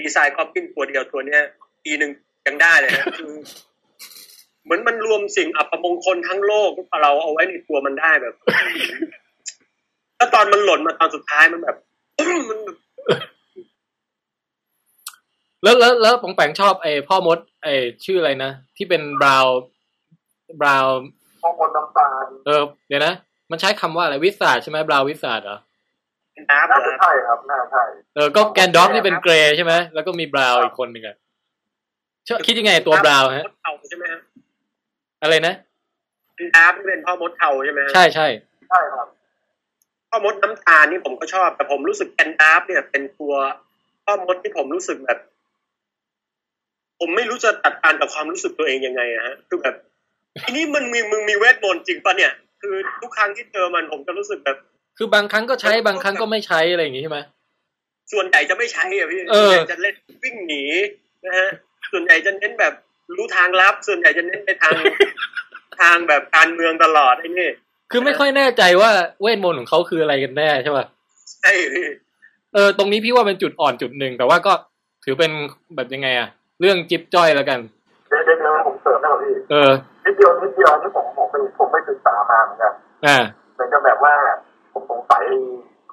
[0.03, 1.43] design goblin ตัวเดียวตัวเนี้ย
[1.85, 2.11] ปีหนึ่ง
[2.51, 3.35] ยังได้เลยนะคือ
[4.65, 6.71] เหมือนมันรวมสิ่งอัปมงคลทั้งโลก
[7.03, 8.35] เราเอาไว้ในตัวมันได้แบบ
[10.17, 11.77] แล้วตอนมันหล่นมาตอนสุดท้ายมันแบบ
[12.49, 12.77] มันแบบ
[15.63, 17.69] แล้วแล้วแล้วปองแปงชอบไอพ่อมดไอ
[18.05, 19.47] ชื่ออะไรนะที่เป็นบราว
[20.61, 20.87] บราว
[21.43, 23.15] พอคนน้ำตาลเออเดี๋ยวนะ
[23.51, 25.59] มันใช้คำว่าอะไรวิสาดใช่ไหมบราววิสาดเหรอ
[26.51, 27.83] น้ำน่าเหรจะอใช่ครับน่าใช่
[28.15, 31.17] เออก็แกนด็อกนี่เป็นเกรย์ใช่ไหมแล้วก็มีบราวอีกคนหนึ่งอะ
[32.29, 34.21] ชอบคิดยังไงตัวบราวฮะมดเทาใช่ไหมฮะ
[35.23, 35.55] อะไรนะ
[36.57, 38.27] น้ำที่เป็นพ่อมดเทาใช่ไหมฮะใช่ใช่
[38.69, 39.09] ใช่ครับ
[40.11, 43.35] พ่อมดน้ำตาลนี่ผมก็ชอบ แต่ผมรู้สึกแอนดาฟเนี่ยเป็นตัว
[44.05, 45.19] พ่อมดที่ผมรู้สึกแบบ
[47.01, 49.75] ผมไม่รู้จะจัดการกับความรู้สึกตัวเองยังไงอะฮะคือแบบ
[50.45, 54.57] ทีนี้มันมีมึงมีเวทมนต์จริงปะเนี่ย คือทุกครั้งที่เจอมันผมจะรู้สึกแบบ
[54.99, 57.19] คือบางครั้งก็ใช้บางครั้งก็ไม่ใช้อะไรอย่างงี้ใช่ไหม
[58.13, 60.63] ส่วนใหญ่จะไม่ใช้อะพี่เออส่วนใหญ่จะเล่นวิ่งหนี
[61.27, 61.51] นะฮะ
[61.93, 62.75] ส่วนใหญ่จะเน้นแบบ
[63.17, 64.75] รู้ทางลับ ส่วนใหญ่จะเน้นไปทาง
[65.81, 67.51] ทางแบบการเมืองตลอดไอ้นี่
[67.91, 68.91] คือไม่ค่อยแน่ใจว่า
[69.21, 70.85] เวทมนต์ของเขาคืออะไรกันแน่ใช่ป่ะ
[71.33, 71.87] ใช่พี่
[72.55, 74.53] เออตรงนี้พี่ว่าเป็นจุดอ่อนจุดหนึ่งแต่ว่าก็
[75.05, 75.33] ถือเป็น
[75.77, 76.29] แบบยังไงอะ
[76.61, 77.59] เรื่องจิ๊บจ้อยแล้วกัน
[78.11, 79.73] เด็กๆเลยผมเสริมได้ป่ะพี่เออ
[80.05, 82.73] นิดเดียวนิดเดียวนี่ผมผมไปผมไปศึกษามาเหมือนกัน
[83.07, 83.19] อ่า
[83.55, 84.15] เหมือนกับแบบว่า
[84.73, 85.23] ผมสงสัย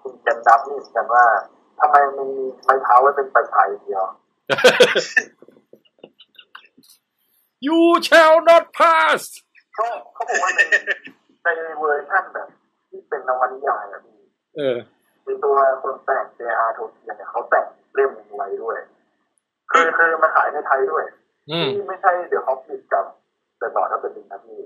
[0.02, 1.26] คุณแกนดับนี่เหมือนกันว่า
[1.80, 2.28] ทำไมมี
[2.64, 4.03] ไม้เท้าไว้เป็นไฟฉายอย่างเดียว
[7.65, 9.21] you shall not pass
[9.77, 10.61] ก็เขาบอกว่าใน
[11.65, 12.47] ในเวอร์ชันแบบ
[12.89, 14.19] ที่เป็นนวนิยายอะพี่
[14.57, 14.77] เออ
[15.25, 16.71] มีตัวคนแต่ง J.R.
[16.75, 18.77] โทเทียนเนี่ยเขาแต่งเล่มไว้ด้วย
[19.71, 21.05] คือคือมาขายในไทยด้วย
[21.51, 23.05] อืมที่ไม่ใช่เดี๋ยวเขาปิดกับ
[23.57, 24.61] เดอะลอร์ดถ้าเป็นนะพี่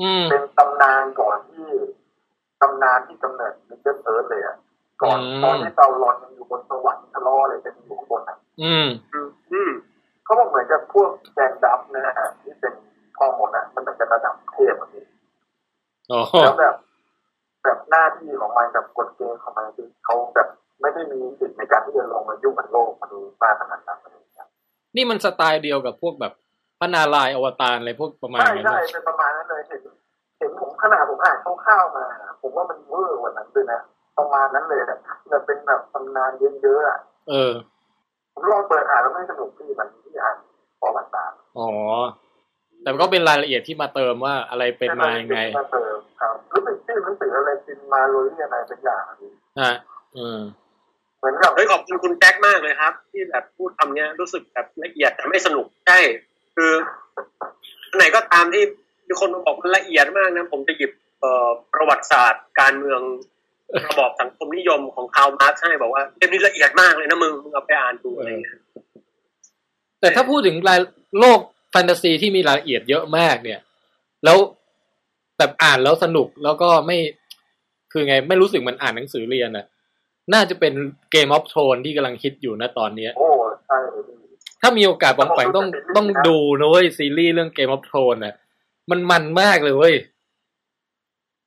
[0.00, 1.68] อืมเป็นตำนานก่อนที่
[2.62, 4.56] ตำนานที่กำเนิดมิเตอร์เอิร์ธเลยอะ
[5.02, 9.70] ก่อนอืมตอนที่เตาลอนยังอยู่บนสวรรค์ทะเลาะอะไรกันอยู่ข้างบนอะอืมอืมอืม
[10.26, 12.74] เขาบอกเหมือนกับพวกแกนดับนะฮะที่เป็น
[13.16, 15.04] พ่อมดอะมันเหมือนกับระดับเทพอะพี่
[16.12, 16.74] อ๋อแล้วแบบ
[17.64, 20.48] แบบหน้าที่ของมันกับกฎเกณฑ์ของมันคือเขาแบบ
[20.80, 24.48] ไม่ได้มีสิทธิ์ในการที่จะลงมายุ่งกับโลกมนุษย์มากขนาดนั้นอะไรอย่างเงี้ย
[24.96, 26.32] นี่มันสไตล์เดียวกับพวกแบบ
[26.80, 29.82] พระนารายณ์อวตารอะไรพวกประมาณใช่นั้นใช่ปะเป็นประมาณนั้นเลยเห็น
[30.38, 32.04] เห็นผมขนาดผมอ่านคร่าวๆมา
[32.42, 33.80] ผมว่ามันเวอร์กว่านั้นด้วยนะ
[34.18, 36.30] ประมาณนั้นเลยแบบแบบเป็นแบบตำนาน
[36.62, 36.98] เยอะๆอะ
[37.30, 37.75] เออผม
[38.52, 40.36] ลองเปิดอ่านแล้วไม่สนุกพี่มันที่อ่าน
[40.82, 41.68] ประวัติศาสตร์อ๋อ
[42.82, 49.30] แต่มันก็เป็นรายละเอียดที่มาเติมว่าอะไรเป็นมายังไงมาเติมครับรู้สึกชื่อหนังสืออะไร Silmarillion อะไรเป็นอย่างอะพี่
[49.60, 49.74] ฮะ
[50.14, 50.40] เออ
[51.18, 55.98] เหมือนกับเฮ้ยขอบคุณคุณแจ็คมากเลยครับ ที่แบบพูดคำเนี้ยรู้สึกแบบละเอียดแต่ไม่สนุกใช่
[56.56, 56.72] คือ
[57.90, 58.62] อันไหนก็ตามที่
[59.06, 60.90] มีคนมาบอกมันละเอียดมากนะ ผมจะหยิบ
[61.20, 63.00] เอ่อประวัติศาสตร์ การเมือง
[63.86, 68.58] ระบอบสังคมนิยมของคาร์ลมาร์กซ์ให้บอกว่าเล่มนี้ละเอียดมากเลยนะมึงมึงเอาไปอ่านดูอะไรอย่างเงี้ย
[70.00, 70.80] แต่ถ้าพูดถึงราย
[71.20, 71.40] โลก
[71.70, 73.60] แฟนตาซีที่มีรายละเอียดเยอะมากเนี่ย
[74.24, 74.38] แล้ว
[75.38, 76.98] แบบอ่านแล้วสนุกแล้วก็ไม่
[77.92, 79.66] คือไงไม่รู้สึกเหมันอ่านหนังสือเรียนน่ะ
[80.34, 80.72] น่าจะเป็น
[81.10, 83.28] เกมออฟโทนที่กำลังฮิตอยู่นะตอนเนี้ยโอ้
[83.66, 84.16] ใช่เลยพี่
[84.62, 85.66] ถ้ามีโอกาสบางแปงต้อง
[85.96, 88.34] ต้องดูนะเว้ยซีรีส์เรื่องเกมออฟโทนน่ะ
[88.90, 89.94] มันมันมากเลยเว้ย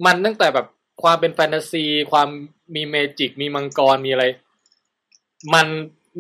[0.05, 0.65] มันตั้งแต่แบบ
[1.01, 2.29] ความเป็นแฟนตาซี ความ
[2.75, 4.25] มีเมจิก มีมังกรมีอะไร
[5.53, 5.67] มัน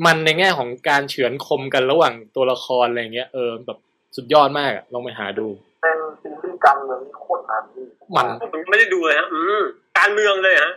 [0.05, 3.77] มันในแง่ของการเฉือนคมกันระหว่างตัวละครอะไรเงี้ยเออแบบ
[4.15, 5.47] สุดยอดมากอะลองไปหาดู
[5.81, 7.85] เป็นซีรีส์การเมืองที่โคตรมันพี่
[8.15, 9.61] มันผมไม่ได้ดูเลยฮะอืม
[9.99, 10.71] การเมืองเลยฮะ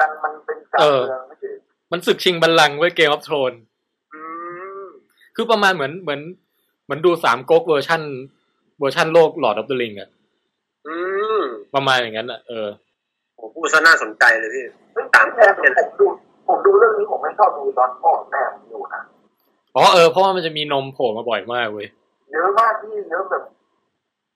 [0.00, 1.48] กันมันเป็นการเมืองไม่ใช่
[1.92, 3.52] มันศึกชิงบัลลังก์เว้ย Game of Thrones
[4.14, 4.20] อื
[4.80, 4.84] ม
[5.36, 6.20] คือประมาณเหมือนเหมือน
[6.84, 8.02] เหมือนดูสามก๊กเวอร์ชัน
[8.78, 10.08] เวอร์ชันโลก Lord of the Rings อะ
[10.86, 10.94] อื
[11.38, 11.42] ม
[11.74, 12.68] ประมาณอย่างนั้นอะเออ
[13.44, 14.64] โอ้พูดซะน่าสนใจเลยพี่
[15.14, 16.06] ตามแทนผมดู
[16.48, 19.00] ผมดูเรื่องนี้ผมไม่ชอบดูตอนพ่อแม่ผมอยู่นะ
[19.76, 21.86] อ๋อเออเพราะว่ามันจะมีนมโผล่มาบ่อยมากเว้ย
[22.32, 23.42] เยอะมากที่เยอะแบบ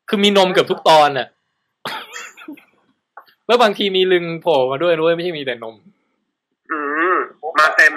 [0.09, 1.29] คือมีนมเกือบทุกตอนน่ะ
[3.47, 5.75] แล้วบางทีมีลึงโผล่มาด้วยด้วยไม่ใช่มีแต่นม
[6.71, 6.79] อื
[7.15, 7.17] ม
[7.59, 7.93] มาเต็ม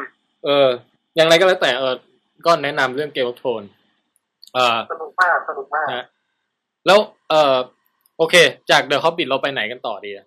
[0.46, 0.68] เออ
[1.16, 1.94] อย่างไรก็แล้วแต่เออ
[2.46, 3.66] ก็แนะนำเรื่องเกม of t h r o n e
[4.54, 6.06] เอ่าสนุกมากสนุกมากนะ
[6.86, 7.56] แล้วเออ
[8.18, 8.36] โอเค
[8.72, 10.26] จากเดอะ o อบบิ t เราไปไหนกันต่อดีอะ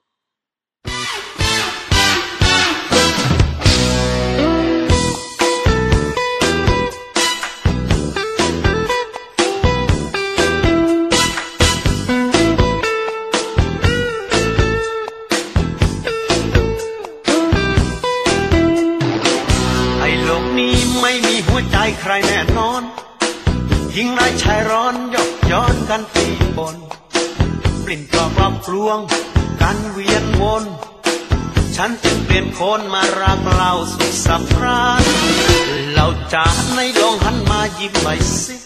[25.90, 26.26] กันตี
[26.58, 26.76] บน
[27.84, 28.98] ปลิ่นกรอบกรอบกลวง
[29.62, 30.64] กันเวียนวน
[31.76, 35.02] ฉันจึงเปลี่ยนคนมารักเราสุขสัพราน
[35.92, 38.08] เราจากในลองหันมายิ้มไป
[38.42, 38.56] สิ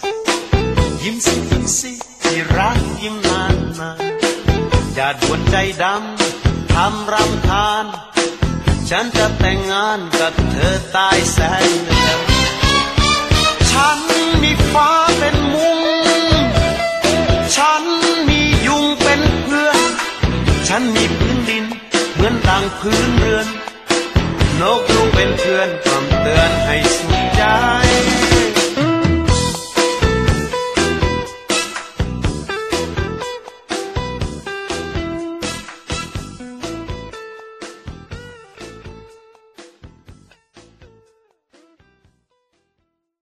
[1.03, 1.93] ยิ้มสิยิ้มสิ
[2.23, 3.99] ที่รักยิ้มนานนาน
[4.95, 7.85] อย่าด่วนใจดำทำรำคาญ
[8.91, 11.39] ฉันจะแต่งงานกับเธอตายแส
[11.69, 11.71] น
[13.71, 13.99] ฉัน
[14.43, 15.78] มีฟ้าเป็นมุง
[17.59, 17.85] ฉัน
[18.29, 19.81] มียุงเป็นเพื่อน
[20.69, 21.65] ฉันมีพื้นดิน
[22.15, 23.47] เหมือนดังพื้นเรือน
[24.61, 27.43] นกยุงเป็นเพื่อนคำเตือนให้สุขใจ